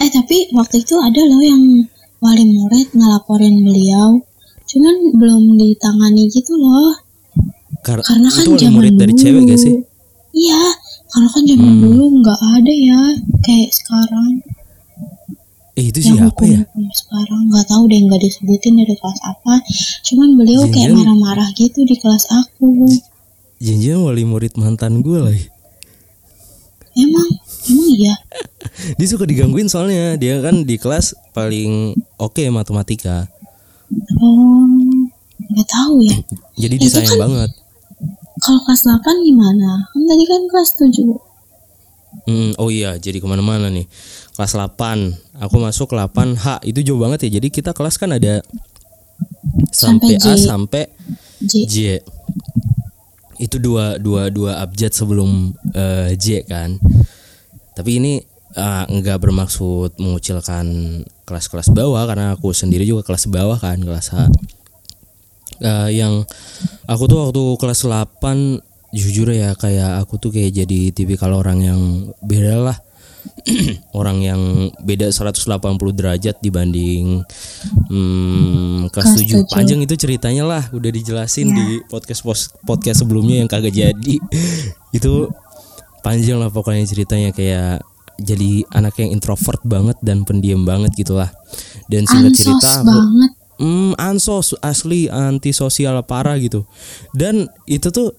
Eh 0.00 0.08
tapi 0.08 0.48
waktu 0.56 0.80
itu 0.80 0.96
ada 0.96 1.20
loh 1.20 1.42
yang 1.44 1.60
wali 2.18 2.44
murid 2.46 2.88
ngelaporin 2.90 3.60
beliau. 3.60 4.16
Cuman 4.64 4.96
belum 5.12 5.60
ditangani 5.60 6.24
gitu 6.30 6.56
loh. 6.56 6.96
Kar- 7.80 8.00
karena 8.00 8.28
kan 8.28 8.40
itu 8.40 8.50
wali 8.50 8.60
zaman 8.60 8.74
murid 8.76 8.94
dari 8.96 9.12
dulu 9.12 9.20
cewek 9.20 9.42
gak 9.46 9.60
sih? 9.60 9.76
iya 10.30 10.62
karena 11.10 11.28
kan 11.28 11.42
zaman 11.42 11.68
Hmm. 11.68 11.82
dulu 11.82 12.04
nggak 12.22 12.40
ada 12.54 12.70
ya 12.70 13.00
kayak 13.42 13.70
sekarang 13.74 14.28
Eh 15.80 15.88
itu 15.88 15.98
yang 16.02 16.28
siapa 16.28 16.42
ya? 16.44 16.60
sekarang 16.92 17.48
nggak 17.48 17.66
tahu 17.66 17.82
deh 17.86 17.96
nggak 17.98 18.20
disebutin 18.20 18.76
dari 18.76 18.92
kelas 18.92 19.20
apa 19.22 19.54
cuman 20.04 20.28
beliau 20.34 20.60
kayak 20.64 20.92
Jangan-jangan- 20.92 21.16
marah-marah 21.16 21.48
gitu 21.54 21.80
di 21.82 21.96
kelas 21.96 22.28
aku 22.28 22.68
Janjian 23.58 24.00
wali 24.00 24.22
murid 24.22 24.54
mantan 24.54 25.00
gue 25.00 25.16
lagi. 25.18 25.44
emang 26.92 27.28
emang 27.66 27.88
iya 27.90 28.14
Dia 28.98 29.06
suka 29.06 29.24
digangguin 29.24 29.66
soalnya 29.66 30.14
dia 30.14 30.36
kan 30.38 30.62
di 30.62 30.76
kelas 30.76 31.12
paling 31.30 31.92
oke 32.16 32.40
matematika. 32.50 33.28
oh 34.16 34.68
nggak 35.46 35.64
tahu 35.66 35.96
ya 36.02 36.16
Jadi 36.62 36.74
disayang 36.76 37.08
kan- 37.10 37.22
banget. 37.22 37.50
kalau 38.38 38.60
kelas 38.62 38.84
8 38.84 39.00
gimana 39.22 39.68
kan 39.86 40.02
tadi 40.04 40.24
kan 40.24 40.40
kelas 40.46 40.70
7 40.78 41.08
Hmm, 42.20 42.52
oh 42.56 42.68
iya, 42.68 42.94
jadi 42.96 43.16
ke 43.16 43.24
mana-mana 43.24 43.66
nih. 43.68 43.86
Kelas 44.40 44.56
8, 44.56 45.36
aku 45.36 45.56
masuk 45.60 45.92
8H 45.92 46.64
itu 46.64 46.80
jauh 46.80 46.96
banget 46.96 47.28
ya. 47.28 47.36
Jadi 47.36 47.52
kita 47.52 47.76
kelas 47.76 48.00
kan 48.00 48.16
ada 48.16 48.40
sampai, 49.68 50.16
Sampai 50.16 50.32
A 50.32 50.32
sampai 50.40 50.84
J 51.44 51.52
J. 51.68 51.76
Itu 53.36 53.60
dua 53.60 54.00
dua 54.00 54.32
dua 54.32 54.64
abjad 54.64 54.96
sebelum 54.96 55.52
eh, 55.76 56.16
J 56.16 56.48
kan. 56.48 56.80
Tapi 57.76 58.00
ini 58.00 58.16
eh, 58.56 58.84
nggak 58.88 59.20
bermaksud 59.20 60.00
mengucilkan 60.00 60.64
kelas-kelas 61.28 61.68
bawah 61.76 62.00
karena 62.08 62.32
aku 62.32 62.56
sendiri 62.56 62.88
juga 62.88 63.04
kelas 63.04 63.28
bawah 63.28 63.60
kan 63.60 63.76
kelas 63.76 64.08
H. 64.08 64.24
Eh, 65.60 66.00
yang 66.00 66.24
aku 66.88 67.04
tuh 67.04 67.28
waktu 67.28 67.44
kelas 67.60 67.84
8 67.84 68.96
jujur 68.96 69.36
ya 69.36 69.52
kayak 69.52 70.00
aku 70.00 70.16
tuh 70.16 70.32
kayak 70.32 70.64
jadi 70.64 70.96
tipikal 70.96 71.36
orang 71.36 71.60
yang 71.60 71.80
beda 72.24 72.56
lah 72.56 72.80
orang 74.00 74.18
yang 74.24 74.40
beda 74.84 75.10
180 75.12 75.44
derajat 75.92 76.36
dibanding 76.40 77.24
hmm, 77.90 78.88
kelas 78.92 79.10
Kelas 79.10 79.16
7 79.16 79.24
tujuh. 79.24 79.40
panjang 79.50 79.80
itu 79.82 79.94
ceritanya 79.96 80.44
lah 80.46 80.62
udah 80.70 80.90
dijelasin 80.92 81.50
di 81.50 81.82
podcast 81.88 82.22
podcast 82.62 83.02
sebelumnya 83.02 83.42
yang 83.42 83.48
kagak 83.48 83.74
jadi. 83.74 84.16
Itu 84.96 85.30
panjang 86.04 86.40
lah 86.40 86.50
pokoknya 86.52 86.84
ceritanya 86.86 87.30
kayak 87.34 87.82
jadi 88.20 88.68
anak 88.76 89.00
yang 89.00 89.16
introvert 89.16 89.60
banget 89.64 89.96
dan 90.04 90.28
pendiam 90.28 90.62
banget 90.68 90.92
gitulah. 90.94 91.32
Dan 91.88 92.04
singkat 92.04 92.36
ansos 92.36 92.40
cerita 92.44 92.72
banget. 92.84 93.30
Hmm, 93.60 93.92
ansos 94.00 94.56
asli 94.64 95.08
antisosial 95.12 96.00
parah 96.04 96.36
gitu. 96.40 96.64
Dan 97.16 97.48
itu 97.68 97.88
tuh 97.92 98.12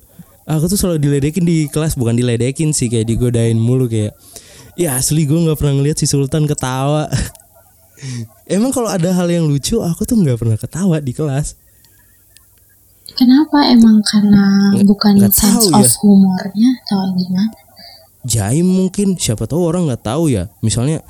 aku 0.46 0.66
tuh 0.70 0.78
selalu 0.78 1.00
diledekin 1.02 1.46
di 1.46 1.70
kelas 1.70 1.96
bukan 1.98 2.18
diledekin 2.18 2.74
sih 2.74 2.90
kayak 2.90 3.10
digodain 3.10 3.58
mulu 3.58 3.86
kayak 3.86 4.18
ya 4.74 4.96
asli 4.96 5.24
gue 5.24 5.36
nggak 5.38 5.56
pernah 5.56 5.76
ngeliat 5.76 5.96
si 5.96 6.06
Sultan 6.06 6.46
ketawa 6.46 7.06
emang 8.48 8.70
kalau 8.70 8.88
ada 8.88 9.12
hal 9.12 9.28
yang 9.28 9.44
lucu 9.44 9.78
aku 9.78 10.04
tuh 10.04 10.16
nggak 10.16 10.38
pernah 10.38 10.56
ketawa 10.56 10.98
di 10.98 11.12
kelas 11.12 11.58
Kenapa 13.12 13.68
emang 13.68 14.00
karena 14.02 14.72
Nggak- 14.72 14.88
bukan 14.88 15.14
nggak 15.20 15.34
sense 15.34 15.68
tahu 15.68 15.76
of 15.76 15.84
ya. 15.84 15.92
humornya 16.00 16.70
atau 16.82 17.00
gimana? 17.14 17.52
jaim 18.22 18.64
mungkin 18.64 19.18
siapa 19.18 19.44
tahu 19.44 19.66
orang 19.66 19.84
nggak 19.84 20.06
tahu 20.06 20.30
ya 20.30 20.46
misalnya 20.60 21.02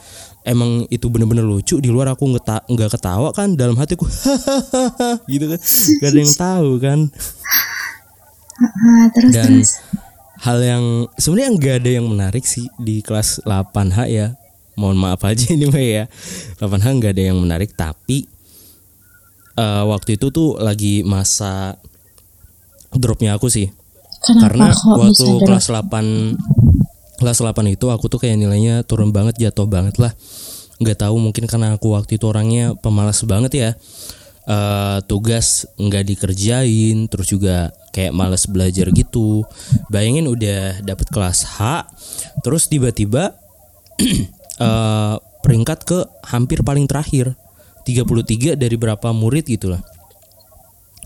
emang 0.41 0.88
itu 0.88 1.05
bener-bener 1.05 1.43
lucu 1.43 1.78
di 1.78 1.91
luar 1.91 2.09
aku 2.09 2.24
nggak 2.26 2.41
ta- 2.41 2.66
nggak 2.66 2.88
ketawa 2.89 3.30
kan 3.30 3.53
dalam 3.53 3.76
hatiku 3.76 4.07
gitu 5.30 5.45
kan 5.45 5.59
gak 5.99 6.09
ada 6.09 6.20
yang 6.20 6.34
tahu 6.34 6.70
kan 6.78 6.99
Ah, 8.62 9.05
terus 9.12 9.32
dan 9.32 9.45
terus. 9.51 9.70
Hal 10.42 10.58
yang 10.62 10.84
sebenarnya 11.22 11.52
nggak 11.58 11.76
ada 11.86 11.92
yang 12.02 12.08
menarik 12.10 12.44
sih 12.46 12.66
di 12.82 13.06
kelas 13.06 13.46
8H 13.46 13.98
ya. 14.10 14.28
Mohon 14.74 14.98
maaf 14.98 15.22
aja 15.22 15.46
ini 15.56 15.70
mah 15.70 15.82
ya. 15.82 16.06
8H 16.58 16.86
nggak 16.98 17.14
ada 17.14 17.24
yang 17.34 17.38
menarik 17.38 17.72
tapi 17.78 18.26
eh, 19.56 19.84
waktu 19.86 20.18
itu 20.18 20.34
tuh 20.34 20.58
lagi 20.58 21.06
masa 21.06 21.78
dropnya 22.94 23.38
aku 23.38 23.48
sih. 23.48 23.70
Kenapa 24.22 24.54
karena 24.54 24.68
waktu 24.74 25.28
kelas 25.46 25.66
8 25.70 27.22
kelas 27.22 27.38
8 27.42 27.74
itu 27.74 27.86
aku 27.89 28.06
tuh 28.10 28.22
kayak 28.22 28.38
nilainya 28.38 28.86
turun 28.86 29.14
banget 29.14 29.38
jatuh 29.38 29.70
banget 29.70 30.02
lah. 30.02 30.14
Nggak 30.82 31.06
tahu 31.06 31.22
mungkin 31.22 31.46
karena 31.46 31.78
aku 31.78 31.94
waktu 31.94 32.18
itu 32.18 32.26
orangnya 32.26 32.74
pemalas 32.82 33.22
banget 33.30 33.52
ya 33.54 33.70
Eh, 34.52 34.99
tugas 35.08 35.64
nggak 35.80 36.12
dikerjain 36.12 37.08
terus 37.08 37.32
juga 37.32 37.72
kayak 37.95 38.12
males 38.12 38.43
belajar 38.52 38.91
gitu 38.91 39.47
bayangin 39.88 40.28
udah 40.28 40.84
dapet 40.84 41.08
kelas 41.08 41.56
H 41.56 41.88
terus 42.43 42.68
tiba-tiba 42.68 43.32
eh, 44.66 45.16
peringkat 45.39 45.80
ke 45.88 45.99
hampir 46.28 46.68
paling 46.68 46.84
terakhir 46.84 47.32
33 47.88 48.60
dari 48.60 48.76
berapa 48.76 49.16
murid 49.16 49.47
gitu 49.47 49.72
lah 49.72 49.80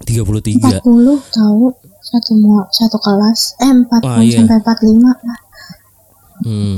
33 0.09 0.81
40 0.81 0.87
tahu 1.29 1.65
satu 2.01 2.31
mau 2.41 2.65
satu 2.73 2.97
kelas 2.97 3.61
eh 3.61 3.69
40 3.69 4.01
Wah, 4.01 4.21
iya. 4.25 4.41
sampai 4.41 4.57
45 4.57 5.05
lah. 5.05 5.39
Hmm. 6.41 6.77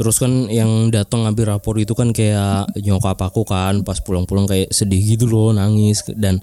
Terus 0.00 0.16
kan 0.16 0.48
yang 0.48 0.88
datang 0.88 1.28
ngambil 1.28 1.52
rapor 1.52 1.76
itu 1.76 1.92
kan 1.92 2.16
kayak 2.16 2.72
nyokap 2.80 3.20
aku 3.20 3.44
kan 3.44 3.84
pas 3.84 4.00
pulang-pulang 4.00 4.48
kayak 4.48 4.72
sedih 4.72 4.96
gitu 4.96 5.28
loh 5.28 5.52
nangis. 5.52 6.00
Dan 6.16 6.40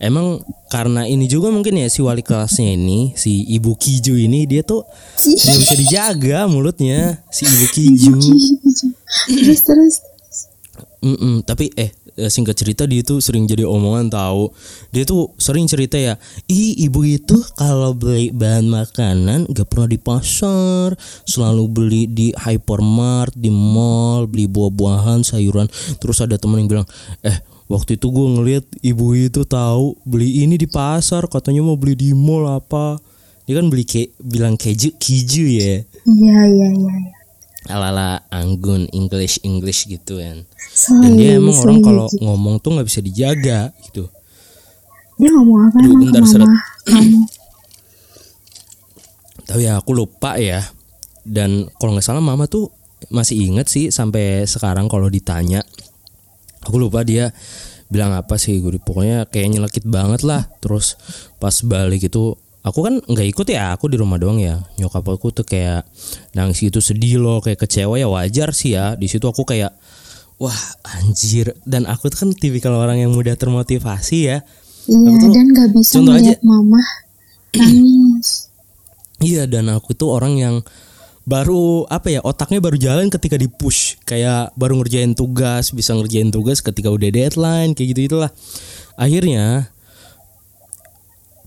emang 0.00 0.40
karena 0.72 1.04
ini 1.04 1.28
juga 1.28 1.52
mungkin 1.52 1.84
ya 1.84 1.92
si 1.92 2.00
wali 2.00 2.24
kelasnya 2.24 2.80
ini 2.80 3.12
si 3.12 3.44
ibu 3.52 3.76
Kiju 3.76 4.16
ini 4.16 4.48
dia 4.48 4.64
tuh 4.64 4.88
nggak 5.20 5.56
bisa 5.60 5.74
dijaga 5.76 6.48
mulutnya 6.48 7.20
si 7.28 7.44
ibu 7.44 7.66
Kiju. 7.76 8.16
terus 9.36 9.60
terus. 9.60 9.96
Mm-mm, 11.04 11.44
tapi 11.44 11.68
eh 11.76 11.92
eh, 12.18 12.30
singkat 12.30 12.56
cerita 12.58 12.86
dia 12.86 13.02
tuh 13.02 13.18
sering 13.18 13.46
jadi 13.46 13.66
omongan 13.66 14.10
tahu. 14.10 14.50
Dia 14.94 15.04
tuh 15.06 15.34
sering 15.38 15.66
cerita 15.66 15.98
ya 15.98 16.14
ih 16.50 16.86
ibu 16.86 17.02
itu 17.06 17.36
kalau 17.58 17.94
beli 17.94 18.30
bahan 18.30 18.66
makanan 18.66 19.50
gak 19.50 19.68
pernah 19.68 19.88
di 19.90 19.98
pasar 19.98 20.94
selalu 21.26 21.64
beli 21.70 22.02
di 22.10 22.30
hypermart 22.34 23.34
di 23.34 23.50
mall 23.50 24.26
beli 24.30 24.46
buah-buahan 24.46 25.26
sayuran. 25.26 25.66
Terus 25.98 26.22
ada 26.22 26.38
temen 26.38 26.62
yang 26.62 26.70
bilang 26.70 26.88
eh 27.22 27.38
waktu 27.66 27.96
itu 27.96 28.06
gue 28.12 28.26
ngeliat 28.38 28.64
ibu 28.84 29.16
itu 29.16 29.42
tahu 29.48 29.96
beli 30.04 30.44
ini 30.44 30.60
di 30.60 30.68
pasar 30.68 31.26
katanya 31.26 31.64
mau 31.64 31.78
beli 31.78 31.98
di 31.98 32.10
mall 32.14 32.46
apa. 32.48 33.00
Dia 33.44 33.60
kan 33.60 33.68
beli 33.68 33.84
ke 33.84 34.08
bilang 34.24 34.56
keju 34.56 34.96
kiju 34.96 35.44
ya. 35.60 35.84
Iya 36.04 36.40
iya 36.48 36.68
iya 36.72 36.94
iya. 36.96 37.23
Ala-ala 37.68 38.20
anggun 38.28 38.88
English 38.92 39.40
English 39.40 39.88
gitu 39.88 40.20
kan. 40.20 40.44
Dan 41.00 41.12
dia 41.16 41.40
emang 41.40 41.56
orang 41.64 41.80
kalau 41.80 42.06
ngomong 42.20 42.60
tuh 42.60 42.76
nggak 42.76 42.88
bisa 42.88 43.00
dijaga 43.00 43.72
gitu. 43.88 44.08
Dia 45.16 45.30
ngomong 45.30 45.70
apa 45.70 45.76
Duh, 45.80 45.90
emang 45.94 46.00
bentar, 46.10 46.22
seret. 46.26 46.50
tapi 49.48 49.68
ya 49.68 49.78
aku 49.78 49.94
lupa 49.94 50.36
ya. 50.36 50.60
Dan 51.24 51.70
kalau 51.80 51.96
nggak 51.96 52.04
salah 52.04 52.20
mama 52.20 52.44
tuh 52.44 52.68
masih 53.08 53.48
inget 53.48 53.68
sih 53.70 53.88
sampai 53.88 54.44
sekarang 54.44 54.90
kalau 54.90 55.08
ditanya. 55.08 55.64
Aku 56.64 56.76
lupa 56.80 57.04
dia 57.04 57.32
bilang 57.92 58.16
apa 58.16 58.40
sih 58.40 58.58
gue 58.58 58.80
pokoknya 58.80 59.28
kayak 59.28 59.48
nyelekit 59.56 59.84
banget 59.88 60.26
lah. 60.26 60.44
Terus 60.60 60.98
pas 61.40 61.54
balik 61.64 62.08
itu 62.10 62.36
aku 62.64 62.80
kan 62.80 62.94
nggak 62.98 63.28
ikut 63.28 63.46
ya 63.46 63.70
aku 63.70 63.86
di 63.86 63.96
rumah 63.96 64.16
doang 64.16 64.40
ya. 64.40 64.64
Nyokap 64.76 65.04
aku 65.06 65.30
tuh 65.30 65.44
kayak 65.44 65.84
nangis 66.32 66.58
gitu 66.58 66.80
sedih 66.80 67.20
loh 67.20 67.38
kayak 67.38 67.60
kecewa. 67.60 67.94
Ya 67.94 68.08
wajar 68.08 68.50
sih 68.50 68.72
ya 68.72 68.96
di 68.96 69.06
situ 69.06 69.24
aku 69.24 69.44
kayak 69.44 69.76
wah 70.36 70.56
anjir. 70.90 71.52
Dan 71.62 71.84
aku 71.84 72.08
tuh 72.08 72.24
kan 72.24 72.30
tipikal 72.32 72.72
orang 72.74 72.98
yang 72.98 73.12
mudah 73.12 73.36
termotivasi 73.36 74.18
ya. 74.24 74.38
Iya 74.84 74.98
Aku 74.98 75.16
tuh- 75.18 75.32
dan 75.32 75.46
gak 75.50 75.68
bisa 75.70 75.92
contoh 75.94 76.12
aja. 76.12 76.20
melihat 76.34 76.40
mama 76.42 76.80
nangis. 77.60 78.48
Iya 79.20 79.46
dan 79.46 79.68
aku 79.68 79.92
itu 79.92 80.08
orang 80.08 80.34
yang 80.34 80.56
baru 81.24 81.88
apa 81.88 82.12
ya 82.12 82.20
otaknya 82.20 82.60
baru 82.60 82.76
jalan 82.76 83.08
ketika 83.08 83.40
di 83.40 83.48
push 83.48 83.96
kayak 84.04 84.52
baru 84.54 84.76
ngerjain 84.76 85.16
tugas 85.16 85.72
bisa 85.72 85.96
ngerjain 85.96 86.28
tugas 86.28 86.60
ketika 86.60 86.92
udah 86.92 87.08
deadline 87.08 87.72
kayak 87.72 87.96
gitu 87.96 88.12
itulah 88.12 88.28
akhirnya 88.94 89.72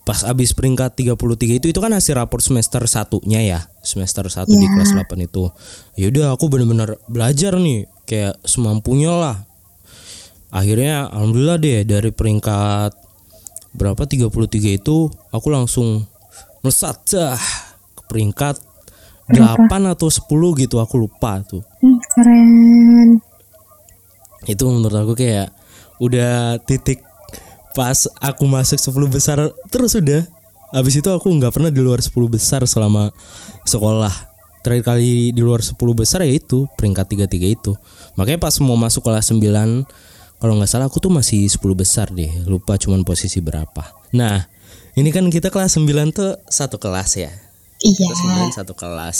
pas 0.07 0.23
abis 0.23 0.55
peringkat 0.55 0.95
33 0.95 1.59
itu 1.59 1.67
itu 1.67 1.79
kan 1.83 1.91
hasil 1.91 2.15
rapor 2.15 2.39
semester 2.39 2.79
satunya 2.87 3.43
ya 3.43 3.59
semester 3.83 4.23
1 4.23 4.47
di 4.47 4.63
Ya. 4.63 4.71
kelas 4.71 4.95
8 4.95 5.19
itu. 5.19 5.51
Yaudah 5.99 6.31
aku 6.31 6.47
bener-bener 6.47 6.95
belajar 7.11 7.59
nih 7.59 7.91
kayak 8.07 8.39
semampunya 8.47 9.11
lah. 9.11 9.43
Akhirnya 10.47 11.11
alhamdulillah 11.11 11.59
deh 11.59 11.83
dari 11.83 12.15
peringkat 12.15 12.95
berapa 13.75 13.99
33 14.07 14.31
itu 14.79 15.11
aku 15.11 15.47
langsung 15.51 16.07
melesat 16.63 17.03
dah 17.11 17.35
ke 17.99 18.01
peringkat 18.07 18.63
8 19.27 19.67
atau 19.91 20.07
10 20.07 20.23
gitu 20.55 20.79
aku 20.79 21.03
lupa 21.03 21.43
tuh. 21.43 21.59
Hmm, 21.83 21.99
keren. 22.15 23.09
Itu 24.47 24.71
menurut 24.71 24.95
aku 24.95 25.13
kayak 25.19 25.51
udah 25.99 26.63
titik 26.63 27.03
pas 27.77 28.09
aku 28.17 28.49
masuk 28.49 28.81
10 28.81 29.05
besar 29.05 29.37
terus 29.69 29.93
udah. 29.93 30.25
Habis 30.73 30.99
itu 30.99 31.09
aku 31.13 31.29
nggak 31.29 31.53
pernah 31.53 31.69
di 31.69 31.77
luar 31.77 32.01
10 32.01 32.09
besar 32.25 32.65
selama 32.65 33.13
sekolah. 33.69 34.11
Terakhir 34.65 34.83
kali 34.83 35.29
di 35.31 35.39
luar 35.45 35.61
10 35.61 35.77
besar 35.93 36.25
ya 36.25 36.33
itu 36.33 36.65
peringkat 36.73 37.29
33 37.29 37.53
itu. 37.53 37.71
Makanya 38.17 38.41
pas 38.41 38.57
mau 38.65 38.73
masuk 38.73 39.05
kelas 39.05 39.29
9 39.29 39.45
kalau 40.41 40.53
nggak 40.57 40.67
salah 40.67 40.89
aku 40.89 40.97
tuh 40.97 41.13
masih 41.13 41.45
10 41.45 41.61
besar 41.77 42.09
deh. 42.09 42.33
Lupa 42.49 42.81
cuman 42.81 43.05
posisi 43.05 43.37
berapa. 43.39 43.85
Nah 44.17 44.49
ini 44.97 45.13
kan 45.13 45.29
kita 45.29 45.53
kelas 45.53 45.77
9 45.77 45.85
tuh 46.11 46.33
satu 46.49 46.81
kelas 46.81 47.13
ya? 47.13 47.31
Iya. 47.85 48.05
Kelas 48.09 48.19
9 48.49 48.57
satu 48.57 48.73
kelas. 48.73 49.19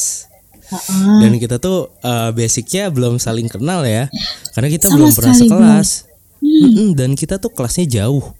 Dan 1.24 1.40
kita 1.40 1.64
tuh 1.64 1.94
eh, 2.04 2.34
basicnya 2.36 2.92
belum 2.92 3.22
saling 3.22 3.48
kenal 3.48 3.86
ya. 3.88 4.10
Karena 4.52 4.68
kita 4.68 4.92
Sama 4.92 4.96
belum 5.00 5.10
pernah 5.16 5.36
sekelas. 5.38 5.90
Mm-mm, 6.38 6.94
dan 6.94 7.18
kita 7.18 7.42
tuh 7.42 7.50
kelasnya 7.50 7.90
jauh 7.90 8.37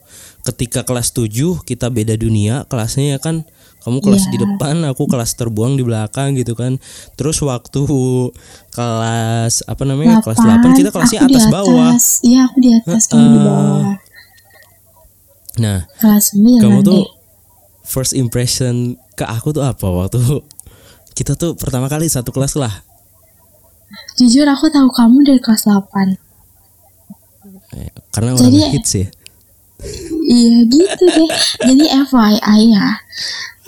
ketika 0.48 0.82
kelas 0.82 1.12
7 1.12 1.28
kita 1.62 1.92
beda 1.92 2.16
dunia 2.16 2.64
kelasnya 2.66 3.16
ya 3.16 3.20
kan 3.20 3.44
kamu 3.84 4.00
kelas 4.00 4.24
Iya. 4.24 4.32
di 4.32 4.38
depan 4.40 4.76
aku 4.84 5.08
kelas 5.08 5.32
terbuang 5.34 5.76
di 5.76 5.84
belakang 5.84 6.36
gitu 6.36 6.56
kan. 6.56 6.76
Terus 7.16 7.40
waktu 7.40 7.84
kelas 8.70 9.64
apa 9.64 9.84
namanya 9.84 10.20
kelas 10.20 10.40
8 10.40 10.76
kita 10.76 10.92
kelasnya 10.92 11.24
di 11.24 11.36
atas 11.36 11.48
bawah. 11.48 11.92
iya 12.22 12.48
aku 12.48 12.58
di 12.60 12.70
atas 12.74 13.08
kamu 13.08 13.28
di 13.28 13.40
bawah. 13.40 13.96
Nah 15.58 15.80
kelas 15.98 16.36
9 16.36 16.60
kamu 16.60 16.80
tuh 16.84 17.04
first 17.84 18.12
impression 18.12 19.00
ke 19.16 19.24
aku 19.24 19.52
tuh 19.52 19.64
apa 19.64 19.88
waktu 19.88 20.20
kita 21.18 21.34
tuh 21.34 21.56
pertama 21.56 21.88
kali 21.88 22.06
satu 22.06 22.30
kelas 22.30 22.60
lah? 22.60 22.84
Jujur 24.20 24.44
aku 24.46 24.68
tahu 24.68 24.92
kamu 24.92 25.18
dari 25.24 25.40
kelas 25.40 25.64
8 25.64 26.20
Eh, 27.68 27.92
karena 28.12 28.32
orang 28.32 28.48
Jadi- 28.48 28.72
hits 28.74 28.92
ya 28.96 29.08
Iya 30.28 30.66
gitu 30.68 31.04
deh. 31.06 31.30
Jadi 31.64 31.86
FYI 32.10 32.62
ya, 32.74 32.88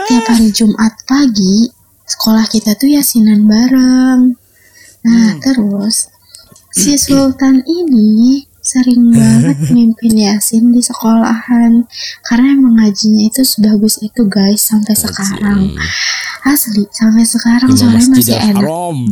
tiap 0.10 0.26
hari 0.26 0.50
Jumat 0.50 0.94
pagi 1.06 1.70
sekolah 2.10 2.46
kita 2.50 2.74
tuh 2.74 2.90
yasinan 2.90 3.46
bareng. 3.46 4.34
Nah 5.06 5.30
terus 5.40 6.10
si 6.74 6.98
Sultan 6.98 7.62
ini 7.64 8.44
sering 8.60 9.14
banget 9.14 9.58
mimpin 9.76 10.14
yasin 10.18 10.74
di 10.74 10.82
sekolahan. 10.82 11.86
Karena 12.26 12.58
emang 12.58 12.82
ngajinya 12.82 13.30
itu 13.30 13.46
sebagus 13.46 14.02
itu 14.02 14.26
guys 14.26 14.66
sampai 14.66 14.98
sekarang. 14.98 15.78
Asli 16.44 16.90
sampai 16.90 17.24
sekarang 17.24 17.70
suaranya 17.78 18.10
masih 18.18 18.38
enak. 18.40 18.64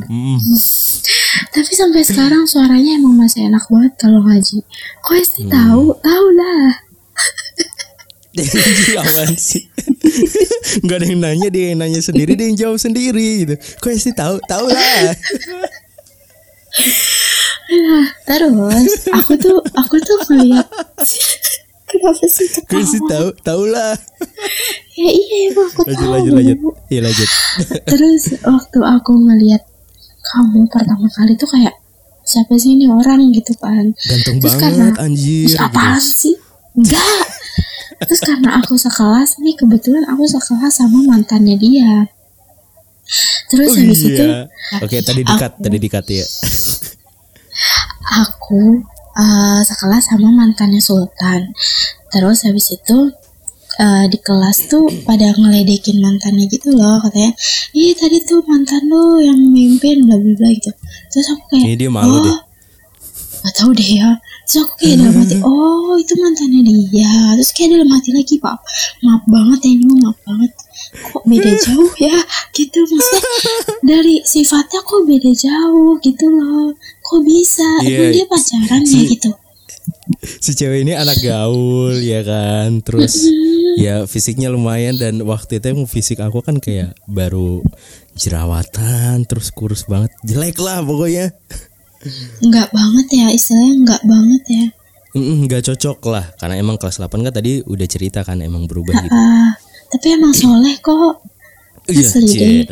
Hmm. 0.10 0.40
tapi 1.54 1.72
sampai 1.74 2.02
sekarang 2.02 2.44
suaranya 2.50 2.98
emang 2.98 3.14
masih 3.22 3.46
enak 3.46 3.64
banget 3.70 3.94
kalau 4.02 4.26
ngaji. 4.26 4.66
Kok 5.06 5.16
Esti 5.16 5.44
tahu? 5.46 5.94
Tahu 6.02 6.28
lah 6.34 6.87
Apaan 8.96 9.34
sih? 9.34 9.64
nggak 10.84 10.98
ada 10.98 11.06
yang 11.06 11.22
nanya 11.22 11.48
dia 11.50 11.66
yang 11.72 11.80
nanya 11.80 12.00
sendiri 12.00 12.34
dia 12.34 12.48
yang 12.48 12.58
jawab 12.58 12.78
sendiri 12.78 13.46
gitu. 13.46 13.56
Kok 13.80 13.92
sih 13.96 14.14
tahu? 14.14 14.38
Tahu 14.44 14.66
lah 14.68 15.14
terus 18.24 18.92
aku 19.10 19.34
tuh 19.38 19.58
aku 19.74 19.96
tuh 20.00 20.18
ngeliat. 20.30 20.68
Kenapa 21.88 22.26
sih 22.28 22.48
gue 22.68 22.84
sih 22.84 23.02
tahu 23.08 23.28
tahu? 23.42 23.64
Lah 23.68 23.96
ya 24.94 25.10
iya 25.10 25.38
emang 25.52 25.72
aku 25.72 25.82
lanjut 25.86 25.98
tahu. 25.98 26.12
lanjut 26.14 26.34
lanjut. 26.36 26.58
Iya 26.90 27.00
lanjut. 27.08 27.30
Terus 27.88 28.24
waktu 28.44 28.80
aku 28.82 29.12
ngeliat 29.16 29.64
kamu 30.28 30.68
pertama 30.68 31.08
kali 31.08 31.34
tuh 31.36 31.48
kayak 31.48 31.76
siapa 32.28 32.60
sih 32.60 32.76
ini 32.76 32.92
orang 32.92 33.32
gitu 33.32 33.56
kan? 33.56 33.96
Ganteng 33.96 34.38
Terus 34.44 34.54
banget 34.60 34.62
karena- 34.62 35.00
anjir 35.00 35.48
Ih, 35.48 35.56
gitu. 35.56 35.64
apaan 35.64 36.02
sih? 36.04 36.36
Enggak 36.78 37.24
terus 38.04 38.22
karena 38.22 38.62
aku 38.62 38.78
sekelas 38.78 39.42
nih 39.42 39.56
kebetulan 39.58 40.06
aku 40.06 40.24
sekelas 40.30 40.74
sama 40.84 41.02
mantannya 41.08 41.58
dia 41.58 42.10
terus 43.48 43.72
Oh 43.72 43.80
habis 43.80 44.02
itu 44.04 44.20
iya. 44.20 44.46
Oke, 44.84 45.00
tadi 45.00 45.24
dikat, 45.24 45.52
aku- 45.56 45.64
tadi 45.64 45.78
dikat 45.80 46.06
ya. 46.12 46.26
aku 48.20 48.84
eh, 49.18 49.62
sekelas 49.64 50.12
sama 50.12 50.30
mantannya 50.30 50.82
Sultan. 50.84 51.56
Terus 52.12 52.44
habis 52.44 52.68
itu 52.76 52.98
eh, 53.80 54.06
di 54.12 54.18
kelas 54.20 54.68
tuh 54.68 54.92
pada 55.08 55.32
ngeledekin 55.34 56.04
mantannya 56.04 56.52
gitu 56.52 56.76
loh 56.76 57.00
katanya, 57.00 57.32
ih 57.72 57.96
tadi 57.96 58.20
tuh 58.28 58.44
mantan 58.44 58.84
lu 58.92 59.24
yang 59.24 59.40
mimpin 59.40 60.04
bla 60.04 60.20
bla 60.20 60.34
bla 60.36 60.50
gitu. 60.52 60.72
Terus 61.12 61.28
aku 61.32 61.44
kayak, 61.56 61.64
Ini 61.64 61.76
dia 61.80 61.90
malu 61.92 62.20
oh, 62.20 62.22
deh. 62.24 62.38
Gak 63.48 63.54
tahu 63.56 63.72
deh 63.72 63.90
ya. 64.04 64.10
Terus 64.48 64.64
aku 64.64 64.74
kayak 64.80 64.96
dalam 65.04 65.16
hati, 65.20 65.36
oh 65.44 66.00
itu 66.00 66.14
mantannya 66.16 66.62
dia. 66.64 67.12
Terus 67.36 67.52
kayak 67.52 67.70
dalam 67.76 67.90
hati 67.92 68.10
lagi, 68.16 68.36
pak, 68.40 68.58
maaf 69.04 69.24
banget 69.28 69.60
ya 69.68 69.72
ini 69.76 69.86
maaf 70.00 70.18
banget. 70.24 70.52
Kok 71.12 71.24
beda 71.28 71.52
jauh 71.68 71.94
ya, 72.00 72.18
gitu 72.56 72.80
maksudnya 72.88 73.32
dari 73.84 74.16
sifatnya 74.24 74.80
kok 74.88 75.04
beda 75.04 75.32
jauh 75.36 76.00
gitu 76.00 76.26
loh. 76.32 76.72
Kok 77.04 77.22
bisa? 77.28 77.68
Iya, 77.84 77.92
Emang 78.00 78.10
dia 78.16 78.26
pacaran 78.32 78.82
ya 78.88 79.02
gitu. 79.04 79.30
Si 80.24 80.52
cewek 80.56 80.88
ini 80.88 80.96
anak 80.96 81.20
gaul 81.20 82.00
ya 82.00 82.24
kan. 82.24 82.80
Terus 82.88 83.28
ya 83.76 84.08
fisiknya 84.08 84.48
lumayan 84.48 84.96
dan 84.96 85.20
waktu 85.28 85.60
itu 85.60 85.76
emang 85.76 85.92
fisik 85.92 86.24
aku 86.24 86.40
kan 86.40 86.64
kayak 86.64 86.96
baru 87.04 87.60
jerawatan 88.16 89.28
terus 89.28 89.52
kurus 89.52 89.84
banget. 89.92 90.16
Jelek 90.24 90.56
lah 90.64 90.80
pokoknya. 90.88 91.36
Enggak 92.40 92.70
banget 92.70 93.08
ya, 93.12 93.28
istilahnya 93.30 93.74
enggak 93.84 94.02
banget 94.06 94.44
ya. 94.48 94.66
Mm, 95.16 95.50
nggak 95.50 95.62
cocok 95.66 95.98
lah 96.14 96.26
karena 96.38 96.62
emang 96.62 96.78
kelas 96.78 97.02
8 97.02 97.10
kan 97.26 97.34
tadi 97.34 97.66
udah 97.66 97.88
cerita 97.90 98.22
kan 98.22 98.38
emang 98.40 98.70
berubah 98.70 98.94
gitu. 99.02 99.10
Ah, 99.12 99.58
tapi 99.90 100.14
emang 100.14 100.30
soleh 100.32 100.78
kok. 100.78 101.26
Iya. 101.88 102.10
Cid. 102.12 102.70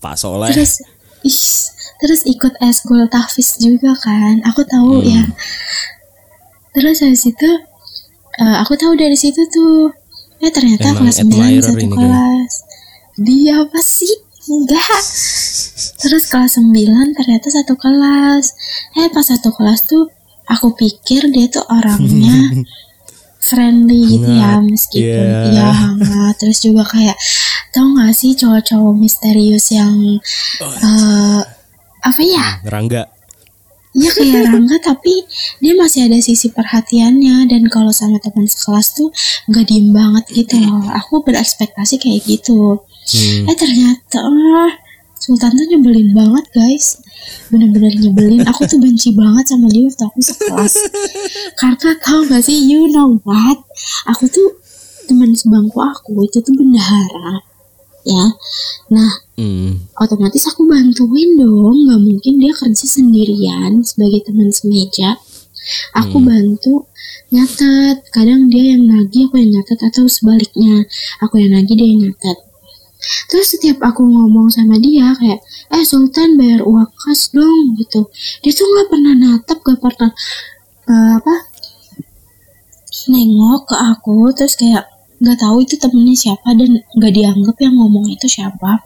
Pak 0.00 0.16
Soleh. 0.16 0.48
terus 0.48 0.80
ih, 1.20 1.40
terus 2.00 2.20
ikut 2.24 2.56
eskul 2.64 3.04
tahfiz 3.12 3.60
juga 3.60 3.92
kan 4.00 4.40
aku 4.48 4.64
tahu 4.64 5.04
Hmm. 5.04 5.12
ya 5.12 5.22
terus 6.72 7.04
habis 7.04 7.28
itu 7.28 7.50
eh, 8.40 8.56
aku 8.64 8.80
tahu 8.80 8.96
dari 8.96 9.12
situ 9.12 9.44
tuh 9.52 9.92
eh 10.40 10.48
ternyata 10.48 10.96
Emang 10.96 11.04
kelas 11.04 11.20
9 11.20 11.28
admirer 11.28 11.60
satu 11.60 11.86
kelas 11.92 12.52
dia 13.20 13.60
apa 13.60 13.80
sih 13.84 14.08
enggak 14.50 15.02
terus 16.02 16.26
kelas 16.26 16.58
9 16.58 16.74
ternyata 17.14 17.46
satu 17.48 17.78
kelas 17.78 18.44
eh 18.98 19.08
pas 19.14 19.22
satu 19.22 19.54
kelas 19.54 19.86
tuh 19.86 20.10
aku 20.50 20.74
pikir 20.74 21.30
dia 21.30 21.46
tuh 21.46 21.62
orangnya 21.70 22.66
friendly 23.48 24.18
gitu 24.18 24.30
ya 24.30 24.60
meskipun 24.60 25.26
iya. 25.54 25.64
ya 25.64 25.68
hangat 25.72 26.34
terus 26.36 26.60
juga 26.60 26.84
kayak 26.84 27.16
tau 27.70 27.86
gak 27.96 28.12
sih 28.12 28.36
cowok-cowok 28.36 28.94
misterius 28.98 29.72
yang 29.72 30.18
eh 30.60 31.40
apa 32.00 32.20
ya 32.24 32.60
Rangga. 32.64 33.08
Iya 33.90 34.10
kayak 34.14 34.54
Rangga 34.54 34.76
tapi 34.80 35.26
dia 35.58 35.74
masih 35.74 36.06
ada 36.06 36.18
sisi 36.22 36.48
perhatiannya 36.54 37.50
dan 37.50 37.66
kalau 37.66 37.90
sama 37.90 38.22
teman 38.22 38.46
sekelas 38.46 38.96
tuh 38.96 39.10
nggak 39.50 39.66
diem 39.66 39.90
banget 39.90 40.24
gitu 40.30 40.56
loh. 40.62 40.86
Aku 40.94 41.20
berekspektasi 41.26 42.00
kayak 42.00 42.24
gitu. 42.24 42.80
Hmm. 43.10 43.50
Eh 43.50 43.56
ternyata 43.58 44.18
ah, 44.22 44.72
Sultan 45.20 45.52
tuh 45.52 45.66
nyebelin 45.68 46.16
banget 46.16 46.46
guys. 46.56 46.96
Bener-bener 47.52 47.92
nyebelin. 47.92 48.40
Aku 48.48 48.64
tuh 48.64 48.80
benci 48.80 49.12
banget 49.12 49.52
sama 49.52 49.68
dia 49.68 49.84
waktu 49.84 50.04
aku 50.08 50.20
sekelas. 50.24 50.74
Karena 51.60 51.92
tau 52.00 52.24
gak 52.24 52.40
sih 52.40 52.56
you 52.56 52.88
know 52.88 53.20
what? 53.28 53.60
Aku 54.16 54.24
tuh 54.32 54.56
teman 55.04 55.36
sebangku 55.36 55.76
aku 55.76 56.24
itu 56.24 56.40
tuh 56.40 56.54
bendahara. 56.56 57.44
Ya. 58.08 58.24
Nah 58.88 59.10
Hmm. 59.40 59.88
otomatis 59.96 60.44
aku 60.52 60.68
bantuin 60.68 61.40
dong 61.40 61.88
nggak 61.88 62.00
mungkin 62.04 62.44
dia 62.44 62.52
kerja 62.52 62.84
sendirian 62.84 63.80
sebagai 63.80 64.28
teman 64.28 64.52
semeja 64.52 65.16
aku 65.96 66.20
Hmm. 66.20 66.28
bantu 66.28 66.84
nyatet 67.32 68.04
kadang 68.12 68.52
dia 68.52 68.76
yang 68.76 68.84
nagih 68.84 69.32
aku 69.32 69.40
yang 69.40 69.56
nyatet 69.56 69.80
atau 69.80 70.04
sebaliknya 70.12 70.84
aku 71.24 71.40
yang 71.40 71.56
nagih 71.56 71.72
dia 71.72 71.88
yang 71.88 72.00
nyatet 72.04 72.36
terus 73.30 73.56
setiap 73.56 73.78
aku 73.80 74.02
ngomong 74.04 74.52
sama 74.52 74.76
dia 74.76 75.14
kayak 75.16 75.40
eh 75.72 75.84
Sultan 75.86 76.36
bayar 76.36 76.60
uang 76.66 76.90
kas 77.00 77.32
dong 77.32 77.76
gitu. 77.80 78.08
Dia 78.44 78.52
tuh 78.52 78.66
nggak 78.66 78.88
pernah 78.92 79.14
natap 79.16 79.58
gak 79.64 79.78
pernah 79.80 80.10
eh, 80.90 81.12
apa 81.18 81.34
nengok 83.10 83.60
ke 83.70 83.76
aku 83.76 84.30
terus 84.36 84.54
kayak 84.60 84.84
nggak 85.20 85.38
tahu 85.40 85.64
itu 85.64 85.76
temennya 85.76 86.16
siapa 86.16 86.48
dan 86.56 86.80
nggak 86.96 87.12
dianggap 87.12 87.56
yang 87.60 87.74
ngomong 87.76 88.08
itu 88.08 88.26
siapa. 88.28 88.80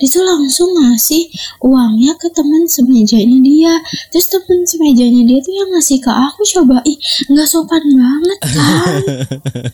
Dia 0.00 0.08
tuh 0.08 0.24
langsung 0.24 0.72
ngasih 0.72 1.28
uangnya 1.60 2.16
ke 2.16 2.32
temen 2.32 2.64
semejanya 2.64 3.38
dia. 3.44 3.74
Terus 4.08 4.32
temen 4.32 4.64
semejanya 4.64 5.22
dia 5.28 5.38
tuh 5.44 5.52
yang 5.52 5.68
ngasih 5.76 6.00
ke 6.00 6.08
aku 6.10 6.40
coba. 6.58 6.80
Ih 6.88 6.96
nggak 7.28 7.48
sopan 7.48 7.84
banget 7.84 8.38
kan 8.50 9.02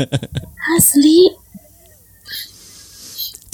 asli 0.76 1.30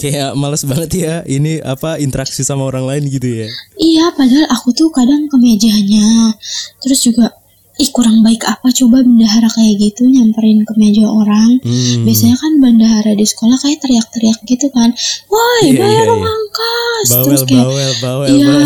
Kayak 0.03 0.35
males 0.35 0.63
banget 0.63 0.91
ya 0.97 1.15
ini 1.25 1.63
apa 1.63 1.95
interaksi 1.97 2.43
sama 2.43 2.63
orang 2.65 2.83
lain 2.83 3.03
gitu 3.07 3.23
ya. 3.23 3.47
iya 3.77 4.11
padahal 4.11 4.51
aku 4.51 4.69
tuh 4.71 4.91
kadang 4.91 5.25
ke 5.25 5.37
mejanya 5.37 6.35
terus 6.77 6.99
juga 7.01 7.31
ih 7.73 7.89
kurang 7.89 8.21
baik 8.21 8.43
apa 8.43 8.69
coba 8.69 9.01
bendahara 9.01 9.49
kayak 9.49 9.81
gitu 9.81 10.05
nyamperin 10.05 10.61
ke 10.61 10.73
meja 10.75 11.07
orang 11.07 11.57
Hmm. 11.59 12.03
biasanya 12.03 12.35
kan 12.35 12.51
bendahara 12.59 13.11
di 13.13 13.23
sekolah 13.23 13.57
kayak 13.57 13.79
teriak-teriak 13.79 14.39
gitu 14.43 14.67
kan 14.69 14.91
woi 15.25 15.63
Iya, 15.65 15.79
bayar 15.79 16.05
iya, 16.05 16.15
iya. 16.19 16.33
kas 16.51 17.07
Bawel, 17.09 17.23
terus 17.25 17.41
kayak 17.43 17.63
bawel, 17.63 17.91
bawel 17.97 18.27
Iya. 18.29 18.57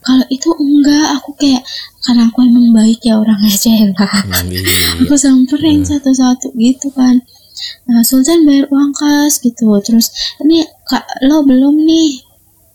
kalau 0.00 0.24
itu 0.30 0.48
enggak 0.56 1.06
aku 1.14 1.30
kayak 1.36 1.62
karena 2.00 2.22
aku 2.24 2.38
emang 2.40 2.66
baik 2.72 3.00
ya 3.02 3.14
orangnya 3.14 3.52
cewek 3.60 3.92
Hmm, 3.92 4.48
iya. 4.48 4.62
aku 5.04 5.14
samperin 5.14 5.84
satu-satu 5.84 6.54
gitu 6.54 6.88
kan 6.90 7.20
nah 7.88 8.00
Sultan 8.04 8.46
bayar 8.46 8.66
uang 8.70 8.92
kas 8.92 9.40
gitu. 9.40 9.68
Terus 9.82 10.10
ini 10.44 10.62
kak 10.86 11.04
lo 11.26 11.42
belum 11.44 11.74
nih? 11.84 12.22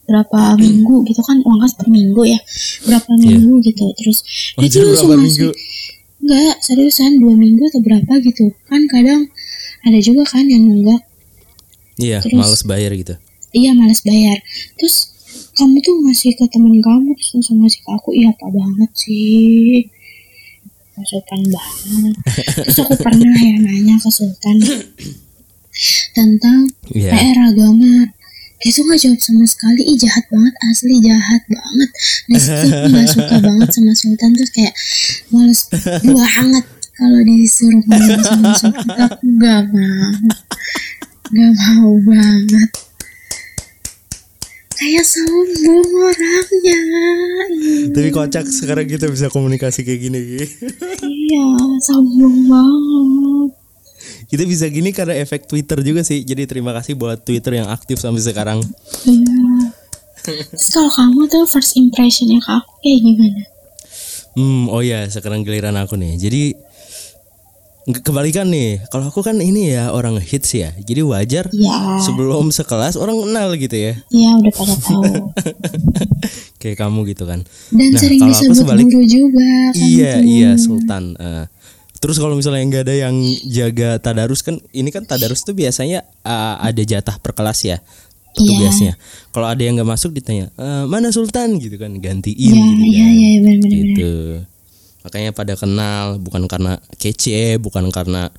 Berapa 0.06 0.54
minggu? 0.62 1.02
Gitu 1.10 1.22
kan 1.26 1.42
uang 1.42 1.60
kas 1.66 1.74
per 1.74 1.90
minggu 1.90 2.22
ya. 2.26 2.40
Berapa 2.86 3.10
minggu 3.18 3.62
gitu. 3.66 3.86
Terus 3.98 4.18
tuh 4.56 4.82
langsung 4.86 5.10
minggu? 5.18 5.50
enggak 6.26 6.58
seriusan 6.58 7.22
dua 7.22 7.38
minggu 7.38 7.70
atau 7.70 7.82
berapa? 7.86 8.14
Gitu. 8.22 8.50
Kan 8.66 8.86
kadang 8.90 9.30
ada 9.86 10.00
juga 10.02 10.26
kan 10.26 10.46
yang 10.46 10.66
enggak. 10.66 11.02
Iya, 11.96 12.20
Terus- 12.20 12.36
males 12.36 12.64
bayar 12.66 12.92
gitu. 12.98 13.16
iya 13.56 13.72
malas 13.72 14.04
bayar. 14.04 14.36
Terus 14.76 15.16
kamu 15.56 15.80
tuh 15.80 15.96
ngasih 16.04 16.36
ke 16.36 16.44
temen 16.52 16.76
kamu 16.84 17.16
terus 17.16 17.32
langsung 17.40 17.64
ngasih 17.64 17.80
ke 17.80 17.90
aku. 17.94 18.10
Iya 18.12 18.36
apa 18.36 18.52
banget 18.52 18.92
sih 19.00 19.88
Pak 20.96 21.04
Sultan 21.04 21.42
banget. 21.52 22.16
Terus 22.64 22.78
aku 22.80 22.96
pernah 23.04 23.36
ya 23.36 23.56
nanya 23.60 23.96
ke 24.00 24.10
Sultan 24.10 24.56
tentang 26.16 26.72
Iya. 26.96 27.12
PR 27.12 27.38
agama. 27.52 28.16
Dia 28.64 28.72
tuh 28.72 28.88
nggak 28.88 29.00
jawab 29.04 29.20
sama 29.20 29.44
sekali. 29.44 29.82
Ih 29.84 30.00
jahat 30.00 30.24
banget 30.32 30.54
asli 30.72 30.96
jahat 31.04 31.44
banget. 31.52 31.90
Situ 32.40 32.68
aku 32.72 32.88
nggak 32.96 33.10
suka 33.12 33.36
banget 33.44 33.70
sama 33.76 33.92
Sultan. 33.92 34.30
Terus 34.40 34.52
kayak 34.56 34.74
males 35.36 35.62
banget 36.02 36.66
kalau 36.96 37.20
disuruh 37.28 37.84
ngomong 37.84 38.24
sama 38.24 38.50
Sultan. 38.56 38.96
Aku 38.96 39.26
nggak 39.28 39.62
mau. 39.76 40.12
Nggak 41.36 41.52
mau 41.60 41.92
banget 42.08 42.70
kayak 44.76 45.06
sombong 45.08 45.88
orangnya 45.88 46.80
Tapi 47.92 48.10
kocak 48.12 48.46
sekarang 48.46 48.86
kita 48.86 49.08
bisa 49.08 49.32
komunikasi 49.32 49.88
kayak 49.88 50.00
gini. 50.04 50.20
iya 51.02 51.46
sombong 51.82 52.48
banget 52.48 53.50
kita 54.26 54.44
bisa 54.44 54.66
gini 54.68 54.90
karena 54.90 55.22
efek 55.22 55.46
Twitter 55.46 55.86
juga 55.86 56.02
sih. 56.02 56.26
Jadi 56.26 56.50
terima 56.50 56.74
kasih 56.74 56.98
buat 56.98 57.22
Twitter 57.22 57.62
yang 57.62 57.70
aktif 57.70 58.02
sampai 58.02 58.22
sekarang. 58.26 58.60
iya 59.06 59.70
terus 60.26 60.74
kalau 60.74 60.90
kamu 60.90 61.30
tuh 61.30 61.46
first 61.46 61.78
impressionnya 61.78 62.42
ke 62.42 62.50
aku 62.50 62.72
kayak 62.82 63.00
gimana 63.06 63.44
Hmm, 64.36 64.68
oh 64.68 64.84
ya, 64.84 65.08
sekarang 65.08 65.48
giliran 65.48 65.80
aku 65.80 65.96
nih. 65.96 66.20
Jadi 66.20 66.60
kebalikan 67.86 68.48
nih. 68.48 68.82
Kalau 68.88 69.08
aku 69.08 69.22
kan 69.22 69.38
ini 69.38 69.70
ya 69.70 69.90
orang 69.90 70.18
hits 70.18 70.52
ya. 70.52 70.74
Jadi 70.76 71.02
wajar 71.02 71.46
Ya, 71.52 71.98
sebelum 72.00 72.50
sekelas 72.50 72.96
orang 72.96 73.18
kenal 73.20 73.54
gitu 73.54 73.76
ya. 73.76 73.94
ya 74.10 74.30
udah 74.36 74.52
pada 74.52 74.76
tahu. 74.76 75.04
Kayak 76.60 76.78
kamu 76.80 77.00
gitu 77.08 77.24
kan. 77.24 77.46
Dan 77.70 77.94
Nah, 77.94 78.00
sering 78.00 78.20
kalau 78.20 78.32
aku 78.32 78.42
disebut 78.42 78.58
sebalik- 78.58 78.86
guru 78.86 79.02
juga 79.04 79.46
kan. 79.70 79.74
Iya, 79.78 80.14
itu. 80.18 80.26
iya 80.28 80.52
Sultan. 80.56 81.04
Eh, 81.14 81.46
terus 81.96 82.18
kalau 82.18 82.34
misalnya 82.34 82.62
nggak 82.64 82.84
ada 82.84 82.96
yang 83.00 83.16
jaga 83.44 83.90
tadarus 83.98 84.42
kan 84.42 84.58
ini 84.72 84.90
kan 84.90 85.04
tadarus 85.04 85.42
tuh 85.42 85.54
biasanya 85.54 86.02
eh, 86.22 86.56
ada 86.60 86.82
jatah 86.82 87.18
per 87.18 87.32
kelas 87.32 87.62
ya 87.64 87.78
petugasnya. 88.32 88.98
Kalau 89.30 89.46
ada 89.46 89.62
yang 89.62 89.74
nggak 89.76 89.88
masuk 89.88 90.12
ditanya 90.12 90.52
"Eh, 90.52 90.84
mana 90.86 91.08
Sultan 91.08 91.56
gitu 91.56 91.78
kan 91.78 91.94
gantiin 91.96 92.36
Iya, 92.36 92.52
gitu 92.52 92.84
iya, 92.84 92.98
kan. 93.00 93.14
iya, 93.14 93.30
benar-benar. 93.38 93.78
gitu. 93.80 94.12
Makanya 95.06 95.32
pada 95.38 95.54
kenal 95.54 96.18
bukan 96.18 96.50
karena 96.50 96.82
kece, 96.98 97.62
bukan 97.62 97.94
karena 97.94 98.34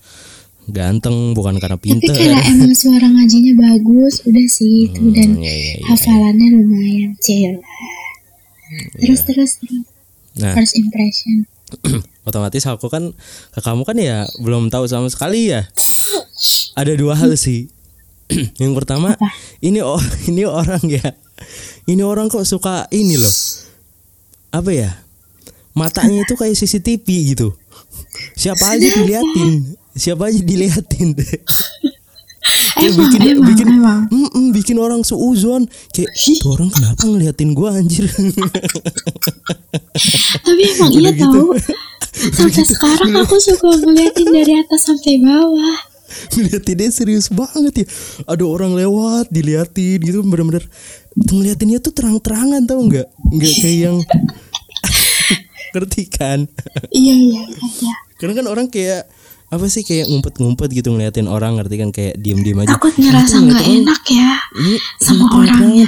ganteng, 0.66 1.30
bukan 1.38 1.62
karena 1.62 1.78
Tapi 1.78 1.86
pinter. 1.94 2.10
karena 2.10 2.42
emang 2.42 2.74
suara 2.74 3.06
ngajinya 3.06 3.54
bagus, 3.54 4.26
udah 4.26 4.46
sih 4.50 4.90
itu 4.90 5.14
dan 5.14 5.38
iya, 5.38 5.54
iya, 5.54 5.72
iya. 5.78 5.86
hafalannya 5.94 6.48
lumayan, 6.58 7.14
cil. 7.22 7.62
Terus 8.98 9.22
terus 9.22 9.62
terus 9.62 9.86
Nah, 10.36 10.52
first 10.52 10.76
impression. 10.76 11.48
otomatis 12.28 12.62
aku 12.68 12.86
kan 12.86 13.10
ke 13.50 13.60
kamu 13.64 13.82
kan 13.82 13.96
ya 13.98 14.28
belum 14.38 14.68
tahu 14.68 14.84
sama 14.86 15.08
sekali 15.08 15.50
ya. 15.50 15.64
Ada 16.76 16.92
dua 16.92 17.16
hal 17.16 17.32
sih. 17.40 17.72
yang 18.62 18.76
pertama, 18.76 19.16
ini 19.64 19.80
oh, 19.80 20.02
ini 20.30 20.44
orang 20.44 20.82
ya. 20.84 21.16
Ini 21.86 22.02
orang 22.02 22.28
kok 22.28 22.44
suka 22.44 22.90
ini 22.92 23.16
loh. 23.16 23.34
Apa 24.52 24.70
ya? 24.74 25.05
Matanya 25.76 26.24
itu 26.24 26.34
kayak 26.34 26.56
CCTV 26.56 27.06
gitu. 27.36 27.52
Siapa 28.32 28.72
aja 28.74 28.88
diliatin. 28.88 29.76
Siapa 29.92 30.32
aja 30.32 30.40
diliatin. 30.40 31.12
Kayak 32.76 32.92
Emang, 32.94 33.00
bikin 33.10 33.20
emang, 33.26 33.46
bikin 33.50 33.66
emang. 33.74 34.00
Mm-mm, 34.06 34.44
bikin 34.54 34.76
orang 34.78 35.02
seuzon 35.02 35.66
kayak 35.90 36.12
tuh 36.14 36.54
orang 36.54 36.70
kenapa 36.70 37.02
ngeliatin 37.02 37.50
gua 37.56 37.74
anjir 37.74 38.06
Tapi 40.46 40.62
emang 40.76 40.92
iya 40.94 41.10
gitu. 41.10 41.26
tahu. 41.26 41.58
Sampai 42.14 42.62
sekarang 42.62 43.12
aku 43.18 43.36
suka 43.42 43.70
ngeliatin 43.82 44.28
dari 44.30 44.52
atas 44.62 44.86
sampai 44.86 45.18
bawah. 45.18 45.76
ngeliatinnya 46.38 46.90
serius 46.94 47.26
banget 47.34 47.82
ya 47.82 47.86
ada 48.30 48.46
orang 48.46 48.78
lewat 48.78 49.26
diliatin 49.26 49.98
gitu 49.98 50.22
bener-bener 50.22 50.62
ngeliatinnya 51.18 51.82
tuh 51.82 51.90
terang-terangan 51.90 52.62
tau 52.62 52.78
nggak 52.78 53.10
nggak 53.10 53.54
kayak 53.58 53.78
yang 53.90 53.96
ngerti 55.76 56.08
kan 56.08 56.48
Iya 56.88 57.14
iya 57.14 57.42
iya. 57.44 57.94
karena 58.16 58.32
kan 58.32 58.46
orang 58.48 58.66
kayak 58.72 59.04
apa 59.46 59.66
sih 59.70 59.86
kayak 59.86 60.10
ngumpet-ngumpet 60.10 60.74
gitu 60.74 60.90
ngeliatin 60.90 61.30
orang 61.30 61.54
ngerti 61.60 61.78
kan 61.78 61.90
kayak 61.94 62.18
diem-diem 62.18 62.66
aja 62.66 62.74
Takut 62.74 62.98
ngerasa 62.98 63.36
Itu 63.38 63.46
nggak 63.46 63.62
ngeliatin 63.62 63.78
enak 63.86 64.02
ya 64.10 64.30
ini 64.56 64.74
sama 64.98 65.24
ini 65.30 65.38
orangnya. 65.46 65.86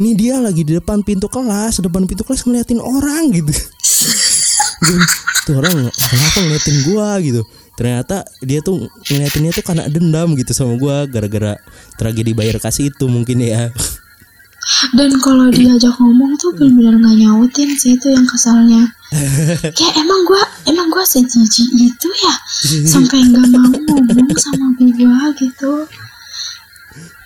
Nih 0.00 0.14
dia 0.16 0.40
lagi 0.40 0.64
di 0.64 0.72
depan 0.80 1.04
pintu 1.04 1.28
kelas, 1.28 1.84
depan 1.84 2.08
pintu 2.08 2.24
kelas 2.24 2.48
ngeliatin 2.48 2.80
orang 2.80 3.28
gitu. 3.36 3.52
Gitu. 3.52 4.96
tuh 5.44 5.54
orang 5.60 5.92
kenapa 5.92 6.38
ngeliatin 6.40 6.76
gua 6.88 7.08
gitu. 7.20 7.42
Ternyata 7.76 8.24
dia 8.44 8.60
tuh 8.64 8.88
ngeliatinnya 9.08 9.52
tuh 9.56 9.64
karena 9.64 9.84
dendam 9.88 10.32
gitu 10.36 10.56
sama 10.56 10.76
gua 10.80 11.04
gara-gara 11.04 11.56
tragedi 12.00 12.32
bayar 12.32 12.56
kasih 12.60 12.88
itu 12.92 13.04
mungkin 13.12 13.44
ya. 13.44 13.68
Dan 14.94 15.10
kalau 15.20 15.48
diajak 15.48 15.94
ngomong 15.98 16.36
tuh 16.36 16.52
benar-benar 16.54 17.00
nggak 17.00 17.16
nyautin 17.20 17.70
sih 17.76 17.96
itu 17.96 18.06
yang 18.12 18.26
kesalnya. 18.28 18.92
Kayak 19.76 19.94
emang 19.98 20.20
gua 20.28 20.42
emang 20.70 20.88
gua 20.92 21.02
sejiji 21.02 21.66
itu 21.74 22.08
ya 22.22 22.34
sampai 22.86 23.26
nggak 23.26 23.46
mau 23.50 23.66
ngomong 23.66 24.30
sama 24.38 24.70
gua 24.78 25.34
gitu. 25.34 25.72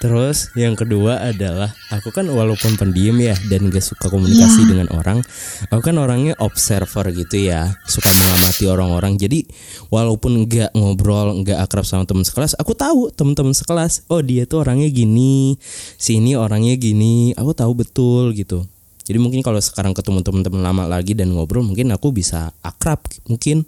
Terus 0.04 0.52
yang 0.52 0.76
kedua 0.76 1.16
adalah 1.16 1.72
aku 1.88 2.12
kan 2.12 2.28
walaupun 2.28 2.76
pendiam 2.76 3.16
ya 3.16 3.32
dan 3.48 3.72
gak 3.72 3.80
suka 3.80 4.12
komunikasi 4.12 4.68
Iya. 4.68 4.68
dengan 4.76 4.88
orang, 4.92 5.24
aku 5.72 5.80
kan 5.80 5.96
orangnya 5.96 6.36
observer 6.44 7.08
gitu 7.16 7.48
ya, 7.48 7.72
suka 7.88 8.12
mengamati 8.12 8.68
orang-orang. 8.68 9.16
Jadi 9.16 9.48
walaupun 9.88 10.44
gak 10.44 10.76
ngobrol, 10.76 11.40
gak 11.48 11.56
akrab 11.56 11.88
sama 11.88 12.04
teman 12.04 12.20
sekelas, 12.20 12.52
aku 12.60 12.76
tahu 12.76 13.08
teman-teman 13.16 13.56
sekelas, 13.56 14.04
oh 14.12 14.20
dia 14.20 14.44
tuh 14.44 14.68
orangnya 14.68 14.92
gini, 14.92 15.56
sini 15.96 16.36
orangnya 16.36 16.76
gini, 16.76 17.32
aku 17.32 17.56
tahu 17.56 17.72
betul 17.72 18.36
gitu. 18.36 18.68
Jadi 19.08 19.16
mungkin 19.16 19.40
kalau 19.40 19.56
sekarang 19.56 19.96
ketemu 19.96 20.20
teman-teman 20.20 20.60
lama 20.60 20.84
lagi 20.84 21.16
dan 21.16 21.32
ngobrol, 21.32 21.64
mungkin 21.64 21.88
aku 21.96 22.12
bisa 22.12 22.52
akrab 22.60 23.00
mungkin 23.24 23.64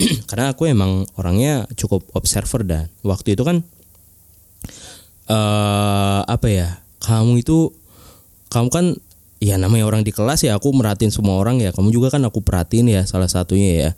karena 0.32 0.56
aku 0.56 0.64
emang 0.64 1.04
orangnya 1.20 1.68
cukup 1.76 2.08
observer 2.16 2.64
dan 2.64 2.88
waktu 3.04 3.36
itu 3.36 3.44
kan 3.44 3.60
eh 5.28 6.20
apa 6.24 6.48
ya 6.48 6.80
kamu 7.04 7.44
itu 7.44 7.72
kamu 8.48 8.68
kan 8.72 8.96
ya 9.38 9.54
namanya 9.54 9.86
orang 9.86 10.02
di 10.02 10.10
kelas 10.10 10.42
ya 10.42 10.58
aku 10.58 10.74
merhatiin 10.74 11.14
semua 11.14 11.38
orang 11.38 11.62
ya. 11.62 11.70
Kamu 11.70 11.94
juga 11.94 12.10
kan 12.10 12.22
aku 12.26 12.42
perhatiin 12.42 12.90
ya 12.90 13.02
salah 13.06 13.30
satunya 13.30 13.70
ya. 13.88 13.90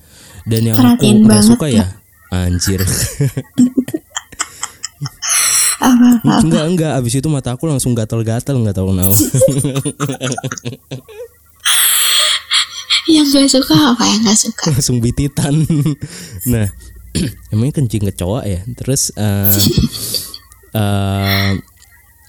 Dan 0.44 0.72
yang 0.72 0.76
Perhatiin 0.78 1.24
aku 1.24 1.28
banget 1.28 1.46
suka 1.48 1.66
ya 1.68 1.86
anjir. 2.32 2.80
Apa 5.80 6.20
enggak 6.44 6.64
enggak 6.68 6.92
abis 7.00 7.14
itu 7.18 7.28
mata 7.32 7.56
aku 7.56 7.64
langsung 7.66 7.96
gatel-gatel 7.96 8.56
nggak 8.60 8.76
tahu 8.76 8.92
kenapa. 8.92 9.16
Yang 13.10 13.26
nggak 13.34 13.48
suka 13.50 13.74
apa 13.74 14.06
yang 14.06 14.22
nggak 14.22 14.38
suka? 14.38 14.70
langsung 14.70 15.02
bititan. 15.02 15.66
Nah 16.46 16.70
emangnya 17.50 17.82
kencing 17.82 18.06
kecoa 18.06 18.46
ya? 18.46 18.62
Terus 18.78 19.10
eh 19.18 19.50
eh, 20.72 21.52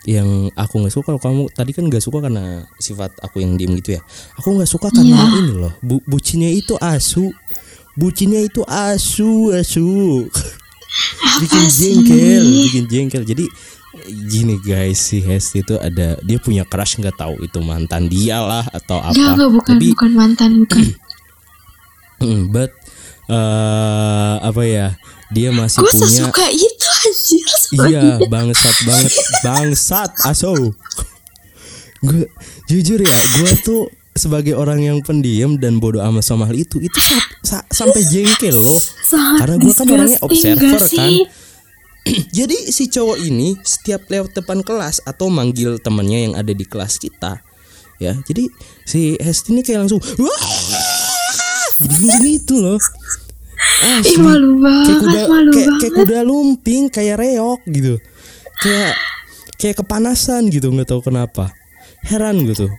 yang 0.01 0.49
aku 0.57 0.81
nggak 0.81 0.93
suka 0.97 1.13
kamu 1.21 1.45
tadi 1.53 1.77
kan 1.77 1.85
nggak 1.85 2.01
suka 2.01 2.25
karena 2.25 2.65
sifat 2.81 3.13
aku 3.21 3.37
yang 3.37 3.53
diem 3.53 3.77
gitu 3.77 3.97
ya. 3.97 4.01
Aku 4.41 4.57
nggak 4.57 4.65
suka 4.65 4.89
karena 4.89 5.13
Iya. 5.13 5.45
ini 5.45 5.53
loh 5.53 5.73
bu 5.79 6.01
bucinnya 6.09 6.49
itu 6.49 6.73
asu. 6.81 7.29
Bucinnya 7.93 8.41
itu 8.41 8.65
asu 8.65 9.53
asu. 9.53 10.25
Bikin 11.45 11.65
jengkel 11.69 12.43
bikin 12.65 12.85
jengkel. 12.89 13.23
Jadi 13.23 13.45
gini 14.25 14.57
guys 14.57 14.97
si 14.97 15.21
Hesti 15.21 15.61
itu 15.61 15.75
ada 15.77 16.17
dia 16.23 16.39
punya 16.41 16.65
crush 16.65 16.97
nggak 16.97 17.21
tahu 17.21 17.37
itu 17.45 17.59
mantan 17.61 18.09
dia 18.09 18.41
lah 18.41 18.65
atau 18.73 18.97
apa. 18.97 19.13
Nggak, 19.13 19.31
nggak, 19.37 19.51
bukan 19.53 19.75
tapi 19.77 19.85
bukan 19.93 20.11
mantan 20.17 20.51
bukan. 20.65 20.85
Mm, 22.21 22.53
but 22.53 22.69
eh 23.25 24.35
apa 24.45 24.61
ya 24.61 24.93
dia 25.33 25.49
masih 25.49 25.81
Gue 25.81 25.89
punya 25.89 26.05
sesuka 26.05 26.45
itu 26.53 26.87
anjir 27.01 27.49
iya 27.71 28.19
bangsat 28.27 28.75
banget. 28.83 29.11
Bangsat 29.41 30.11
aso. 30.23 30.51
Gue 32.01 32.25
jujur 32.65 32.97
ya 32.97 33.17
gue 33.37 33.51
tuh 33.61 33.81
sebagai 34.11 34.57
orang 34.57 34.83
yang 34.83 34.97
pendiam 34.99 35.55
dan 35.55 35.79
bodoh 35.79 36.03
amat 36.03 36.25
sama 36.25 36.43
hal 36.43 36.57
itu 36.57 36.83
itu 36.83 36.99
sa- 36.99 37.29
sa- 37.41 37.67
sampai 37.71 38.01
jengkel 38.03 38.51
loh. 38.53 38.81
Sangat 39.01 39.39
karena 39.45 39.55
gue 39.57 39.73
kan 39.73 39.87
orangnya 39.87 40.19
observer 40.19 40.81
kan. 40.81 41.11
Jadi 42.37 42.57
si 42.73 42.89
cowok 42.89 43.17
ini 43.21 43.53
setiap 43.61 44.09
lewat 44.09 44.33
depan 44.33 44.65
kelas 44.65 45.05
atau 45.05 45.29
manggil 45.29 45.77
temannya 45.77 46.27
yang 46.27 46.33
ada 46.33 46.49
di 46.49 46.65
kelas 46.65 46.97
kita 46.97 47.39
ya. 48.01 48.17
Jadi 48.25 48.49
si 48.83 49.13
Hesti 49.15 49.53
ini 49.53 49.61
kayak 49.61 49.85
langsung 49.85 50.01
wah! 50.17 50.45
Langsung 51.77 52.25
itu 52.25 52.57
loh 53.61 53.87
Ih 53.87 53.99
Asli. 54.01 54.17
malu 54.21 54.49
kayak 54.57 54.63
banget, 54.65 54.97
kuda 55.01 55.21
malu 55.29 55.51
kayak, 55.51 55.67
banget. 55.67 55.79
kayak 55.81 55.93
kuda 55.97 56.17
lumping 56.25 56.83
kayak 56.89 57.15
reok 57.21 57.61
gitu 57.69 57.93
kayak 58.61 58.93
kayak 59.57 59.75
kepanasan 59.77 60.49
gitu 60.49 60.67
nggak 60.73 60.89
tahu 60.89 61.01
kenapa 61.05 61.53
heran 62.05 62.41
gitu 62.49 62.69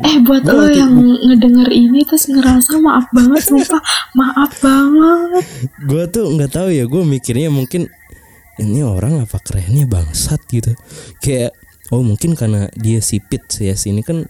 Eh 0.00 0.22
buat 0.22 0.46
lo 0.46 0.70
yang 0.70 0.94
ngedenger 0.96 1.68
ini 1.74 2.06
terus 2.06 2.30
ngerasa 2.30 2.78
maaf 2.80 3.10
banget 3.12 3.44
sumpah 3.50 3.82
maaf 4.14 4.52
banget. 4.62 5.44
gue 5.84 6.04
tuh 6.06 6.32
nggak 6.32 6.52
tahu 6.54 6.68
ya 6.70 6.86
gue 6.86 7.02
mikirnya 7.02 7.50
mungkin 7.50 7.90
ini 8.56 8.80
orang 8.80 9.26
apa 9.26 9.36
kerennya 9.42 9.84
bangsat 9.84 10.40
gitu 10.48 10.72
kayak 11.20 11.52
oh 11.92 12.00
mungkin 12.00 12.38
karena 12.38 12.72
dia 12.78 13.02
sipit 13.04 13.44
ya 13.60 13.76
sini 13.76 14.00
kan 14.00 14.24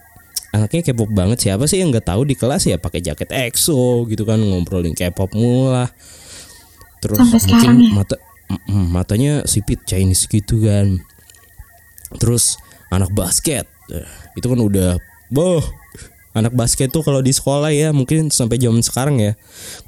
anaknya 0.55 0.91
K-pop 0.91 1.11
banget 1.11 1.43
siapa 1.43 1.67
sih 1.67 1.83
yang 1.83 1.91
nggak 1.91 2.07
tahu 2.07 2.23
di 2.23 2.35
kelas 2.35 2.67
ya 2.67 2.79
pakai 2.79 3.03
jaket 3.03 3.29
EXO 3.31 4.07
gitu 4.07 4.23
kan 4.23 4.39
ngobrolin 4.39 4.95
K-pop 4.95 5.35
mula 5.35 5.91
terus 7.03 7.19
Sampai 7.19 7.39
sekarang 7.43 7.75
mungkin 7.77 7.91
ya? 7.91 7.97
mata 7.97 8.15
mm, 8.49 8.59
mm, 8.71 8.85
matanya 8.89 9.33
sipit 9.45 9.83
Chinese 9.85 10.25
gitu 10.31 10.63
kan 10.63 10.97
terus 12.17 12.55
anak 12.89 13.11
basket 13.11 13.67
Eh, 13.87 14.03
itu 14.35 14.43
kan 14.51 14.59
udah 14.59 14.99
boh 15.31 15.63
anak 16.35 16.51
basket 16.51 16.91
tuh 16.91 17.01
kalau 17.07 17.23
di 17.23 17.31
sekolah 17.31 17.71
ya 17.71 17.95
mungkin 17.95 18.27
sampai 18.27 18.59
zaman 18.59 18.83
sekarang 18.83 19.15
ya 19.15 19.31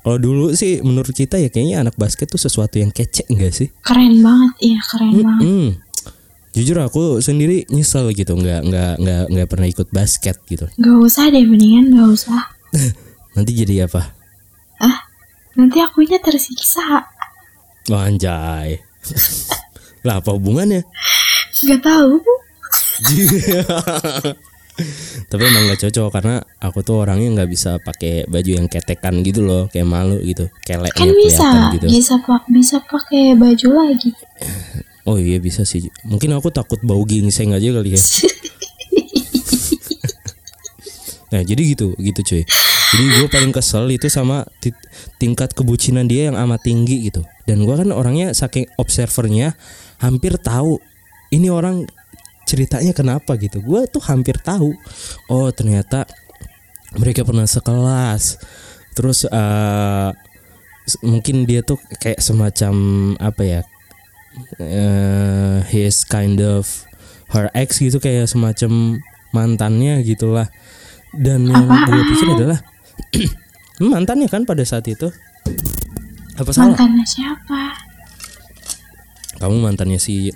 kalau 0.02 0.16
dulu 0.16 0.56
sih 0.56 0.80
menurut 0.80 1.12
kita 1.12 1.36
ya 1.36 1.52
kayaknya 1.52 1.84
anak 1.84 2.00
basket 2.00 2.32
tuh 2.32 2.40
sesuatu 2.40 2.80
yang 2.80 2.96
kece 2.96 3.28
enggak 3.28 3.52
sih 3.52 3.68
Keren 3.84 4.24
banget, 4.24 4.54
iya 4.64 4.80
keren 4.88 5.12
banget. 5.20 5.44
Hmm. 5.44 5.70
Jujur 6.60 6.76
aku 6.84 7.24
sendiri 7.24 7.64
nyesel 7.72 8.12
gitu 8.12 8.36
nggak 8.36 8.68
nggak 8.68 8.94
nggak 9.00 9.24
nggak 9.32 9.48
pernah 9.48 9.68
ikut 9.72 9.88
basket 9.96 10.44
gitu. 10.44 10.68
Gak 10.76 10.98
usah 11.00 11.32
deh, 11.32 11.48
mendingan 11.48 11.88
gak 11.96 12.20
usah. 12.20 12.52
Nanti 13.40 13.56
jadi 13.56 13.88
apa? 13.88 14.12
Ah, 14.84 15.08
nanti 15.56 15.80
akunya 15.80 16.20
tersiksa 16.20 17.08
Wah, 17.88 18.12
anjay. 18.12 18.76
lah 20.06 20.20
apa 20.20 20.36
hubungannya? 20.36 20.84
nggak 21.60 21.80
tahu 21.84 22.20
Tapi 25.32 25.42
emang 25.44 25.64
gak 25.68 25.80
cocok 25.88 26.08
karena 26.12 26.40
aku 26.60 26.80
tuh 26.84 27.04
orangnya 27.04 27.40
nggak 27.40 27.52
bisa 27.52 27.80
pakai 27.84 28.28
baju 28.28 28.52
yang 28.60 28.68
ketekan 28.68 29.20
gitu 29.24 29.44
loh, 29.44 29.68
kayak 29.72 29.88
malu 29.88 30.20
gitu, 30.24 30.48
keleknya 30.64 31.08
kan 31.08 31.12
bisa 31.16 31.50
gitu. 31.76 31.88
bisa 31.88 32.14
pak 32.24 32.44
bisa 32.52 32.76
pakai 32.84 33.36
baju 33.36 33.68
lagi 33.76 34.12
Oh 35.10 35.18
iya 35.18 35.42
bisa 35.42 35.66
sih. 35.66 35.90
Mungkin 36.06 36.30
aku 36.38 36.54
takut 36.54 36.78
bau 36.86 37.02
gingseng 37.02 37.50
aja 37.50 37.66
kali 37.74 37.98
ya. 37.98 38.02
nah 41.34 41.42
jadi 41.46 41.62
gitu 41.74 41.94
gitu 41.98 42.22
cuy. 42.22 42.44
Jadi 42.90 43.04
gue 43.22 43.30
paling 43.30 43.54
kesel 43.54 43.86
itu 43.94 44.10
sama 44.10 44.46
ti- 44.62 44.74
tingkat 45.22 45.54
kebucinan 45.54 46.10
dia 46.10 46.30
yang 46.34 46.38
amat 46.38 46.66
tinggi 46.66 47.10
gitu. 47.10 47.22
Dan 47.46 47.66
gue 47.66 47.74
kan 47.74 47.90
orangnya 47.94 48.34
saking 48.34 48.66
observernya 48.78 49.54
hampir 50.02 50.38
tahu 50.42 50.82
ini 51.30 51.50
orang 51.54 51.86
ceritanya 52.50 52.94
kenapa 52.98 53.38
gitu. 53.38 53.62
Gue 53.62 53.86
tuh 53.86 54.02
hampir 54.10 54.38
tahu. 54.42 54.74
Oh 55.30 55.50
ternyata 55.54 56.06
mereka 56.98 57.22
pernah 57.22 57.46
sekelas. 57.46 58.42
Terus 58.98 59.30
s- 60.86 61.02
mungkin 61.06 61.46
dia 61.46 61.62
tuh 61.62 61.78
kayak 62.02 62.18
semacam 62.22 62.74
apa 63.22 63.42
ya 63.46 63.62
eh 64.60 65.60
his 65.70 66.06
kind 66.06 66.40
of 66.42 66.66
her 67.34 67.50
ex 67.54 67.80
gitu 67.82 67.98
kayak 68.02 68.30
semacam 68.30 69.02
mantannya 69.34 70.02
gitulah. 70.06 70.50
Dan 71.10 71.50
yang 71.50 71.66
gue 71.66 72.02
pikir 72.14 72.28
adalah 72.38 72.60
mantannya 73.94 74.30
kan 74.30 74.46
pada 74.46 74.62
saat 74.62 74.86
itu. 74.86 75.10
Apa 76.38 76.52
salah? 76.54 76.78
Mantannya 76.78 77.06
siapa? 77.08 77.62
Kamu 79.40 79.56
mantannya 79.64 79.98
si 79.98 80.30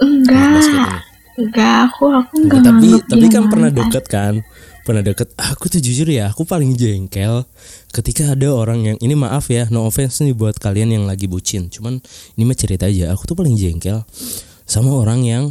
enggak 0.00 1.09
enggak 1.40 1.76
aku 1.88 2.04
aku 2.12 2.32
enggak 2.44 2.60
Enggak, 2.60 2.62
tapi 2.68 2.88
tapi 3.08 3.26
kan 3.32 3.44
pernah 3.48 3.70
deket 3.72 4.04
kan? 4.06 4.34
Pernah 4.80 5.02
deket. 5.04 5.28
Aku 5.36 5.68
tuh 5.68 5.80
jujur 5.80 6.08
ya 6.08 6.32
aku 6.32 6.44
paling 6.48 6.72
jengkel 6.76 7.44
ketika 7.90 8.36
ada 8.36 8.48
orang 8.54 8.80
yang 8.86 8.96
ini 9.02 9.18
maaf 9.18 9.50
ya 9.50 9.66
no 9.72 9.88
offense 9.88 10.22
nih 10.22 10.36
buat 10.36 10.56
kalian 10.60 10.94
yang 10.94 11.04
lagi 11.10 11.26
bucin 11.26 11.66
cuman 11.66 11.98
ini 12.38 12.42
mah 12.46 12.54
cerita 12.54 12.86
aja 12.86 13.10
aku 13.10 13.26
tuh 13.26 13.34
paling 13.34 13.58
jengkel 13.58 14.06
sama 14.62 14.94
orang 14.94 15.26
yang 15.26 15.44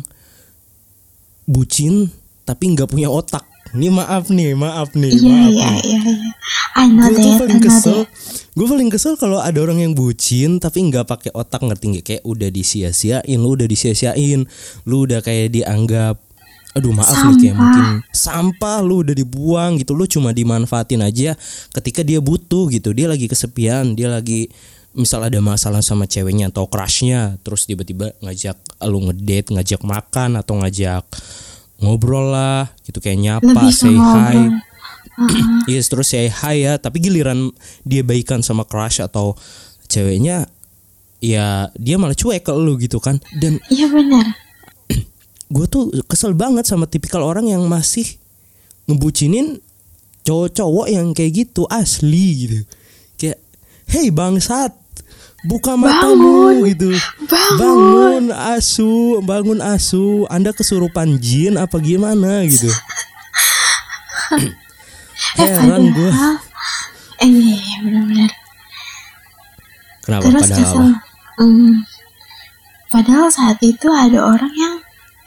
bucin 1.43 2.07
tapi 2.47 2.71
nggak 2.71 2.87
punya 2.87 3.11
otak 3.11 3.48
ini 3.75 3.87
maaf 3.93 4.33
nih 4.33 4.57
maaf 4.57 4.89
nih 4.97 5.11
iya 5.13 5.29
maaf 5.29 5.51
iya 5.51 5.69
nih. 5.69 5.81
iya 5.85 5.99
iya. 6.01 6.31
I 6.79 6.87
know 6.89 7.09
gue 7.11 7.21
tuh 7.21 7.35
paling 7.37 7.61
kesel 7.61 7.99
gue 8.57 8.67
paling 8.67 8.89
kesel 8.89 9.13
kalau 9.19 9.37
ada 9.39 9.59
orang 9.61 9.79
yang 9.83 9.93
bucin 9.93 10.57
tapi 10.57 10.81
nggak 10.89 11.05
pakai 11.05 11.31
otak 11.31 11.61
ngerti 11.63 11.85
nggak? 11.95 12.05
Kayak 12.05 12.23
udah 12.25 12.49
disia-siain 12.49 13.39
lu 13.39 13.49
udah 13.53 13.67
disia-siain 13.69 14.41
lu 14.89 15.05
udah 15.05 15.19
kayak 15.21 15.53
dianggap 15.53 16.17
aduh 16.77 16.93
maaf 16.93 17.17
nih 17.33 17.49
kayak 17.49 17.55
Sampah. 17.57 17.57
mungkin 17.57 17.85
sampah 18.13 18.77
lu 18.85 18.95
udah 19.01 19.15
dibuang 19.17 19.71
gitu 19.81 19.97
lu 19.97 20.05
cuma 20.05 20.29
dimanfaatin 20.33 21.01
aja 21.01 21.33
ketika 21.73 22.01
dia 22.01 22.19
butuh 22.21 22.69
gitu. 22.73 22.93
Dia 22.93 23.09
lagi 23.09 23.29
kesepian 23.29 23.93
dia 23.93 24.09
lagi 24.09 24.49
misal 24.97 25.21
ada 25.21 25.37
masalah 25.37 25.85
sama 25.85 26.09
ceweknya 26.09 26.49
atau 26.49 26.65
crushnya 26.65 27.37
terus 27.45 27.69
tiba-tiba 27.69 28.17
ngajak 28.25 28.57
lu 28.89 29.05
ngedate 29.05 29.53
ngajak 29.53 29.81
makan 29.85 30.41
atau 30.41 30.57
ngajak 30.57 31.05
ngobrol 31.79 32.31
lah 32.31 32.71
gitu 32.83 32.99
kayak 32.99 33.19
nyapa 33.19 33.49
lebih 33.49 33.71
say 33.71 33.95
hi. 33.95 33.99
Ngobrol 33.99 34.67
Yes 35.71 35.91
terus 35.91 36.15
say 36.15 36.31
hi 36.31 36.63
ya 36.63 36.79
Tapi 36.79 37.03
giliran 37.03 37.51
dia 37.83 38.07
baikan 38.07 38.39
sama 38.39 38.63
crush 38.63 39.03
atau 39.03 39.35
ceweknya 39.91 40.47
Ya 41.19 41.67
dia 41.75 41.99
malah 41.99 42.15
cuek 42.15 42.47
ke 42.47 42.55
lu 42.55 42.79
gitu 42.79 43.03
kan. 43.03 43.19
Dan 43.35 43.59
iya 43.67 43.91
benar. 43.91 44.23
gue 45.55 45.65
tuh 45.67 45.91
kesel 46.07 46.31
banget 46.31 46.63
sama 46.63 46.87
tipikal 46.87 47.27
orang 47.27 47.51
yang 47.51 47.67
masih 47.67 48.07
ngebucinin 48.87 49.59
cowok-cowok 50.23 50.87
yang 50.87 51.11
kayak 51.11 51.43
gitu 51.43 51.67
asli 51.67 52.47
gitu. 52.47 52.57
Kayak 53.19 53.43
Hey 53.91 54.15
bangsat 54.15 54.78
Buka 55.39 55.79
matamu 55.79 56.67
gitu. 56.67 56.91
Bangun. 57.27 57.57
Bangun 57.59 58.25
asu 58.35 59.23
Bangun 59.23 59.59
asu. 59.63 60.27
Anda 60.27 60.51
kesurupan 60.51 61.15
jin 61.19 61.55
apa 61.55 61.79
gimana 61.79 62.43
gitu? 62.43 62.67
Eh 65.39 65.45
Heran 65.45 65.93
gue 65.93 66.11
padahal 66.11 66.35
eh 67.19 67.27
iya 67.27 67.55
iya 67.59 67.77
benar-benar. 67.83 68.31
Kenapa? 70.03 70.23
Terus 70.25 70.41
padahal. 70.41 70.59
kesel 70.59 70.87
apa? 70.89 70.99
Hmm. 71.39 71.75
padahal 72.91 73.27
saat 73.31 73.59
itu 73.63 73.87
ada 73.87 74.19
orang 74.19 74.53
yang 74.55 74.75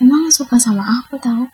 emang 0.00 0.28
suka 0.28 0.60
sama 0.60 0.84
aku 0.84 1.16
tahu 1.16 1.48